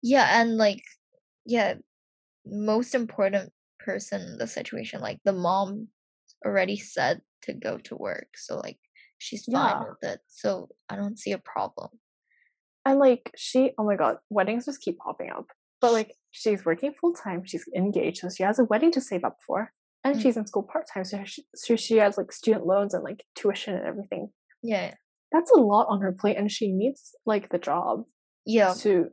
yeah, 0.02 0.42
and 0.42 0.58
like 0.58 0.84
yeah, 1.46 1.76
most 2.46 2.94
important 2.94 3.52
person 3.80 4.22
in 4.22 4.38
the 4.38 4.48
situation, 4.48 5.02
like 5.02 5.20
the 5.24 5.34
mom 5.34 5.88
already 6.46 6.78
said 6.78 7.22
to 7.44 7.54
go 7.54 7.78
to 7.80 7.96
work, 7.96 8.28
so 8.36 8.58
like 8.58 8.78
she's 9.18 9.46
fine 9.46 9.82
Yeah. 9.82 9.84
with 9.90 10.12
it. 10.12 10.20
So 10.28 10.70
I 10.90 10.96
don't 10.96 11.18
see 11.20 11.32
a 11.32 11.38
problem. 11.40 11.90
And 12.86 13.00
like 13.00 13.32
she 13.36 13.72
oh 13.78 13.84
my 13.86 13.96
god, 13.96 14.18
weddings 14.30 14.66
just 14.66 14.82
keep 14.82 14.98
popping 15.00 15.32
up. 15.32 15.48
But 15.82 15.94
like 15.94 16.16
she's 16.32 16.66
working 16.66 16.94
full 17.00 17.14
time, 17.14 17.44
she's 17.46 17.66
engaged, 17.76 18.18
so 18.20 18.30
she 18.30 18.44
has 18.44 18.60
a 18.60 18.64
wedding 18.66 18.92
to 18.92 19.02
save 19.02 19.24
up 19.24 19.38
for. 19.46 19.72
And 20.04 20.16
Mm. 20.18 20.22
she's 20.22 20.38
in 20.38 20.46
school 20.46 20.64
part 20.72 20.86
time, 20.94 21.04
so 21.04 21.24
she, 21.26 21.44
so 21.56 21.76
she 21.76 21.98
has 21.98 22.18
like 22.18 22.32
student 22.32 22.66
loans 22.68 22.94
and 22.94 23.04
like 23.04 23.24
tuition 23.36 23.74
and 23.76 23.86
everything. 23.88 24.30
Yeah, 24.62 24.94
That's 25.32 25.52
a 25.52 25.60
lot 25.60 25.88
on 25.90 26.02
her 26.02 26.12
plate, 26.12 26.38
and 26.38 26.52
she 26.52 26.72
needs 26.72 27.16
like 27.26 27.50
the 27.50 27.58
job 27.58 28.04
yeah, 28.46 28.74
to, 28.80 29.10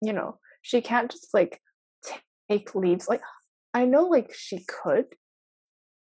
you 0.00 0.12
know, 0.12 0.38
she 0.62 0.80
can't 0.80 1.10
just 1.10 1.34
like 1.34 1.60
take 2.48 2.74
leaves. 2.74 3.08
Like 3.08 3.20
I 3.74 3.84
know 3.84 4.04
like 4.06 4.32
she 4.32 4.64
could, 4.64 5.06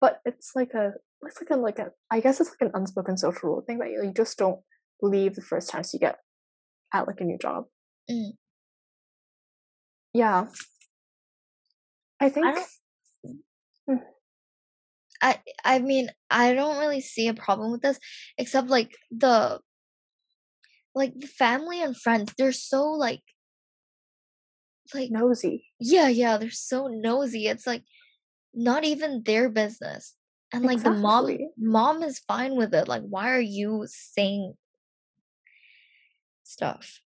but 0.00 0.20
it's 0.24 0.52
like 0.54 0.74
a 0.74 0.92
it's 1.22 1.40
like 1.40 1.50
a 1.50 1.56
like 1.60 1.78
a 1.78 1.88
I 2.10 2.20
guess 2.20 2.40
it's 2.40 2.50
like 2.50 2.68
an 2.68 2.70
unspoken 2.74 3.16
social 3.16 3.48
rule 3.48 3.64
thing 3.66 3.78
that 3.78 3.90
you, 3.90 4.02
you 4.04 4.12
just 4.12 4.38
don't 4.38 4.60
leave 5.02 5.34
the 5.34 5.42
first 5.42 5.70
time 5.70 5.82
you 5.92 5.98
get 5.98 6.18
at 6.92 7.06
like 7.06 7.20
a 7.20 7.24
new 7.24 7.38
job. 7.38 7.64
Mm. 8.10 8.30
Yeah. 10.14 10.46
I 12.20 12.28
think 12.30 12.46
don't- 13.86 14.02
I 15.20 15.40
I 15.64 15.78
mean 15.80 16.10
I 16.30 16.54
don't 16.54 16.78
really 16.78 17.00
see 17.00 17.28
a 17.28 17.34
problem 17.34 17.72
with 17.72 17.82
this, 17.82 17.98
except 18.36 18.68
like 18.68 18.96
the 19.10 19.60
like 20.94 21.14
the 21.16 21.26
family 21.26 21.82
and 21.82 21.96
friends. 21.96 22.32
They're 22.36 22.52
so 22.52 22.84
like 22.90 23.22
like 24.94 25.10
nosy. 25.10 25.66
yeah 25.80 26.08
yeah 26.08 26.36
they're 26.38 26.50
so 26.50 26.86
nosy. 26.88 27.46
It's 27.46 27.66
like 27.66 27.82
not 28.54 28.84
even 28.84 29.22
their 29.24 29.48
business. 29.48 30.14
And 30.52 30.64
like 30.64 30.82
the 30.82 30.90
mom 30.90 31.36
mom 31.58 32.02
is 32.02 32.18
fine 32.20 32.56
with 32.56 32.74
it. 32.74 32.88
Like 32.88 33.02
why 33.02 33.30
are 33.32 33.40
you 33.40 33.84
saying 33.86 34.54
stuff? 36.42 37.00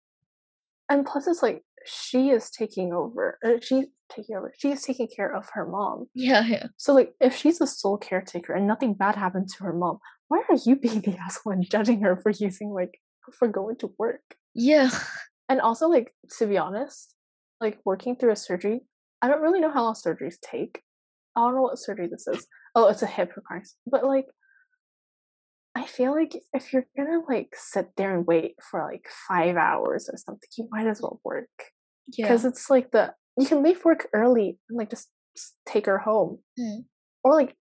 And 0.88 1.04
plus 1.04 1.26
it's 1.26 1.42
like 1.42 1.62
she 1.84 2.30
is 2.30 2.50
taking 2.50 2.92
over. 2.92 3.38
Or 3.42 3.60
she's 3.60 3.86
taking 4.14 4.36
over. 4.36 4.52
She 4.56 4.70
is 4.70 4.82
taking 4.82 5.08
care 5.14 5.34
of 5.34 5.48
her 5.54 5.66
mom. 5.66 6.06
Yeah 6.14 6.46
yeah 6.46 6.66
So 6.76 6.94
like 6.94 7.14
if 7.20 7.34
she's 7.34 7.60
a 7.60 7.66
sole 7.66 7.98
caretaker 7.98 8.52
and 8.52 8.66
nothing 8.66 8.94
bad 8.94 9.16
happened 9.16 9.48
to 9.56 9.64
her 9.64 9.72
mom, 9.72 9.98
why 10.28 10.42
are 10.48 10.58
you 10.64 10.76
being 10.76 11.00
the 11.00 11.16
asshole 11.24 11.52
and 11.52 11.68
judging 11.68 12.02
her 12.02 12.16
for 12.16 12.30
using 12.30 12.70
like 12.70 13.00
for 13.32 13.48
going 13.48 13.76
to 13.78 13.92
work? 13.98 14.36
yeah 14.54 14.90
And 15.48 15.60
also 15.60 15.88
like 15.88 16.14
to 16.38 16.46
be 16.46 16.58
honest, 16.58 17.14
like 17.60 17.78
working 17.84 18.16
through 18.16 18.32
a 18.32 18.36
surgery, 18.36 18.82
I 19.20 19.28
don't 19.28 19.40
really 19.42 19.60
know 19.60 19.72
how 19.72 19.82
long 19.82 19.94
surgeries 19.94 20.36
take. 20.40 20.82
I 21.36 21.40
don't 21.40 21.54
know 21.54 21.62
what 21.62 21.78
surgery 21.78 22.08
this 22.10 22.26
is. 22.26 22.46
Oh, 22.74 22.88
it's 22.88 23.02
a 23.02 23.06
hip 23.06 23.32
replacement. 23.36 23.76
But 23.86 24.04
like 24.04 24.26
I 25.74 25.86
feel 25.86 26.12
like 26.14 26.36
if 26.52 26.72
you're 26.72 26.86
gonna 26.96 27.20
like 27.28 27.50
sit 27.54 27.90
there 27.96 28.14
and 28.14 28.26
wait 28.26 28.54
for 28.70 28.82
like 28.82 29.06
five 29.28 29.56
hours 29.56 30.08
or 30.12 30.16
something, 30.18 30.48
you 30.58 30.68
might 30.70 30.86
as 30.86 31.00
well 31.00 31.20
work. 31.24 31.48
yeah 32.16 32.26
Because 32.26 32.44
it's 32.44 32.68
like 32.68 32.90
the 32.90 33.14
you 33.38 33.46
can 33.46 33.62
leave 33.62 33.82
work 33.84 34.08
early 34.12 34.58
and 34.68 34.78
like 34.78 34.90
just, 34.90 35.08
just 35.34 35.54
take 35.64 35.86
her 35.86 35.98
home. 35.98 36.40
Mm. 36.60 36.84
Or 37.24 37.34
like 37.34 37.56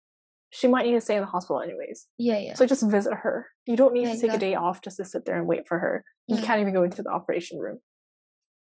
she 0.50 0.68
might 0.68 0.86
need 0.86 0.92
to 0.94 1.02
stay 1.02 1.16
in 1.16 1.22
the 1.22 1.28
hospital 1.28 1.62
anyways. 1.62 2.08
yeah 2.18 2.38
yeah 2.40 2.56
So 2.56 2.66
just 2.66 2.84
visit 2.90 3.14
her. 3.14 3.48
You 3.66 3.78
don't 3.78 3.94
need 3.94 4.08
Yeah, 4.08 4.16
to 4.16 4.20
take 4.22 4.34
a 4.34 4.38
day 4.38 4.56
off 4.56 4.82
just 4.82 4.98
to 4.98 5.06
sit 5.06 5.24
there 5.26 5.38
and 5.38 5.48
wait 5.48 5.66
for 5.68 5.80
her. 5.80 6.04
You 6.28 6.36
Mm. 6.38 6.44
can't 6.44 6.60
even 6.62 6.74
go 6.74 6.84
into 6.84 7.02
the 7.04 7.10
operation 7.10 7.60
room. 7.60 7.80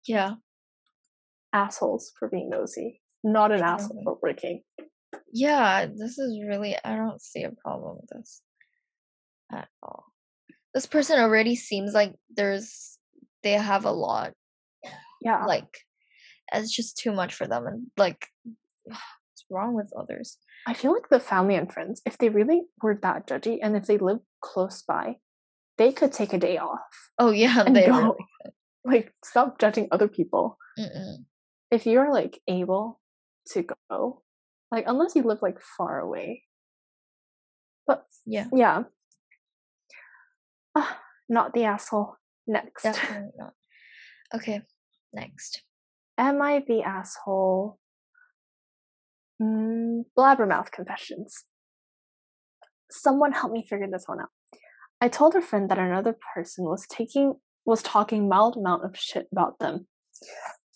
yeah 0.08 0.36
Assholes 1.54 2.12
for 2.20 2.28
being 2.30 2.50
nosy. 2.50 3.02
Not 3.24 3.52
an 3.52 3.62
asshole 3.62 4.02
for 4.04 4.18
working. 4.22 4.62
Yeah. 5.36 5.86
This 5.86 6.18
is 6.18 6.40
really 6.48 6.76
I 6.84 6.96
don't 6.96 7.22
see 7.22 7.44
a 7.44 7.52
problem 7.52 7.98
with 8.00 8.10
this 8.10 8.42
at 9.52 9.68
all. 9.84 10.06
This 10.74 10.86
person 10.86 11.20
already 11.20 11.56
seems 11.56 11.94
like 11.94 12.14
there's 12.36 12.98
they 13.44 13.52
have 13.54 13.86
a 13.86 13.92
lot 13.92 14.34
Yeah. 15.22 15.46
like 15.46 15.72
it's 16.54 16.74
just 16.76 16.98
too 16.98 17.12
much 17.12 17.34
for 17.34 17.48
them 17.48 17.68
and 17.68 17.88
like 17.98 18.28
what's 18.84 19.46
wrong 19.50 19.74
with 19.76 19.92
others 19.98 20.38
I 20.68 20.74
feel 20.74 20.94
like 20.94 21.10
the 21.10 21.20
family 21.20 21.54
and 21.56 21.72
friends, 21.72 22.02
if 22.08 22.18
they 22.18 22.30
really 22.30 22.64
were 22.82 22.98
that 23.04 23.28
judgy 23.28 23.60
and 23.62 23.76
if 23.76 23.86
they 23.86 24.00
live 24.00 24.18
close 24.42 24.82
by, 24.82 25.18
they 25.78 25.92
could 25.92 26.12
take 26.12 26.34
a 26.34 26.40
day 26.40 26.58
off 26.58 26.80
oh 27.20 27.32
yeah 27.32 27.64
and 27.66 27.76
they 27.76 27.86
go. 27.86 27.94
really 28.02 28.26
Like 28.86 29.14
stop 29.24 29.60
judging 29.60 29.88
other 29.92 30.08
people. 30.08 30.58
mm-mm. 30.80 31.26
If 31.72 31.86
you're 31.88 32.12
like 32.14 32.40
able 32.48 33.00
to 33.54 33.64
go, 33.90 34.22
like 34.72 34.86
unless 34.88 35.16
you 35.16 35.24
live 35.24 35.40
like 35.42 35.60
far 35.62 36.00
away. 36.00 36.44
But 37.88 38.06
yeah 38.26 38.48
yeah. 38.54 38.84
Ah, 40.76 41.00
not 41.30 41.54
the 41.54 41.64
asshole. 41.64 42.18
Next. 42.48 42.84
definitely 42.84 43.32
not 43.38 43.54
okay 44.34 44.62
next 45.14 45.64
Am 46.18 46.42
I 46.42 46.64
the 46.68 46.82
asshole 46.84 47.80
Mm, 49.42 50.06
blabbermouth 50.18 50.72
confessions. 50.72 51.44
Someone 52.90 53.34
help 53.34 53.52
me 53.52 53.66
figure 53.68 53.88
this 53.92 54.06
one 54.06 54.22
out. 54.22 54.30
I 55.02 55.10
told 55.10 55.36
a 55.36 55.42
friend 55.42 55.70
that 55.70 55.78
another 55.78 56.16
person 56.34 56.66
was 56.66 56.88
taking 56.88 57.36
was 57.66 57.82
talking 57.82 58.30
mild 58.30 58.56
amount 58.56 58.86
of 58.86 58.96
shit 58.96 59.28
about 59.32 59.60
them. 59.60 59.88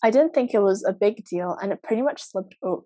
I 0.04 0.10
didn't 0.10 0.34
think 0.34 0.54
it 0.54 0.62
was 0.62 0.84
a 0.84 0.92
big 0.92 1.24
deal, 1.24 1.56
and 1.62 1.72
it 1.72 1.84
pretty 1.84 2.02
much 2.02 2.22
slipped. 2.22 2.56
Oh, 2.64 2.86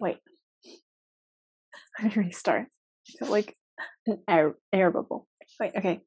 wait. 0.00 0.18
Let 2.02 2.16
me 2.16 2.24
restart. 2.24 2.66
like 3.20 3.56
an 4.06 4.18
air 4.28 4.54
air 4.72 4.90
bubble. 4.90 5.26
Wait, 5.60 5.72
okay. 5.76 6.00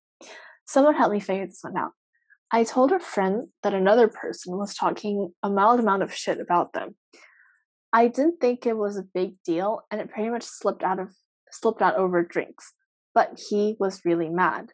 Someone 0.65 0.95
help 0.95 1.11
me 1.11 1.19
figure 1.19 1.45
this 1.45 1.59
one 1.61 1.77
out. 1.77 1.91
I 2.51 2.63
told 2.63 2.91
a 2.91 2.99
friend 2.99 3.47
that 3.63 3.73
another 3.73 4.07
person 4.07 4.57
was 4.57 4.75
talking 4.75 5.31
a 5.41 5.49
mild 5.49 5.79
amount 5.79 6.03
of 6.03 6.13
shit 6.13 6.39
about 6.39 6.73
them. 6.73 6.95
I 7.93 8.07
didn't 8.07 8.39
think 8.39 8.65
it 8.65 8.77
was 8.77 8.97
a 8.97 9.03
big 9.13 9.35
deal, 9.45 9.81
and 9.91 9.99
it 9.99 10.09
pretty 10.09 10.29
much 10.29 10.43
slipped 10.43 10.83
out 10.83 10.99
of 10.99 11.09
slipped 11.51 11.81
out 11.81 11.95
over 11.97 12.23
drinks. 12.23 12.73
But 13.13 13.39
he 13.49 13.75
was 13.79 14.01
really 14.05 14.29
mad. 14.29 14.67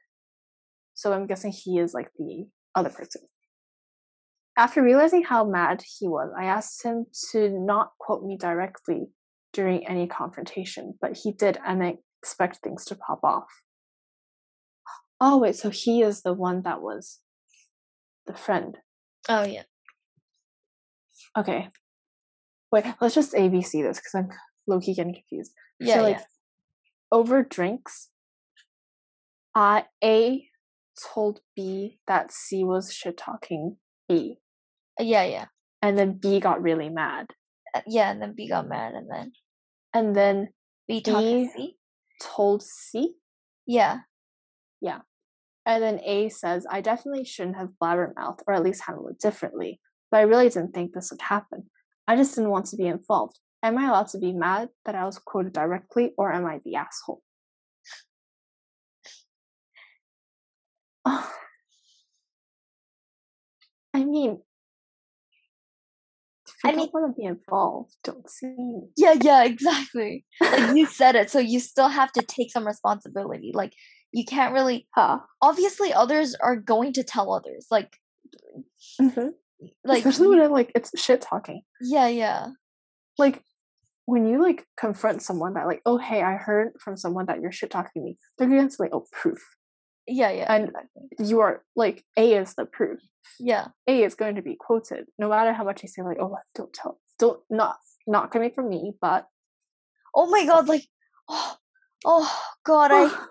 So 0.94 1.14
I'm 1.14 1.28
guessing 1.28 1.52
he 1.52 1.80
is 1.80 1.94
like 1.94 2.10
the 2.18 2.48
other 2.76 2.90
person. 2.90 3.22
After 4.58 4.82
realizing 4.82 5.24
how 5.24 5.46
mad 5.46 5.84
he 6.00 6.08
was, 6.08 6.32
I 6.36 6.46
asked 6.46 6.84
him 6.84 7.06
to 7.32 7.50
not 7.50 7.92
quote 8.00 8.24
me 8.24 8.38
directly 8.38 9.12
during 9.54 9.88
any 9.88 10.08
confrontation, 10.08 10.96
but 11.00 11.20
he 11.24 11.32
did, 11.32 11.60
and 11.66 11.84
I 11.84 11.98
expect 12.24 12.58
things 12.58 12.84
to 12.86 12.96
pop 12.96 13.20
off. 13.24 13.62
Oh, 15.22 15.38
wait, 15.38 15.56
so 15.56 15.70
he 15.70 16.02
is 16.02 16.24
the 16.24 16.34
one 16.34 16.64
that 16.64 16.82
was 16.82 17.20
the 18.26 18.34
friend. 18.34 18.78
Oh, 19.30 19.44
yeah. 19.44 19.64
Okay. 21.38 21.70
Wait, 22.72 22.86
let's 23.00 23.16
just 23.16 23.34
ABC 23.34 23.84
this 23.84 24.00
because 24.00 24.16
I'm 24.16 24.30
low 24.68 24.80
key 24.80 24.96
getting 24.96 25.14
confused. 25.14 25.52
Yeah, 25.80 25.96
so, 25.96 26.02
like, 26.02 26.18
yeah. 26.18 26.24
over 27.12 27.44
drinks, 27.44 28.10
uh, 29.54 29.84
A 30.04 30.48
told 31.14 31.42
B 31.56 32.00
that 32.08 32.32
C 32.32 32.64
was 32.64 32.92
shit 32.92 33.18
talking 33.18 33.78
B, 34.10 34.40
Yeah, 35.00 35.24
yeah. 35.24 35.46
and 35.82 35.98
then 35.98 36.14
B 36.14 36.40
got 36.40 36.62
really 36.62 36.90
mad. 36.90 37.28
Uh, 37.76 37.82
Yeah, 37.88 38.10
and 38.12 38.22
then 38.22 38.34
B 38.36 38.48
got 38.50 38.68
mad, 38.68 38.94
and 38.96 39.10
then 39.10 39.32
And 39.94 40.16
then 40.16 40.50
B 40.88 41.02
talked 41.02 41.24
to 41.28 41.36
B- 41.36 41.50
C. 41.56 41.78
told 42.22 42.64
C, 42.64 43.16
Yeah, 43.66 44.00
yeah. 44.82 45.02
and 45.66 45.84
then 45.84 46.00
A 46.04 46.30
says, 46.30 46.66
I 46.70 46.82
definitely 46.82 47.26
shouldn't 47.26 47.58
have 47.58 47.72
blabbermouthed, 47.82 48.42
or 48.48 48.54
at 48.56 48.64
least 48.64 48.84
handled 48.88 49.12
it 49.12 49.20
differently, 49.20 49.80
but 50.12 50.18
I 50.20 50.24
really 50.24 50.50
didn't 50.50 50.74
think 50.74 50.94
this 50.94 51.12
would 51.12 51.22
happen. 51.22 51.70
I 52.08 52.16
just 52.16 52.36
didn't 52.36 52.52
want 52.52 52.68
to 52.68 52.78
be 52.78 52.88
involved. 52.88 53.40
Am 53.64 53.78
I 53.78 53.88
allowed 53.90 54.08
to 54.10 54.20
be 54.20 54.34
mad 54.34 54.70
that 54.86 54.96
I 54.96 55.06
was 55.06 55.20
quoted 55.20 55.54
directly, 55.54 56.14
or 56.18 56.32
am 56.34 56.46
I 56.46 56.60
the 56.66 56.76
asshole? 56.76 57.22
Oh. 61.06 61.34
I 63.94 64.04
mean, 64.04 64.42
I 66.66 66.72
don't 66.72 66.78
mean- 66.78 66.90
want 66.94 67.16
to 67.16 67.20
be 67.22 67.26
involved, 67.26 67.96
don't 68.04 68.30
see 68.30 68.48
anything. 68.48 68.90
yeah, 68.98 69.16
yeah, 69.22 69.44
exactly. 69.44 70.26
Like 70.42 70.76
you 70.76 70.86
said 70.86 71.16
it, 71.16 71.30
so 71.30 71.40
you 71.40 71.60
still 71.60 71.90
have 71.90 72.12
to 72.14 72.22
take 72.22 72.52
some 72.52 72.66
responsibility. 72.68 73.52
Like 73.54 73.74
you 74.12 74.26
can't 74.26 74.54
really. 74.54 74.88
Huh. 74.96 75.20
Obviously, 75.42 75.94
others 75.94 76.36
are 76.36 76.56
going 76.56 76.94
to 76.94 77.04
tell 77.04 77.32
others. 77.34 77.68
Like, 77.70 77.98
Mhm. 79.02 79.34
like 79.84 80.00
Especially 80.06 80.28
when 80.30 80.40
it, 80.42 80.52
like 80.52 80.72
it's 80.76 80.92
shit 81.00 81.22
talking. 81.22 81.62
yeah, 81.82 82.08
yeah, 82.08 82.48
Like 83.18 83.44
when 84.06 84.26
you 84.28 84.42
like 84.42 84.66
confront 84.80 85.22
someone 85.22 85.54
that 85.56 85.68
like, 85.68 85.82
oh 85.86 85.98
hey, 85.98 86.22
I 86.22 86.36
heard 86.36 86.74
from 86.84 86.96
someone 86.98 87.26
that 87.28 87.42
you're 87.42 87.52
shit 87.52 87.70
talking 87.72 88.04
me. 88.04 88.18
They're 88.38 88.48
going 88.48 88.68
to 88.70 88.74
say, 88.74 88.90
oh 88.94 89.06
proof. 89.12 89.40
Yeah, 90.08 90.32
yeah, 90.32 90.54
And- 90.54 90.70
exactly. 90.70 91.28
You 91.28 91.40
are 91.42 91.64
like 91.76 92.04
A 92.16 92.34
is 92.34 92.56
the 92.56 92.66
proof. 92.66 93.00
yeah. 93.40 93.68
A 93.88 94.04
is 94.04 94.16
going 94.16 94.36
to 94.36 94.42
be 94.42 94.56
quoted, 94.56 95.06
no 95.20 95.30
matter 95.30 95.54
how 95.54 95.64
much 95.64 95.84
you 95.84 95.90
say 95.90 96.02
like, 96.02 96.18
oh 96.20 96.36
don't 96.56 96.74
tell, 96.74 97.00
don't 97.20 97.40
not 97.50 97.78
not 98.06 98.32
coming 98.32 98.52
from 98.52 98.70
me, 98.70 98.94
but 99.02 99.28
Oh 100.16 100.26
my 100.26 100.42
oh. 100.44 100.48
god, 100.48 100.68
like, 100.68 100.86
oh, 101.30 101.56
oh 102.04 102.42
god, 102.66 102.92
I 102.92 103.26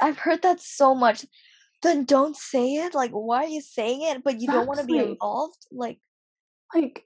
I've 0.00 0.18
heard 0.18 0.40
that 0.42 0.60
so 0.60 0.94
much. 0.94 1.26
Then 1.82 2.04
don't 2.04 2.36
say 2.36 2.74
it. 2.76 2.94
Like, 2.94 3.10
why 3.10 3.44
are 3.44 3.48
you 3.48 3.60
saying 3.60 4.02
it? 4.02 4.24
But 4.24 4.40
you 4.40 4.46
don't 4.46 4.66
want 4.66 4.80
to 4.80 4.86
be 4.86 4.98
involved. 4.98 5.66
Like, 5.70 5.98
like 6.74 7.04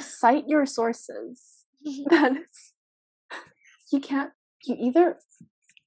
cite 0.00 0.44
your 0.48 0.64
sources. 0.64 1.42
that 2.10 2.32
is 2.32 2.72
you 3.92 4.00
can't 4.00 4.30
you 4.64 4.76
either 4.78 5.18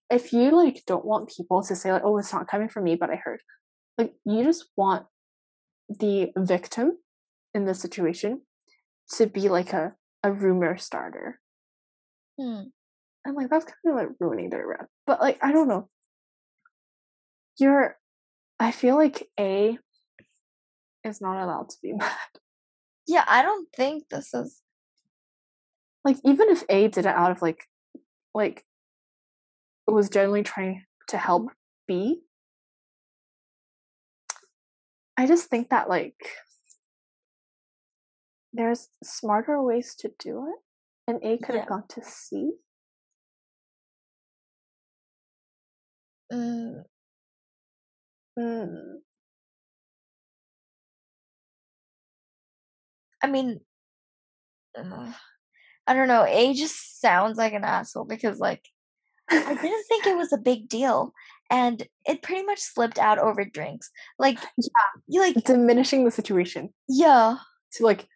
if 0.10 0.32
you 0.32 0.52
like 0.52 0.84
don't 0.86 1.06
want 1.06 1.30
people 1.30 1.62
to 1.64 1.76
say 1.76 1.92
like 1.92 2.04
oh 2.04 2.18
it's 2.18 2.34
not 2.34 2.48
coming 2.48 2.70
from 2.70 2.84
me 2.84 2.96
but 2.96 3.10
i 3.10 3.16
heard 3.16 3.42
like 3.98 4.14
you 4.26 4.44
just 4.44 4.66
want 4.76 5.06
the 5.90 6.32
victim 6.38 6.98
in 7.54 7.66
this 7.66 7.80
situation 7.80 8.42
to 9.14 9.26
be 9.26 9.50
like 9.50 9.74
a 9.74 9.94
a 10.24 10.32
rumor 10.32 10.78
starter 10.78 11.40
hmm. 12.40 12.64
i'm 13.26 13.36
like 13.36 13.50
that's 13.50 13.66
kind 13.66 13.76
of 13.88 13.96
like 13.96 14.16
ruining 14.20 14.50
their 14.50 14.68
rep 14.68 14.88
but 15.06 15.22
like 15.22 15.38
i 15.42 15.52
don't 15.52 15.68
know 15.68 15.88
you're 17.58 17.98
i 18.60 18.72
feel 18.72 18.96
like 18.96 19.28
a 19.40 19.78
is 21.04 21.22
not 21.22 21.42
allowed 21.42 21.70
to 21.70 21.78
be 21.82 21.94
mad 21.94 22.10
yeah, 23.08 23.24
I 23.26 23.42
don't 23.42 23.68
think 23.74 24.10
this 24.10 24.34
is. 24.34 24.62
like 26.04 26.18
even 26.26 26.50
if 26.50 26.64
A 26.70 26.90
did 26.90 27.06
it 27.06 27.16
out 27.16 27.32
of 27.32 27.42
like 27.42 27.66
like 28.34 28.64
was 29.92 30.10
generally 30.10 30.44
trying 30.44 30.84
to 31.10 31.18
help 31.18 31.50
B, 31.88 32.22
I 35.18 35.26
just 35.28 35.50
think 35.50 35.70
that 35.70 35.90
like 35.90 36.16
there's 38.54 38.90
smarter 39.04 39.62
ways 39.62 39.96
to 39.96 40.12
do 40.20 40.48
it, 40.48 40.60
and 41.08 41.24
A 41.24 41.38
could 41.38 41.56
have 41.56 41.64
Yeah. 41.64 41.70
gone 41.70 41.88
to 41.90 42.04
C. 42.04 42.60
Mm, 46.32 46.84
Mm, 48.38 49.02
I 53.22 53.28
mean, 53.28 53.62
I 55.88 55.94
don't 55.94 56.08
know. 56.08 56.26
A 56.28 56.54
just 56.54 57.00
sounds 57.00 57.38
like 57.38 57.54
an 57.54 57.64
asshole 57.64 58.06
because, 58.06 58.40
like, 58.40 58.68
I 59.30 59.54
didn't 59.56 59.84
think 59.88 60.06
it 60.08 60.16
was 60.18 60.32
a 60.34 60.38
big 60.38 60.70
deal, 60.70 61.14
and 61.50 61.86
it 62.06 62.22
pretty 62.22 62.44
much 62.44 62.60
slipped 62.60 62.98
out 63.00 63.20
over 63.20 63.44
drinks. 63.44 63.90
Like, 64.20 64.40
Yeah. 64.58 64.70
you 65.08 65.20
like, 65.22 65.44
diminishing 65.44 66.06
the 66.06 66.12
situation 66.12 66.74
yeah, 66.88 67.38
to 67.74 67.84
like 67.84 68.08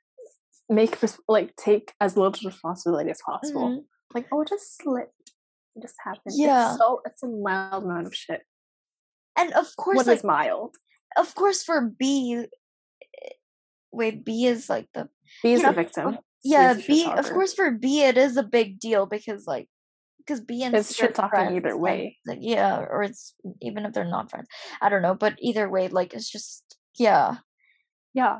make 0.70 0.98
like 1.28 1.56
take 1.58 1.94
as 2.00 2.16
little 2.16 2.34
responsibility 2.50 3.10
as 3.10 3.22
possible. 3.26 3.70
mhm, 3.70 3.84
Like 4.14 4.28
oh, 4.32 4.42
it 4.42 4.48
just 4.50 4.78
slipped. 4.82 5.32
It 5.76 5.82
just 5.82 5.96
happened. 6.04 6.36
Yeah. 6.38 6.70
It's 6.72 6.80
so 6.80 7.02
it's 7.06 7.24
a 7.24 7.28
mild 7.28 7.84
amount 7.84 8.08
of 8.08 8.16
shit. 8.16 8.42
and 9.38 9.52
of 9.54 9.68
course, 9.78 9.98
What 9.98 10.08
like, 10.08 10.18
is 10.20 10.24
mild? 10.24 10.76
of 11.18 11.36
course, 11.36 11.64
for 11.64 11.82
B, 11.82 12.36
eh, 12.36 13.30
wait, 13.92 14.24
B 14.24 14.46
is 14.46 14.70
like 14.70 14.88
the 14.94 15.10
B 15.44 15.54
is 15.54 15.62
Yeah, 15.62 15.70
the 15.72 15.76
victim. 15.76 16.18
Yeah 16.44 16.74
B. 16.74 17.06
Of 17.06 17.30
course, 17.32 17.54
for 17.54 17.70
B, 17.72 18.04
it 18.04 18.18
is 18.18 18.36
a 18.38 18.44
big 18.44 18.80
deal 18.80 19.06
because 19.06 19.46
like, 19.46 19.68
because 20.26 20.42
B 20.42 20.64
and 20.64 20.76
It's 20.76 20.96
C 20.96 21.04
are 21.04 21.08
shit 21.08 21.16
talking 21.16 21.56
either 21.56 21.76
way. 21.78 22.18
like, 22.26 22.40
yeah, 22.42 22.80
or 22.80 23.04
it's 23.04 23.34
even 23.62 23.86
if 23.86 23.94
they're 23.94 24.06
not 24.06 24.30
friends. 24.32 24.48
I 24.82 24.90
don't 24.90 25.02
know, 25.02 25.16
but 25.16 25.36
either 25.40 25.70
way, 25.70 25.88
like, 25.88 26.14
it's 26.14 26.30
just 26.30 26.78
yeah, 26.98 27.38
Yeah. 28.14 28.40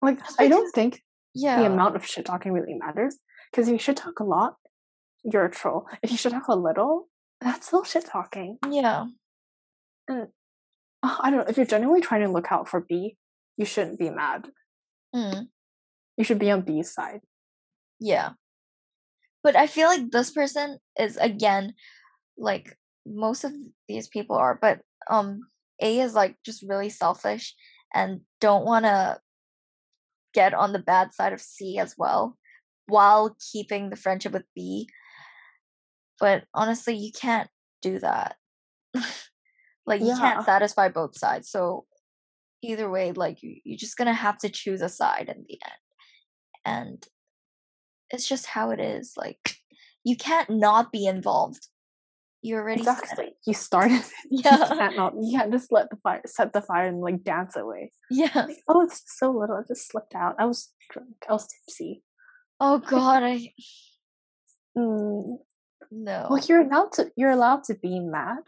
Like 0.00 0.18
That's 0.20 0.36
I 0.38 0.46
don't 0.48 0.70
think 0.72 1.02
yeah, 1.34 1.58
the 1.60 1.66
amount 1.66 1.96
of 1.96 2.06
shit 2.06 2.24
talking 2.24 2.52
really 2.52 2.74
matters. 2.74 3.16
Because 3.50 3.66
if 3.68 3.72
you 3.72 3.78
shit 3.78 3.96
talk 3.96 4.20
a 4.20 4.24
lot, 4.24 4.54
you're 5.24 5.44
a 5.46 5.50
troll. 5.50 5.86
If 6.02 6.10
you 6.12 6.16
shit 6.16 6.32
talk 6.32 6.48
a 6.48 6.54
little, 6.54 7.08
that's 7.40 7.66
still 7.66 7.82
shit 7.84 8.06
talking. 8.06 8.58
yeah, 8.70 9.06
I 10.08 11.30
don't 11.30 11.38
know. 11.38 11.44
If 11.48 11.56
you're 11.56 11.66
genuinely 11.66 12.00
trying 12.00 12.22
to 12.22 12.28
look 12.30 12.50
out 12.52 12.68
for 12.68 12.80
B, 12.80 13.16
you 13.56 13.64
shouldn't 13.64 13.98
be 13.98 14.10
mad. 14.10 14.48
mm, 15.14 15.46
You 16.16 16.24
should 16.24 16.38
be 16.38 16.50
on 16.50 16.62
B's 16.62 16.92
side. 16.92 17.20
yeah. 18.00 18.30
But 19.42 19.56
I 19.56 19.66
feel 19.66 19.88
like 19.88 20.10
this 20.10 20.30
person 20.30 20.78
is 20.98 21.16
again, 21.16 21.74
like 22.36 22.76
most 23.06 23.44
of 23.44 23.52
these 23.88 24.08
people 24.08 24.36
are, 24.36 24.58
but 24.60 24.80
um, 25.10 25.40
A 25.80 26.00
is 26.00 26.14
like 26.14 26.36
just 26.44 26.62
really 26.62 26.90
selfish 26.90 27.54
and 27.94 28.20
don't 28.40 28.64
want 28.64 28.84
to 28.84 29.20
get 30.34 30.54
on 30.54 30.72
the 30.72 30.78
bad 30.78 31.12
side 31.14 31.32
of 31.32 31.40
C 31.40 31.78
as 31.78 31.94
well, 31.96 32.36
while 32.86 33.36
keeping 33.52 33.90
the 33.90 33.96
friendship 33.96 34.32
with 34.32 34.44
B. 34.54 34.88
But 36.20 36.44
honestly, 36.54 36.96
you 36.96 37.12
can't 37.12 37.48
do 37.82 37.98
that. 38.00 38.36
like 39.86 40.00
you 40.00 40.08
Yeah. 40.08 40.18
can't 40.18 40.44
satisfy 40.44 40.88
both 40.88 41.16
sides. 41.18 41.50
So 41.50 41.86
either 42.62 42.90
way, 42.90 43.12
like 43.12 43.42
you, 43.42 43.56
you're 43.64 43.78
just 43.78 43.96
gonna 43.96 44.14
have 44.14 44.38
to 44.38 44.48
choose 44.48 44.82
a 44.82 44.88
side 44.88 45.28
in 45.34 45.44
the 45.48 45.60
end. 45.64 45.78
and 46.64 47.06
it's 48.10 48.28
just 48.28 48.46
how 48.46 48.70
it 48.70 48.80
is. 48.80 49.14
Like 49.16 49.56
you 50.04 50.16
can't 50.16 50.48
not 50.50 50.92
be 50.92 51.06
involved. 51.06 51.68
You 52.42 52.54
already 52.56 52.80
Exactly. 52.80 53.34
You 53.46 53.54
started. 53.54 53.96
it. 54.00 54.12
You 54.30 54.42
Yeah. 54.44 54.56
can't 54.68 54.96
not. 54.96 55.14
You 55.20 55.38
can't 55.38 55.52
just 55.52 55.72
let 55.72 55.90
the 55.90 55.96
fire 55.96 56.22
set 56.26 56.52
the 56.52 56.60
fire 56.62 56.86
and 56.86 57.00
like 57.00 57.24
dance 57.24 57.56
away. 57.56 57.90
Yeah. 58.10 58.30
Like, 58.34 58.58
oh, 58.68 58.82
it's 58.82 59.02
so 59.18 59.30
little. 59.32 59.56
It 59.58 59.66
just 59.68 59.88
slipped 59.90 60.14
out. 60.14 60.36
I 60.38 60.44
was 60.46 60.72
drunk. 60.90 61.08
I 61.28 61.32
was 61.32 61.48
tipsy. 61.48 62.02
Oh 62.60 62.78
God, 62.78 63.22
I 63.24 63.52
Mm, 64.76 65.38
no. 65.90 66.26
well, 66.30 66.40
you're 66.46 66.60
allowed 66.62 66.92
to. 66.92 67.10
You're 67.16 67.30
allowed 67.30 67.64
to 67.64 67.74
be 67.74 68.00
mad, 68.00 68.38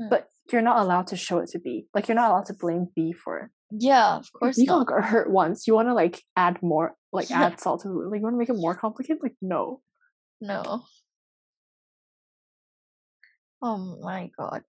Mm. 0.00 0.10
but 0.10 0.28
you're 0.52 0.62
not 0.62 0.78
allowed 0.80 1.06
to 1.08 1.16
show 1.16 1.38
it 1.38 1.48
to 1.50 1.58
B. 1.58 1.86
Like 1.94 2.08
you're 2.08 2.14
not 2.16 2.30
allowed 2.30 2.46
to 2.46 2.54
blame 2.54 2.88
B 2.94 3.12
for 3.12 3.38
it. 3.38 3.50
Yeah, 3.70 4.16
of 4.16 4.32
course 4.32 4.58
you 4.58 4.66
not. 4.66 4.86
got 4.86 5.04
hurt 5.04 5.30
once. 5.30 5.66
You 5.66 5.74
want 5.74 5.88
to 5.88 5.94
like 5.94 6.22
add 6.36 6.62
more, 6.62 6.94
like 7.12 7.30
Yeah. 7.30 7.42
add 7.46 7.60
salt 7.60 7.82
to 7.82 7.88
it. 7.88 8.10
Like 8.10 8.18
you 8.18 8.22
want 8.22 8.34
to 8.34 8.38
make 8.38 8.48
it 8.48 8.56
more 8.56 8.74
complicated. 8.76 9.18
Like 9.22 9.36
no. 9.42 9.80
No. 10.40 10.82
Oh 13.62 13.98
my 14.02 14.30
God. 14.38 14.62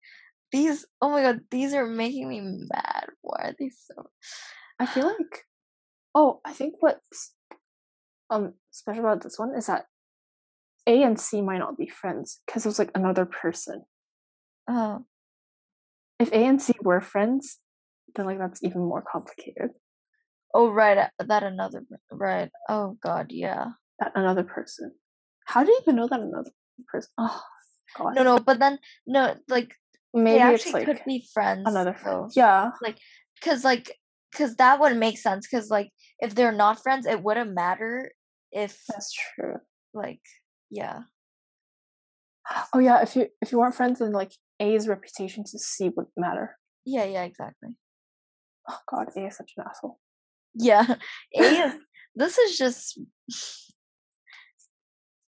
These. 0.52 0.86
Oh 1.02 1.10
my 1.10 1.22
God. 1.22 1.42
These 1.52 1.74
are 1.74 1.86
making 1.86 2.28
me 2.30 2.42
mad. 2.42 3.08
Why 3.22 3.50
are 3.50 3.56
they 3.60 3.70
so? 3.70 4.10
I 4.80 4.86
feel 4.86 5.06
like, 5.20 5.44
oh, 6.16 6.42
I 6.46 6.54
think 6.54 6.76
what's 6.80 7.34
um 8.30 8.54
special 8.72 9.06
about 9.06 9.22
this 9.24 9.38
one 9.40 9.56
is 9.56 9.68
that 9.68 9.86
A 10.88 11.04
and 11.04 11.20
C 11.20 11.42
might 11.42 11.60
not 11.60 11.78
be 11.78 11.88
friends 11.88 12.42
because 12.46 12.66
it 12.66 12.70
was 12.70 12.80
like 12.80 12.92
another 12.96 13.26
person. 13.26 13.84
Oh. 14.68 15.06
If 16.20 16.32
A 16.32 16.46
and 16.46 16.62
C 16.62 16.74
were 16.82 17.00
friends, 17.02 17.60
then 18.16 18.26
like 18.26 18.40
that's 18.40 18.64
even 18.64 18.82
more 18.82 19.04
complicated. 19.12 19.72
Oh 20.54 20.70
right. 20.72 20.98
uh, 20.98 21.10
That 21.20 21.44
another. 21.44 21.84
Right. 22.12 22.50
Oh 22.70 22.98
God. 23.02 23.28
Yeah. 23.30 23.66
That 24.00 24.12
another 24.16 24.44
person. 24.44 24.92
How 25.46 25.64
do 25.64 25.72
you 25.72 25.80
even 25.82 25.96
know 25.96 26.08
that 26.08 26.20
another 26.20 26.52
person? 26.88 27.12
Oh 27.18 27.42
god. 27.98 28.16
No. 28.16 28.24
No. 28.24 28.40
But 28.40 28.60
then 28.60 28.80
no. 29.06 29.36
Like 29.48 29.74
Maybe 30.14 30.40
they 30.40 30.54
it's 30.54 30.66
actually 30.66 30.86
like 30.86 30.86
could 30.86 31.02
be 31.06 31.28
friends. 31.34 31.64
another 31.66 31.92
though. 31.92 32.02
friend. 32.02 32.32
Yeah. 32.36 32.72
Like, 32.82 32.98
Cause 33.44 33.64
like, 33.64 33.96
cause 34.34 34.56
that 34.56 34.80
would 34.80 34.98
make 34.98 35.18
sense. 35.20 35.48
Cause 35.48 35.70
like, 35.70 35.92
if 36.20 36.34
they're 36.34 36.52
not 36.52 36.82
friends, 36.82 37.06
it 37.06 37.22
wouldn't 37.22 37.54
matter 37.54 38.12
if 38.52 38.82
That's 38.90 39.14
true. 39.14 39.56
like, 39.94 40.22
yeah, 40.72 41.02
Oh 42.74 42.80
yeah, 42.80 43.02
if 43.02 43.16
you 43.16 43.28
if 43.42 43.52
you 43.52 43.60
weren't 43.60 43.76
friends 43.76 44.00
then 44.00 44.12
like 44.14 44.32
A's 44.60 44.88
reputation 44.88 45.44
to 45.44 45.60
C 45.60 45.92
would 45.96 46.08
matter. 46.16 46.58
yeah, 46.86 47.04
yeah, 47.04 47.24
exactly. 47.24 47.70
Oh 48.70 48.80
god, 48.90 49.08
A 49.16 49.28
is 49.28 49.38
such 49.38 49.54
an 49.58 49.64
asshole. 49.70 50.00
Yeah, 50.54 50.96
A 51.36 51.42
is. 51.42 51.74
This 52.16 52.38
is 52.38 52.58
just. 52.58 53.00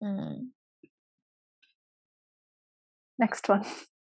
Mm, 0.03 0.49
Next 3.19 3.49
one. 3.49 3.65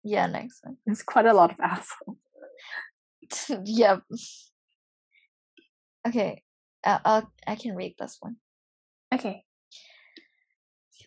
yeah, 0.05 0.27
next 0.27 0.61
one. 0.65 0.77
There's 0.87 1.03
quite 1.03 1.27
a 1.27 1.35
lot 1.35 1.51
of 1.53 1.59
asshole. 1.61 2.19
yep. 3.65 4.03
Okay, 6.07 6.43
uh, 6.85 6.99
I'll, 7.05 7.33
I 7.47 7.55
can 7.57 7.75
read 7.77 7.95
this 7.99 8.17
one. 8.21 8.37
Okay. 9.15 9.45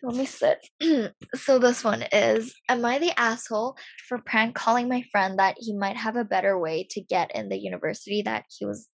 Let 0.02 0.16
me 0.16 0.26
sit. 0.26 0.66
so 1.34 1.58
this 1.58 1.82
one 1.82 2.04
is 2.12 2.54
Am 2.68 2.84
I 2.84 2.98
the 2.98 3.18
asshole 3.18 3.76
for 4.08 4.18
prank 4.18 4.54
calling 4.54 4.88
my 4.88 5.02
friend 5.10 5.38
that 5.38 5.56
he 5.58 5.76
might 5.76 5.96
have 5.96 6.16
a 6.16 6.24
better 6.24 6.58
way 6.58 6.86
to 6.90 7.00
get 7.00 7.34
in 7.34 7.48
the 7.48 7.58
university 7.58 8.22
that 8.22 8.44
he 8.56 8.66
was 8.66 8.88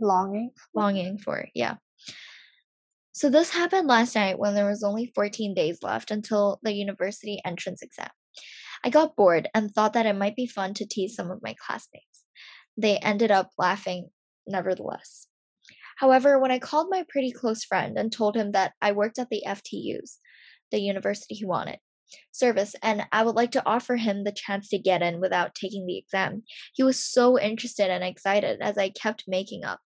Longing. 0.00 0.50
longing 0.74 1.18
for? 1.18 1.48
Yeah. 1.54 1.76
So 3.12 3.28
this 3.28 3.50
happened 3.50 3.88
last 3.88 4.14
night 4.14 4.38
when 4.38 4.54
there 4.54 4.68
was 4.68 4.84
only 4.84 5.10
14 5.12 5.52
days 5.52 5.82
left 5.82 6.12
until 6.12 6.60
the 6.62 6.72
university 6.72 7.40
entrance 7.44 7.82
exam. 7.82 8.10
I 8.84 8.90
got 8.90 9.16
bored 9.16 9.48
and 9.54 9.72
thought 9.72 9.94
that 9.94 10.06
it 10.06 10.14
might 10.14 10.36
be 10.36 10.46
fun 10.46 10.74
to 10.74 10.86
tease 10.86 11.16
some 11.16 11.30
of 11.30 11.42
my 11.42 11.54
classmates. 11.54 12.24
They 12.76 12.98
ended 12.98 13.32
up 13.32 13.50
laughing 13.58 14.10
nevertheless. 14.46 15.26
However, 15.98 16.38
when 16.38 16.52
I 16.52 16.60
called 16.60 16.88
my 16.90 17.04
pretty 17.08 17.32
close 17.32 17.64
friend 17.64 17.98
and 17.98 18.12
told 18.12 18.36
him 18.36 18.52
that 18.52 18.72
I 18.80 18.92
worked 18.92 19.18
at 19.18 19.30
the 19.30 19.42
FTUs, 19.46 20.18
the 20.70 20.80
university 20.80 21.34
he 21.34 21.44
wanted, 21.44 21.78
service, 22.30 22.76
and 22.82 23.04
I 23.10 23.24
would 23.24 23.34
like 23.34 23.50
to 23.52 23.66
offer 23.66 23.96
him 23.96 24.22
the 24.22 24.32
chance 24.32 24.68
to 24.68 24.78
get 24.78 25.02
in 25.02 25.20
without 25.20 25.56
taking 25.56 25.86
the 25.86 25.98
exam, 25.98 26.44
he 26.72 26.84
was 26.84 27.02
so 27.02 27.38
interested 27.38 27.90
and 27.90 28.04
excited 28.04 28.60
as 28.60 28.78
I 28.78 28.90
kept 28.90 29.24
making 29.26 29.64
up. 29.64 29.80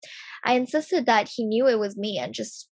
I 0.44 0.54
insisted 0.54 1.06
that 1.06 1.28
he 1.28 1.44
knew 1.44 1.68
it 1.68 1.78
was 1.78 1.96
me 1.96 2.18
and 2.18 2.34
just 2.34 2.68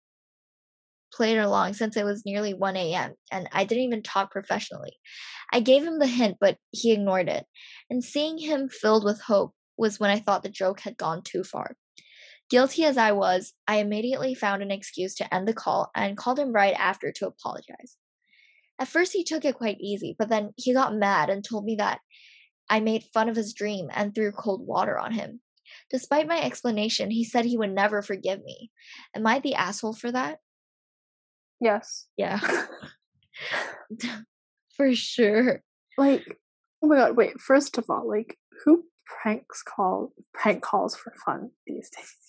played 1.14 1.38
along 1.38 1.74
since 1.74 1.96
it 1.96 2.06
was 2.06 2.26
nearly 2.26 2.56
1 2.56 2.76
a.m. 2.76 3.14
and 3.32 3.48
I 3.52 3.66
didn't 3.66 3.84
even 3.84 4.02
talk 4.02 4.32
professionally. 4.32 4.98
I 5.54 5.60
gave 5.60 5.84
him 5.84 6.00
the 6.00 6.08
hint, 6.08 6.38
but 6.42 6.58
he 6.72 6.92
ignored 6.92 7.30
it. 7.30 7.46
And 7.90 8.04
seeing 8.04 8.40
him 8.40 8.68
filled 8.68 9.04
with 9.04 9.22
hope 9.22 9.54
was 9.78 10.00
when 10.00 10.10
I 10.10 10.20
thought 10.20 10.42
the 10.42 10.50
joke 10.50 10.80
had 10.80 10.98
gone 10.98 11.22
too 11.24 11.44
far. 11.44 11.76
Guilty 12.50 12.86
as 12.86 12.98
I 12.98 13.12
was, 13.12 13.54
I 13.68 13.78
immediately 13.78 14.34
found 14.34 14.62
an 14.62 14.72
excuse 14.72 15.16
to 15.16 15.34
end 15.34 15.48
the 15.48 15.54
call 15.54 15.92
and 15.94 16.18
called 16.18 16.40
him 16.40 16.54
right 16.54 16.76
after 16.78 17.12
to 17.12 17.28
apologize. 17.28 17.98
At 18.80 18.88
first, 18.88 19.14
he 19.14 19.24
took 19.24 19.44
it 19.44 19.56
quite 19.56 19.82
easy, 19.82 20.16
but 20.18 20.30
then 20.30 20.54
he 20.56 20.74
got 20.74 20.96
mad 20.96 21.30
and 21.30 21.44
told 21.44 21.66
me 21.66 21.76
that 21.76 22.00
I 22.70 22.80
made 22.80 23.04
fun 23.14 23.28
of 23.28 23.36
his 23.36 23.54
dream 23.54 23.90
and 23.94 24.14
threw 24.14 24.32
cold 24.32 24.66
water 24.66 24.98
on 24.98 25.14
him. 25.14 25.42
Despite 25.90 26.28
my 26.28 26.42
explanation, 26.42 27.12
he 27.12 27.24
said 27.24 27.46
he 27.46 27.58
would 27.58 27.74
never 27.74 28.02
forgive 28.02 28.44
me. 28.44 28.72
Am 29.16 29.26
I 29.26 29.40
the 29.40 29.56
asshole 29.56 29.94
for 29.94 30.12
that? 30.12 30.40
Yes. 31.60 32.08
Yeah, 32.18 32.40
for 34.76 34.94
sure. 34.94 35.64
like 35.98 36.24
oh 36.84 36.88
my 36.88 36.96
god, 36.96 37.18
wait, 37.18 37.40
first 37.40 37.78
of 37.78 37.86
all, 37.90 38.08
like 38.08 38.38
who 38.64 38.86
pranks 39.06 39.64
call 39.64 40.14
prank 40.34 40.62
calls 40.62 40.96
for 40.96 41.14
fun 41.26 41.52
these 41.66 41.90
days? 41.90 42.27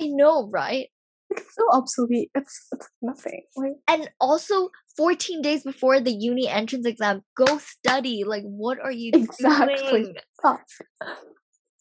I 0.00 0.06
know, 0.08 0.48
right? 0.52 0.88
Like, 1.30 1.40
it's 1.40 1.54
so 1.54 1.66
obsolete. 1.72 2.30
It's 2.34 2.68
it's 2.72 2.88
nothing. 3.02 3.42
Like 3.56 3.72
And 3.88 4.10
also, 4.20 4.70
14 4.96 5.42
days 5.42 5.62
before 5.62 6.00
the 6.00 6.12
uni 6.12 6.48
entrance 6.48 6.86
exam, 6.86 7.22
go 7.36 7.58
study. 7.58 8.24
Like, 8.24 8.44
what 8.44 8.78
are 8.80 8.92
you 8.92 9.12
Exactly. 9.14 10.02
doing? 10.02 10.14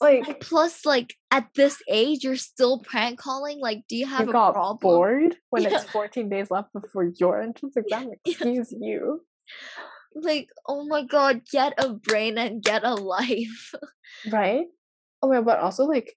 Like 0.02 0.28
And 0.28 0.40
plus, 0.42 0.86
like, 0.86 1.16
at 1.32 1.48
this 1.56 1.82
age, 1.90 2.24
you're 2.26 2.36
still 2.36 2.80
prank 2.80 3.20
calling? 3.20 3.62
Like, 3.62 3.84
do 3.88 3.96
you 3.96 4.06
have 4.06 4.26
you 4.26 4.32
a 4.32 4.34
got 4.34 4.54
problem? 4.54 4.80
bored 4.82 5.36
when 5.50 5.64
Yeah. 5.64 5.70
it's 5.70 5.86
14 5.92 6.28
days 6.30 6.52
left 6.52 6.74
before 6.74 7.06
your 7.06 7.42
entrance 7.42 7.78
exam. 7.78 8.10
Yeah. 8.26 8.32
Excuse 8.34 8.74
you. 8.78 9.22
Like, 10.16 10.50
oh 10.68 10.86
my 10.86 11.04
god, 11.04 11.42
get 11.50 11.74
a 11.78 11.90
brain 11.94 12.38
and 12.38 12.62
get 12.62 12.84
a 12.84 12.96
life. 13.16 13.72
Right? 14.30 14.66
Oh 15.22 15.30
my 15.30 15.40
but 15.40 15.60
also 15.60 15.86
like 15.86 16.14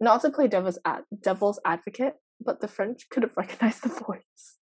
not 0.00 0.20
to 0.22 0.30
play 0.30 0.48
devil's 0.48 0.78
ad- 0.84 1.04
devil's 1.22 1.58
advocate, 1.64 2.14
but 2.40 2.60
the 2.60 2.68
French 2.68 3.08
could 3.10 3.22
have 3.22 3.36
recognized 3.36 3.82
the 3.82 3.88
voice. 3.88 4.56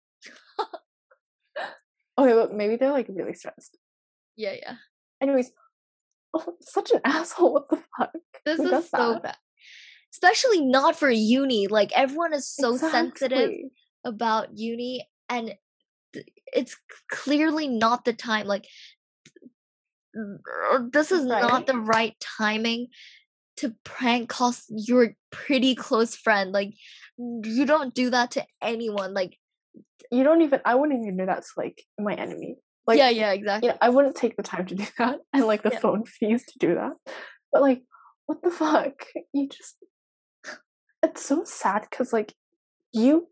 okay, 2.18 2.34
but 2.34 2.54
maybe 2.54 2.76
they're 2.76 2.92
like 2.92 3.08
really 3.10 3.34
stressed. 3.34 3.78
yeah, 4.36 4.54
yeah. 4.54 4.76
Anyways, 5.22 5.52
oh, 6.34 6.56
such 6.62 6.92
an 6.92 7.02
asshole. 7.04 7.54
What 7.54 7.70
the 7.70 7.84
fuck? 7.98 8.12
This 8.46 8.58
Who 8.58 8.74
is 8.76 8.90
so 8.90 9.14
that? 9.14 9.24
bad. 9.24 9.38
Especially 10.14 10.62
not 10.66 10.96
for 10.96 11.10
uni. 11.10 11.68
Like, 11.68 11.92
everyone 11.94 12.34
is 12.34 12.48
so 12.48 12.78
sensitive 12.78 13.52
about 14.06 14.58
uni 14.58 15.08
and 15.28 15.56
th- 16.14 16.26
it's 16.54 16.78
clearly 17.12 17.68
not 17.68 18.06
the 18.06 18.14
time 18.14 18.46
like 18.48 18.66
this 20.94 21.12
is 21.12 21.26
Right. 21.26 21.42
not 21.42 21.66
the 21.68 21.78
right 21.78 22.16
timing 22.38 22.88
to 23.58 23.74
prank 23.84 24.30
call 24.30 24.54
your 24.70 25.16
pretty 25.32 25.76
close 25.76 26.16
friend 26.16 26.52
like 26.52 26.74
you 27.18 27.66
don't 27.66 27.94
do 27.94 28.10
that 28.10 28.32
to 28.32 28.44
anyone 28.62 29.14
like 29.14 29.38
You 30.12 30.24
don't 30.24 30.42
even. 30.42 30.60
I 30.66 30.76
wouldn't 30.76 31.02
even 31.02 31.18
do 31.18 31.26
that 31.26 31.44
to 31.44 31.50
like 31.58 31.82
my 32.00 32.14
enemy. 32.14 32.58
Like 32.88 32.98
yeah 33.00 33.10
yeah 33.10 33.32
exactly 33.32 33.68
you 33.68 33.74
know, 33.74 33.78
I 33.82 33.90
wouldn't 33.90 34.16
take 34.16 34.36
the 34.38 34.44
time 34.44 34.66
to 34.68 34.76
do 34.76 34.86
that 35.00 35.20
and 35.34 35.46
like 35.46 35.64
the 35.64 35.72
Yeah. 35.72 35.80
phone 35.80 36.06
fees 36.06 36.44
to 36.46 36.60
do 36.60 36.76
that. 36.76 36.94
But 37.52 37.62
like, 37.62 37.82
what 38.28 38.44
the 38.44 38.52
fuck? 38.52 39.06
You 39.34 39.48
just 39.50 39.78
it's 41.04 41.24
so 41.26 41.44
sad 41.44 41.88
because 41.90 42.12
like 42.14 42.34
you 42.94 43.28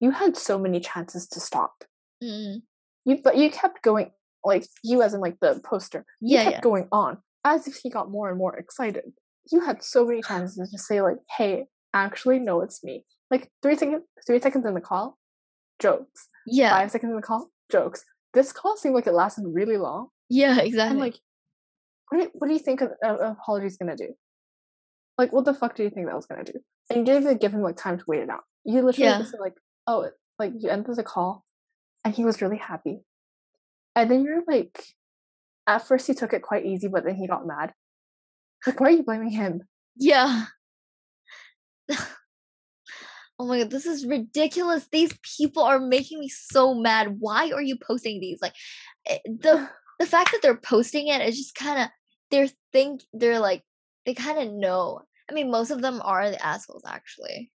you 0.00 0.10
had 0.10 0.36
so 0.36 0.58
many 0.58 0.80
chances 0.80 1.28
to 1.28 1.40
stop. 1.40 1.84
Mm, 2.22 2.62
You 3.04 3.18
but 3.22 3.36
you 3.36 3.50
kept 3.50 3.82
going 3.82 4.10
like 4.44 4.64
you 4.82 5.02
as 5.02 5.14
in 5.14 5.20
like 5.20 5.38
the 5.40 5.60
poster. 5.64 6.04
You 6.20 6.36
yeah 6.36 6.44
kept 6.44 6.56
yeah 6.56 6.60
going 6.60 6.88
on 6.90 7.18
as 7.44 7.66
if 7.68 7.76
he 7.82 7.90
got 7.90 8.10
more 8.10 8.28
and 8.28 8.38
more 8.38 8.56
excited. 8.56 9.04
You 9.50 9.60
had 9.60 9.82
so 9.82 10.04
many 10.06 10.22
chances 10.22 10.70
to 10.70 10.78
say 10.78 11.00
like, 11.00 11.18
"Hey, 11.36 11.66
actually, 11.94 12.38
no, 12.38 12.60
it's 12.60 12.82
me." 12.84 13.04
Like 13.30 13.50
three 13.62 13.76
seconds, 13.76 14.04
three 14.26 14.40
seconds 14.40 14.66
in 14.66 14.74
the 14.74 14.80
call, 14.80 15.18
jokes. 15.80 16.28
yeah 16.46 16.70
Five 16.70 16.90
seconds 16.90 17.10
in 17.10 17.16
the 17.16 17.22
call, 17.22 17.50
jokes. 17.70 18.04
This 18.34 18.52
call 18.52 18.76
seemed 18.76 18.94
like 18.94 19.06
it 19.06 19.12
lasted 19.14 19.44
really 19.46 19.76
long. 19.78 20.08
yeah 20.28 20.58
exactly 20.60 20.90
And 20.92 21.00
like, 21.00 21.16
what 22.08 22.18
do 22.18 22.24
you, 22.24 22.30
what 22.34 22.46
do 22.48 22.52
you 22.54 22.58
think 22.60 22.80
an 22.82 22.90
apology 23.02 23.66
is 23.66 23.76
gonna 23.76 23.96
do? 23.96 24.14
Like, 25.18 25.32
what 25.32 25.44
the 25.44 25.54
fuck 25.54 25.74
do 25.74 25.82
you 25.82 25.90
think 25.90 26.06
that 26.06 26.14
was 26.16 26.26
gonna 26.26 26.44
do? 26.44 26.54
And 26.90 26.98
you 27.00 27.04
didn't 27.04 27.22
even 27.24 27.38
give 27.38 27.52
him 27.52 27.62
like 27.62 27.76
time 27.76 27.98
to 27.98 28.04
wait 28.06 28.20
it 28.22 28.30
out. 28.30 28.44
You 28.64 28.82
literally 28.82 29.08
Yeah. 29.08 29.18
just 29.18 29.34
like, 29.40 29.54
oh, 29.86 30.10
like 30.38 30.52
you 30.58 30.68
ended 30.70 30.94
the 30.96 31.02
call, 31.02 31.44
and 32.04 32.14
he 32.14 32.24
was 32.24 32.40
really 32.42 32.58
happy, 32.58 33.00
and 33.96 34.10
then 34.10 34.22
you're 34.24 34.42
like, 34.46 34.84
at 35.66 35.86
first 35.86 36.06
he 36.06 36.14
took 36.14 36.32
it 36.32 36.42
quite 36.42 36.64
easy, 36.64 36.88
but 36.88 37.04
then 37.04 37.16
he 37.16 37.26
got 37.26 37.46
mad. 37.46 37.72
Like, 38.66 38.80
why 38.80 38.88
are 38.88 38.92
you 38.92 39.02
blaming 39.02 39.30
him? 39.30 39.62
Yeah. 39.96 40.46
oh 43.38 43.46
my 43.46 43.58
god, 43.58 43.70
this 43.70 43.86
is 43.86 44.06
ridiculous. 44.06 44.86
These 44.90 45.16
people 45.38 45.62
are 45.62 45.78
making 45.78 46.18
me 46.20 46.28
so 46.28 46.74
mad. 46.74 47.16
Why 47.18 47.50
are 47.50 47.62
you 47.62 47.76
posting 47.76 48.20
these? 48.20 48.40
Like 48.40 48.54
eh, 49.06 49.18
the 49.24 49.68
the 49.98 50.06
fact 50.06 50.30
that 50.32 50.42
they're 50.42 50.56
posting 50.56 51.08
it 51.08 51.22
is 51.22 51.36
just 51.36 51.54
kind 51.54 51.80
of 51.82 51.88
they're 52.30 52.48
think 52.72 53.02
they're 53.12 53.40
like 53.40 53.62
they 54.06 54.14
kind 54.14 54.38
of 54.38 54.52
know. 54.52 55.02
I 55.30 55.34
mean, 55.34 55.50
most 55.50 55.70
of 55.70 55.82
them 55.82 56.00
are 56.04 56.30
the 56.30 56.44
assholes 56.44 56.84
actually. 56.86 57.50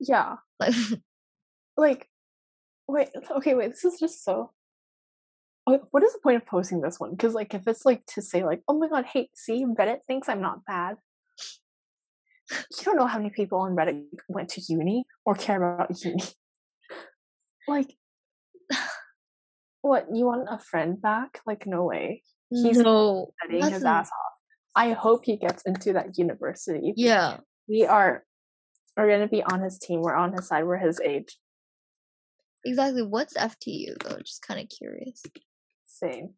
yeah, 0.00 0.36
Like 0.58 0.74
like, 1.76 2.08
wait, 2.88 3.08
okay, 3.30 3.54
wait, 3.54 3.70
this 3.70 3.84
is 3.84 4.00
just 4.00 4.24
so. 4.24 4.52
Wait, 5.66 5.80
what 5.90 6.02
is 6.02 6.12
the 6.12 6.18
point 6.22 6.36
of 6.36 6.46
posting 6.46 6.80
this 6.80 7.00
one? 7.00 7.12
Because 7.12 7.34
like, 7.34 7.54
if 7.54 7.66
it's 7.66 7.84
like 7.84 8.04
to 8.06 8.22
say 8.22 8.44
like, 8.44 8.60
oh 8.68 8.78
my 8.78 8.88
god, 8.88 9.06
hey, 9.06 9.30
see, 9.34 9.64
Reddit 9.64 10.00
thinks 10.06 10.28
I'm 10.28 10.42
not 10.42 10.64
bad. 10.64 10.96
You 12.50 12.84
don't 12.84 12.96
know 12.96 13.06
how 13.06 13.18
many 13.18 13.30
people 13.30 13.60
on 13.60 13.74
Reddit 13.74 14.02
went 14.28 14.50
to 14.50 14.62
uni 14.68 15.06
or 15.24 15.34
care 15.34 15.62
about 15.62 15.90
uni. 16.04 16.22
like, 17.66 17.94
what 19.80 20.06
you 20.12 20.26
want 20.26 20.48
a 20.50 20.58
friend 20.58 21.00
back? 21.00 21.40
Like, 21.46 21.66
no 21.66 21.84
way. 21.84 22.22
He's 22.50 22.78
no, 22.78 23.32
studying 23.42 23.72
his 23.72 23.84
ass 23.84 24.08
off. 24.08 24.32
I 24.76 24.92
hope 24.92 25.24
he 25.24 25.36
gets 25.36 25.62
into 25.62 25.92
that 25.94 26.18
university. 26.18 26.92
yeah. 26.96 27.38
we 27.68 27.86
are. 27.86 28.24
We're 28.96 29.08
gonna 29.08 29.28
be 29.28 29.42
on 29.42 29.60
his 29.60 29.78
team. 29.78 30.02
We're 30.02 30.14
on 30.14 30.32
his 30.32 30.46
side. 30.46 30.64
We're 30.64 30.76
his 30.76 31.00
age. 31.00 31.38
Exactly. 32.64 33.02
What's 33.02 33.34
FTU 33.34 34.02
though? 34.02 34.18
Just 34.18 34.42
kind 34.46 34.60
of 34.60 34.68
curious. 34.68 35.22
Same. 35.94 36.34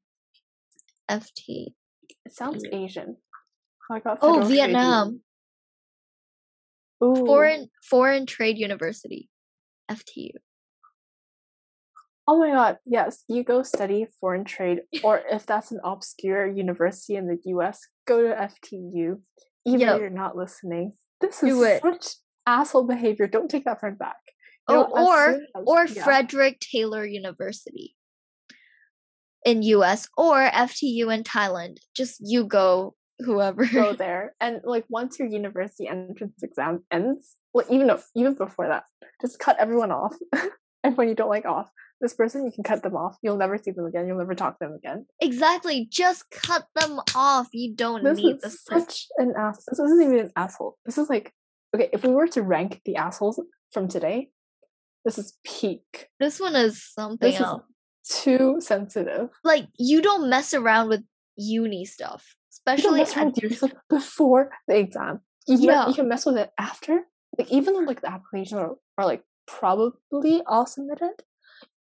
FT. 1.10 1.68
It 2.26 2.32
sounds 2.34 2.62
Asian. 2.70 3.16
Oh, 3.90 4.00
oh 4.20 4.32
Union. 4.34 4.48
Vietnam. 4.50 5.20
Foreign 7.00 7.68
Foreign 7.88 8.26
Trade 8.26 8.58
University. 8.58 9.30
FTU. 9.90 10.30
Oh 12.28 12.38
my 12.38 12.50
god, 12.50 12.78
yes, 12.84 13.22
you 13.28 13.44
go 13.44 13.62
study 13.62 14.06
foreign 14.20 14.44
trade, 14.44 14.80
or 15.04 15.22
if 15.30 15.46
that's 15.46 15.70
an 15.70 15.78
obscure 15.84 16.46
university 16.46 17.14
in 17.14 17.28
the 17.28 17.38
US, 17.54 17.80
go 18.06 18.20
to 18.22 18.34
FTU. 18.34 19.20
Even 19.64 19.80
Yep. 19.80 19.94
if 19.94 20.00
you're 20.00 20.10
not 20.10 20.36
listening. 20.36 20.94
This 21.20 21.42
is 21.42 21.50
Do 21.56 21.78
such 21.80 22.06
asshole 22.46 22.84
behavior. 22.86 23.26
Don't 23.26 23.48
take 23.50 23.64
that 23.64 23.80
friend 23.80 23.98
back. 23.98 24.16
Oh, 24.68 24.74
know, 24.74 24.82
as 24.96 25.06
or 25.06 25.32
soon 25.32 25.46
as- 25.56 25.64
or 25.66 25.86
yeah. 25.86 26.04
Frederick 26.04 26.58
Taylor 26.60 27.06
University 27.06 27.95
in 29.46 29.62
US 29.62 30.08
or 30.18 30.48
FTU 30.50 31.14
in 31.14 31.22
Thailand. 31.22 31.78
Just 31.96 32.20
you 32.22 32.44
go 32.44 32.94
whoever. 33.20 33.64
go 33.64 33.92
there. 34.04 34.34
And 34.40 34.60
like 34.64 34.84
once 34.90 35.18
your 35.18 35.28
university 35.28 35.88
entrance 35.88 36.42
exam 36.42 36.84
ends, 36.90 37.36
well 37.54 37.64
even 37.70 37.88
if, 37.88 38.04
even 38.14 38.34
before 38.34 38.68
that, 38.68 38.84
just 39.22 39.38
cut 39.38 39.56
everyone 39.58 39.90
off. 39.92 40.14
and 40.84 40.96
when 40.98 41.08
you 41.08 41.14
don't 41.14 41.30
like 41.30 41.46
off. 41.46 41.70
This 41.98 42.12
person 42.12 42.44
you 42.44 42.52
can 42.52 42.62
cut 42.62 42.82
them 42.82 42.94
off. 42.94 43.16
You'll 43.22 43.38
never 43.38 43.56
see 43.56 43.70
them 43.70 43.86
again. 43.86 44.06
You'll 44.06 44.18
never 44.18 44.34
talk 44.34 44.58
to 44.58 44.66
them 44.66 44.74
again. 44.74 45.06
exactly. 45.22 45.88
Just 45.90 46.28
cut 46.30 46.66
them 46.74 47.00
off. 47.14 47.48
You 47.52 47.74
don't 47.74 48.04
This 48.04 48.18
need 48.18 48.36
is 48.36 48.42
this 48.42 48.64
such 48.64 49.06
an 49.16 49.32
ass. 49.38 49.64
This 49.66 49.78
isn't 49.78 50.02
even 50.02 50.18
an 50.18 50.30
asshole. 50.36 50.76
This 50.84 50.98
is 50.98 51.08
like 51.08 51.32
okay. 51.74 51.88
If 51.94 52.02
we 52.02 52.10
were 52.10 52.26
to 52.28 52.42
rank 52.42 52.82
the 52.84 52.96
assholes 52.96 53.40
from 53.72 53.88
today, 53.88 54.28
this 55.06 55.16
is 55.16 55.38
peak. 55.42 56.08
This 56.20 56.38
one 56.38 56.54
is 56.54 56.84
something 56.84 57.18
This 57.30 57.36
is 57.36 57.46
else. 57.46 57.62
Too 58.08 58.56
sensitive. 58.60 59.28
Like 59.44 59.66
you 59.78 60.00
don't 60.02 60.28
mess 60.30 60.54
around 60.54 60.88
with 60.88 61.02
uni 61.36 61.84
stuff, 61.84 62.34
You 62.66 62.82
don't 62.82 62.98
especially 63.00 63.48
mess 63.48 63.62
at- 63.62 63.72
before 63.88 64.50
the 64.68 64.76
exam. 64.78 65.20
You, 65.46 65.58
Yeah. 65.58 65.70
yeah. 65.72 65.88
you 65.88 65.94
can 65.94 66.08
mess 66.08 66.26
with 66.26 66.36
it 66.36 66.50
after. 66.58 67.00
Like 67.38 67.50
even 67.52 67.74
though 67.74 67.80
like 67.80 68.00
the 68.00 68.10
applications 68.10 68.58
are, 68.60 68.76
are 68.98 69.04
like 69.04 69.22
probably 69.46 70.42
all 70.46 70.66
submitted. 70.66 71.22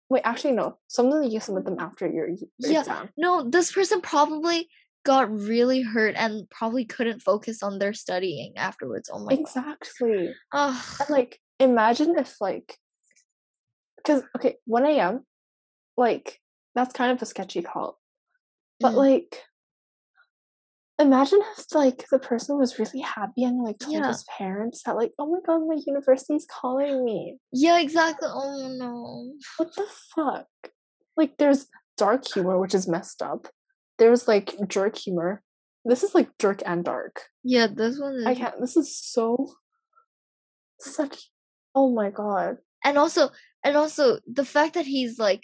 Wait, 0.09 0.21
actually 0.23 0.51
no. 0.53 0.78
Some 0.88 1.07
of 1.07 1.13
them 1.13 1.23
you 1.23 1.39
submit 1.39 1.65
them 1.65 1.78
after 1.80 2.05
your, 2.07 2.28
your 2.30 2.38
Yeah. 2.59 2.80
exam. 2.82 3.09
no. 3.17 3.49
This 3.49 3.71
person 3.71 4.01
probably 4.01 4.67
got 5.03 5.32
really 5.32 5.82
hurt 5.82 6.15
and 6.17 6.49
probably 6.49 6.84
couldn't 6.86 7.21
focus 7.21 7.61
on 7.63 7.78
their 7.80 7.93
studying 7.93 8.53
afterwards. 8.57 9.09
Oh 9.13 9.19
my 9.19 9.32
god. 9.36 9.39
Exactly. 9.39 10.34
Ugh. 10.51 10.84
And 10.99 11.09
like, 11.09 11.39
imagine 11.59 12.15
if 12.17 12.39
like, 12.41 12.78
because 13.97 14.23
okay, 14.36 14.55
one 14.65 14.86
a.m. 14.86 15.26
Like 15.98 16.41
that's 16.74 16.93
kind 16.93 17.12
of 17.12 17.22
a 17.22 17.26
sketchy 17.26 17.62
call, 17.62 18.00
but 18.80 18.93
Mm. 18.93 18.98
like, 18.98 19.43
imagine 21.00 21.41
if 21.58 21.74
like 21.74 22.06
the 22.10 22.20
person 22.20 22.58
was 22.58 22.80
really 22.80 23.02
happy 23.02 23.43
and 23.43 23.64
like 23.64 23.80
told 23.80 23.96
Yeah. 23.98 24.08
his 24.08 24.24
parents 24.38 24.84
that 24.84 24.96
like, 24.96 25.14
oh 25.20 25.28
my 25.32 25.39
god, 25.46 25.66
my 25.68 25.78
university's 25.86 26.46
calling 26.50 27.04
me. 27.06 27.38
Yeah, 27.52 27.80
exactly. 27.80 28.28
Oh 28.32 28.70
no. 28.78 29.34
What 29.58 29.76
the 29.76 29.88
fuck? 30.16 30.48
Like, 31.18 31.38
there's 31.38 31.68
dark 31.98 32.28
humor, 32.28 32.60
which 32.60 32.74
is 32.76 32.88
messed 32.89 33.22
up. 33.22 33.48
There's 33.98 34.28
like 34.28 34.54
jerk 34.68 34.98
humor. 34.98 35.43
This 35.86 36.04
is 36.04 36.14
like 36.14 36.38
jerk 36.39 36.62
and 36.66 36.84
dark. 36.84 37.22
Yeah, 37.43 37.68
this 37.68 37.98
one 38.00 38.16
is. 38.16 38.26
I 38.26 38.36
can't. 38.36 38.60
This 38.60 38.76
is 38.76 38.98
so 38.98 39.54
such. 40.80 41.30
Oh 41.74 41.91
my 41.93 42.10
god. 42.10 42.58
And 42.84 42.98
also, 42.98 43.30
and 43.64 43.76
also 43.78 44.20
the 44.32 44.46
fact 44.46 44.74
that 44.74 44.86
he's 44.86 45.18
like, 45.20 45.43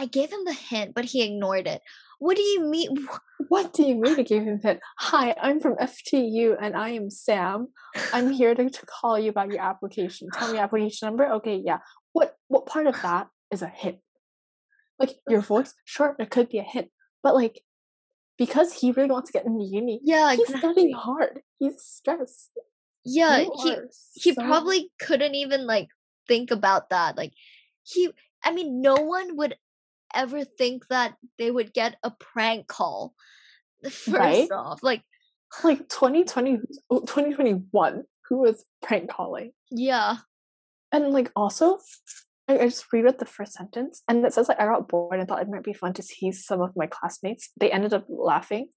I 0.00 0.06
gave 0.06 0.32
him 0.32 0.44
the 0.46 0.54
hint, 0.54 0.94
but 0.94 1.04
he 1.04 1.22
ignored 1.22 1.66
it. 1.66 1.82
What 2.18 2.36
do 2.36 2.42
you 2.42 2.64
mean? 2.64 3.06
What 3.48 3.72
do 3.72 3.82
you 3.82 3.96
mean 3.96 4.14
to 4.16 4.22
give 4.22 4.44
him 4.44 4.60
hint? 4.62 4.78
Hi, 4.98 5.34
I'm 5.42 5.58
from 5.60 5.74
FTU 5.76 6.56
and 6.60 6.76
I 6.76 6.90
am 6.90 7.10
Sam. 7.10 7.68
I'm 8.12 8.30
here 8.40 8.54
to, 8.54 8.70
to 8.70 8.86
call 8.86 9.18
you 9.18 9.30
about 9.30 9.50
your 9.50 9.60
application. 9.60 10.28
Tell 10.32 10.48
me 10.48 10.54
your 10.54 10.64
application 10.64 11.06
number. 11.08 11.26
Okay, 11.38 11.60
yeah. 11.64 11.78
What 12.12 12.36
what 12.48 12.66
part 12.66 12.86
of 12.86 13.00
that 13.02 13.26
is 13.50 13.62
a 13.62 13.66
hint? 13.68 13.98
Like 14.98 15.16
your 15.28 15.40
voice, 15.40 15.74
sure, 15.84 16.14
it 16.18 16.30
could 16.30 16.48
be 16.48 16.58
a 16.58 16.62
hint, 16.62 16.88
but 17.22 17.34
like 17.34 17.60
because 18.38 18.72
he 18.80 18.92
really 18.92 19.10
wants 19.10 19.30
to 19.30 19.36
get 19.38 19.46
into 19.46 19.64
uni, 19.64 20.00
Yeah, 20.02 20.30
he's 20.30 20.40
exactly. 20.48 20.72
studying 20.72 20.94
hard. 20.94 21.40
He's 21.58 21.82
stressed. 21.82 22.50
Yeah, 23.04 23.38
You 23.40 23.52
he 23.62 23.76
he 24.14 24.32
so- 24.34 24.42
probably 24.42 24.92
couldn't 25.00 25.34
even 25.34 25.66
like 25.66 25.88
think 26.28 26.50
about 26.50 26.88
that. 26.90 27.16
Like 27.16 27.32
he, 27.82 28.10
I 28.44 28.52
mean, 28.52 28.80
no 28.80 28.94
one 28.94 29.36
would 29.36 29.56
ever 30.14 30.44
think 30.44 30.88
that 30.88 31.14
they 31.38 31.50
would 31.50 31.72
get 31.72 31.96
a 32.02 32.10
prank 32.10 32.66
call. 32.66 33.14
First 33.84 34.08
Right? 34.08 34.50
off, 34.52 34.82
like 34.82 35.02
like 35.64 35.88
2020 35.88 36.58
oh, 36.90 37.00
2021 37.00 38.04
who 38.28 38.38
was 38.38 38.64
prank 38.82 39.10
calling? 39.10 39.52
Yeah, 39.70 40.16
and 40.92 41.12
like 41.12 41.30
also 41.34 41.78
I, 42.48 42.58
I 42.58 42.64
just 42.66 42.92
reread 42.92 43.18
the 43.18 43.26
first 43.26 43.52
sentence 43.52 44.02
and 44.08 44.24
it 44.24 44.34
says 44.34 44.48
like 44.48 44.60
i 44.60 44.64
got 44.64 44.88
bored 44.88 45.18
and 45.18 45.28
thought 45.28 45.42
it 45.42 45.48
might 45.48 45.62
be 45.62 45.72
fun 45.72 45.92
to 45.94 46.02
tease 46.02 46.44
some 46.44 46.60
of 46.60 46.76
my 46.76 46.86
classmates. 46.86 47.50
They 47.58 47.70
ended 47.70 47.94
up 47.94 48.06
laughing. 48.08 48.68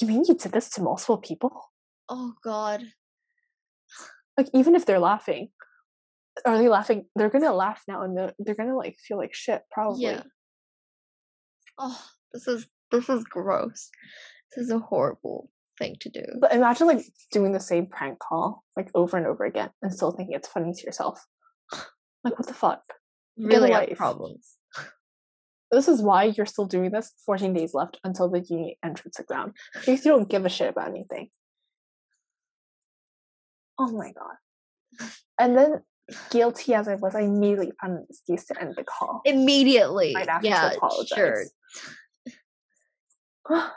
You 0.00 0.06
mean 0.06 0.24
you 0.28 0.34
did 0.34 0.52
this 0.52 0.68
to 0.70 0.82
multiple 0.82 1.18
people? 1.18 1.72
Oh 2.08 2.34
god, 2.42 2.84
like 4.36 4.48
even 4.54 4.74
if 4.74 4.86
they're 4.86 4.98
laughing 4.98 5.48
are 6.44 6.58
they 6.58 6.68
laughing 6.68 7.04
they're 7.16 7.30
gonna 7.30 7.52
laugh 7.52 7.82
now 7.88 8.02
and 8.02 8.16
they're, 8.16 8.32
they're 8.38 8.54
gonna 8.54 8.76
like 8.76 8.96
feel 8.98 9.16
like 9.18 9.34
shit 9.34 9.62
probably 9.70 10.04
yeah. 10.04 10.22
Oh, 11.78 12.00
this 12.32 12.48
is 12.48 12.66
this 12.90 13.08
is 13.08 13.24
gross. 13.24 13.90
This 14.56 14.64
is 14.66 14.70
a 14.72 14.78
horrible 14.78 15.50
thing 15.78 15.96
to 16.00 16.10
do. 16.10 16.24
but 16.40 16.52
imagine 16.52 16.88
like 16.88 17.04
doing 17.30 17.52
the 17.52 17.60
same 17.60 17.86
prank 17.86 18.18
call 18.18 18.64
like 18.76 18.90
over 18.96 19.16
and 19.16 19.28
over 19.28 19.44
again 19.44 19.70
and 19.80 19.94
still 19.94 20.10
thinking 20.10 20.34
it's 20.34 20.48
funny 20.48 20.72
to 20.72 20.82
yourself 20.84 21.24
like 22.24 22.36
what 22.36 22.48
the 22.48 22.54
fuck 22.54 22.82
really 23.36 23.70
have 23.70 23.88
problems. 23.90 24.56
this 25.70 25.86
is 25.86 26.02
why 26.02 26.24
you're 26.24 26.46
still 26.46 26.64
doing 26.64 26.90
this 26.90 27.12
14 27.24 27.54
days 27.54 27.74
left 27.74 28.00
until 28.02 28.28
the 28.28 28.40
uni 28.40 28.76
entrance 28.84 29.20
exam 29.20 29.52
because 29.72 30.04
you 30.04 30.10
don't 30.10 30.28
give 30.28 30.44
a 30.44 30.48
shit 30.48 30.70
about 30.70 30.88
anything 30.88 31.28
oh 33.78 33.92
my 33.92 34.10
god 34.10 35.08
and 35.38 35.56
then 35.56 35.82
guilty 36.30 36.74
as 36.74 36.88
i 36.88 36.94
was 36.94 37.14
i 37.14 37.20
immediately 37.20 37.72
found 37.80 37.94
an 37.98 38.06
excuse 38.08 38.44
to 38.46 38.60
end 38.60 38.74
the 38.76 38.84
call 38.84 39.20
Immediately, 39.24 40.14
I'd 40.16 40.28
have 40.28 40.42
to 40.42 40.48
yeah, 40.48 40.72
apologize. 40.72 41.50
sure. 43.50 43.60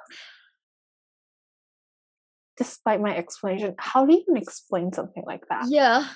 despite 2.58 3.02
my 3.02 3.16
explanation 3.16 3.76
how 3.78 4.06
do 4.06 4.14
you 4.14 4.20
even 4.22 4.38
explain 4.38 4.92
something 4.94 5.24
like 5.26 5.44
that 5.50 5.66
Yeah, 5.68 6.08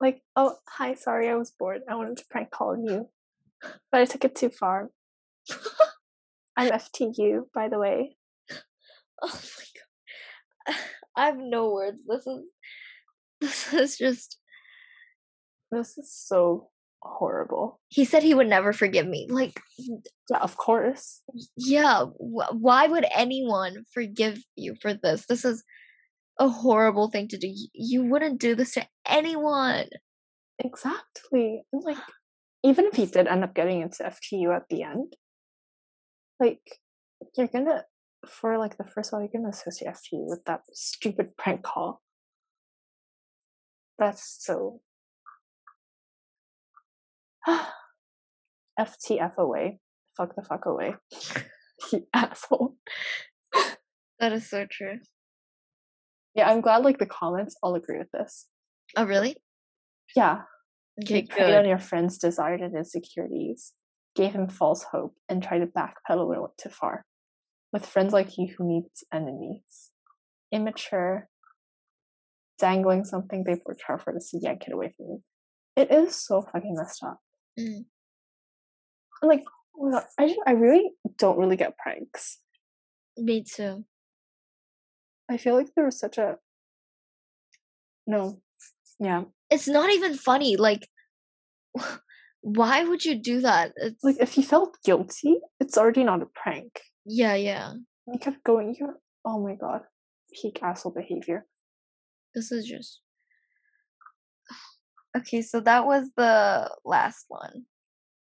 like 0.00 0.22
oh 0.36 0.56
hi 0.68 0.94
sorry 0.94 1.28
i 1.28 1.36
was 1.36 1.50
bored 1.58 1.82
i 1.88 1.94
wanted 1.94 2.16
to 2.18 2.24
prank 2.30 2.50
call 2.50 2.76
you 2.76 3.08
but 3.92 4.00
i 4.00 4.04
took 4.04 4.24
it 4.24 4.34
too 4.34 4.48
far 4.50 4.90
i'm 6.56 6.70
ftu 6.72 7.42
by 7.54 7.68
the 7.68 7.78
way 7.78 8.16
Oh 9.22 9.28
my 9.28 9.64
god. 10.72 10.76
I 11.16 11.26
have 11.26 11.36
no 11.36 11.72
words. 11.74 12.00
This 12.08 12.26
is 12.26 12.40
this 13.42 13.74
is 13.74 13.98
just 13.98 14.38
This 15.70 15.96
is 15.98 16.12
so 16.12 16.68
horrible. 17.02 17.80
He 17.88 18.04
said 18.04 18.22
he 18.22 18.34
would 18.34 18.48
never 18.48 18.72
forgive 18.72 19.06
me. 19.06 19.26
Like, 19.30 19.60
Yeah, 19.78 20.38
of 20.40 20.56
course. 20.56 21.22
yeah, 21.56 22.04
why 22.18 22.86
would 22.86 23.06
anyone 23.14 23.84
forgive 23.92 24.38
you 24.56 24.74
for 24.82 24.94
this? 24.94 25.26
This 25.26 25.44
is 25.44 25.64
a 26.38 26.48
horrible 26.48 27.08
thing 27.10 27.28
to 27.28 27.38
do. 27.38 27.52
You 27.72 28.04
wouldn't 28.04 28.40
do 28.40 28.54
this 28.54 28.72
to 28.72 28.86
anyone. 29.06 29.86
Exactly. 30.58 31.62
Like, 31.72 31.96
even 32.64 32.86
if 32.86 32.94
he 32.96 33.06
did 33.06 33.26
end 33.28 33.44
up 33.44 33.54
getting 33.54 33.80
into 33.80 34.02
FTU 34.04 34.54
at 34.54 34.64
the 34.68 34.82
end, 34.82 35.14
like, 36.38 36.60
you're 37.36 37.46
gonna, 37.48 37.84
for 38.26 38.58
like 38.58 38.76
the 38.76 38.84
first 38.84 39.12
while, 39.12 39.20
you're 39.22 39.30
gonna 39.32 39.50
associate 39.50 39.90
FTU 39.92 40.26
with 40.28 40.44
that 40.46 40.60
stupid 40.72 41.36
prank 41.36 41.62
call. 41.62 42.02
That's 43.98 44.36
so. 44.44 44.80
FTF 48.78 49.36
away. 49.36 49.78
Fuck 50.16 50.34
the 50.36 50.42
fuck 50.42 50.66
away. 50.66 50.94
you 51.92 52.06
asshole. 52.14 52.76
That 54.18 54.32
is 54.32 54.48
so 54.48 54.66
true. 54.70 54.98
Yeah, 56.34 56.50
I'm 56.50 56.60
glad 56.60 56.84
like 56.84 56.98
the 56.98 57.06
comments 57.06 57.56
all 57.62 57.74
agree 57.74 57.98
with 57.98 58.10
this. 58.12 58.46
Oh, 58.96 59.04
really? 59.04 59.36
Yeah, 60.14 60.42
Okay, 61.02 61.20
you 61.20 61.26
preyed 61.26 61.54
on 61.54 61.66
your 61.66 61.78
friend's 61.78 62.18
desires 62.18 62.60
and 62.62 62.76
insecurities, 62.76 63.72
gave 64.14 64.32
him 64.32 64.48
false 64.48 64.84
hope, 64.92 65.14
and 65.28 65.42
tried 65.42 65.60
to 65.60 65.66
backpedal 65.66 66.24
a 66.24 66.28
little 66.28 66.54
too 66.60 66.68
far. 66.68 67.06
With 67.72 67.86
friends 67.86 68.12
like 68.12 68.36
you 68.36 68.48
who 68.56 68.66
needs 68.66 69.04
enemies. 69.12 69.90
Immature, 70.52 71.28
dangling 72.58 73.04
something 73.04 73.44
they've 73.44 73.62
worked 73.64 73.84
hard 73.86 74.02
for 74.02 74.12
to 74.12 74.20
see 74.20 74.40
yank 74.42 74.64
it 74.66 74.74
away 74.74 74.92
from 74.96 75.06
you. 75.06 75.22
It 75.76 75.90
is 75.90 76.16
so 76.16 76.42
fucking 76.42 76.74
messed 76.76 77.02
up. 77.04 77.20
Mm. 77.58 77.84
Like, 79.22 79.44
well, 79.74 80.04
I, 80.18 80.28
ju- 80.28 80.42
I 80.46 80.52
really 80.52 80.90
don't 81.18 81.38
really 81.38 81.56
get 81.56 81.76
pranks. 81.76 82.38
Me 83.16 83.42
too. 83.44 83.84
I 85.30 85.36
feel 85.36 85.54
like 85.56 85.68
there 85.74 85.84
was 85.84 85.98
such 85.98 86.18
a. 86.18 86.36
No. 88.06 88.40
Yeah. 88.98 89.24
It's 89.50 89.68
not 89.68 89.90
even 89.90 90.14
funny. 90.14 90.56
Like, 90.56 90.88
why 92.40 92.84
would 92.84 93.04
you 93.04 93.20
do 93.20 93.40
that? 93.42 93.72
It's 93.76 94.02
Like, 94.02 94.16
if 94.20 94.36
you 94.36 94.42
felt 94.42 94.76
guilty, 94.84 95.36
it's 95.60 95.76
already 95.78 96.04
not 96.04 96.22
a 96.22 96.26
prank. 96.26 96.80
yeah, 97.04 97.34
yeah. 97.34 97.74
You 98.06 98.18
kept 98.18 98.42
going. 98.42 98.74
You 98.78 98.94
oh 99.24 99.40
my 99.40 99.54
god, 99.54 99.82
peak 100.32 100.58
asshole 100.62 100.92
behavior. 100.92 101.46
This 102.34 102.50
is 102.50 102.66
just 102.66 103.00
okay. 105.16 105.42
So 105.42 105.60
that 105.60 105.86
was 105.86 106.10
the 106.16 106.70
last 106.84 107.26
one. 107.28 107.64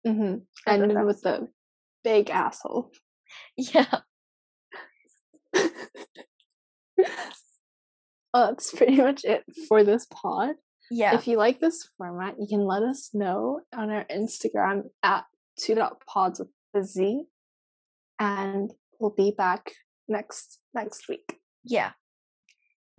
Mm-hmm. 0.06 0.36
Ended 0.68 1.06
with 1.06 1.22
the 1.22 1.48
big 2.04 2.30
asshole. 2.30 2.92
Yeah. 3.58 4.00
Uh, 8.34 8.48
that's 8.48 8.72
pretty 8.74 8.96
much 8.96 9.26
it 9.26 9.44
for 9.68 9.84
this 9.84 10.08
pod. 10.10 10.56
Yeah. 10.90 11.16
If 11.16 11.28
you 11.28 11.38
like 11.38 11.60
this 11.60 11.90
format, 11.98 12.36
you 12.40 12.48
can 12.48 12.66
let 12.66 12.84
us 12.84 13.10
know 13.14 13.62
on 13.76 13.90
our 13.90 14.06
Instagram 14.06 14.84
at 15.04 15.26
two 15.60 15.76
dot 15.76 16.02
pods 16.08 16.40
with 16.40 16.50
the 16.74 16.84
Z, 16.84 17.24
and 18.20 18.72
we'll 19.00 19.10
be 19.10 19.32
back 19.38 19.72
next 20.08 20.60
next 20.74 21.08
week. 21.10 21.40
Yeah. 21.64 21.92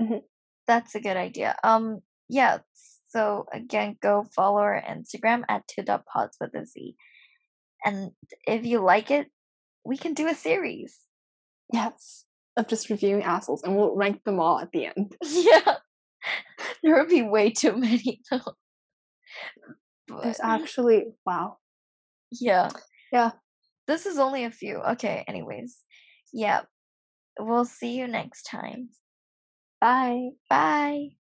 Mhm. 0.01 0.22
That's 0.66 0.95
a 0.95 1.01
good 1.01 1.16
idea. 1.16 1.57
Um 1.64 2.01
yeah, 2.28 2.59
so 3.13 3.47
again 3.53 3.97
go 4.01 4.25
follow 4.35 4.61
our 4.61 4.83
Instagram 4.83 5.43
at 5.49 5.69
two 5.69 5.83
dot 5.83 6.07
pods 6.07 6.37
with 6.41 6.55
a 6.55 6.65
Z. 6.65 6.97
And 7.85 8.13
if 8.47 8.65
you 8.65 8.81
like 8.81 9.11
it, 9.11 9.27
we 9.85 9.97
can 9.97 10.15
do 10.15 10.29
a 10.29 10.35
series. 10.35 10.99
Yes, 11.73 12.25
of 12.57 12.69
just 12.69 12.91
reviewing 12.91 13.23
assholes, 13.23 13.63
and 13.63 13.77
we'll 13.77 13.97
rank 13.97 14.25
them 14.25 14.41
all 14.41 14.59
at 14.59 14.73
the 14.73 14.87
end. 14.87 15.17
Yeah. 15.25 15.77
there 16.83 16.95
would 16.97 17.09
be 17.09 17.23
way 17.23 17.51
too 17.51 17.77
many 17.77 18.21
though. 18.31 18.55
There's 20.23 20.41
actually 20.41 21.07
wow. 21.27 21.59
yeah. 22.31 22.71
Yeah. 23.13 23.33
This 23.87 24.07
is 24.07 24.19
only 24.19 24.45
a 24.45 24.51
few. 24.51 24.77
Okay, 24.93 25.25
anyways. 25.27 25.79
Yeah. 26.33 26.63
We'll 27.39 27.65
see 27.65 27.97
you 27.99 28.07
next 28.07 28.45
time. 28.45 28.91
Bye. 29.81 30.31
Bye. 30.49 31.22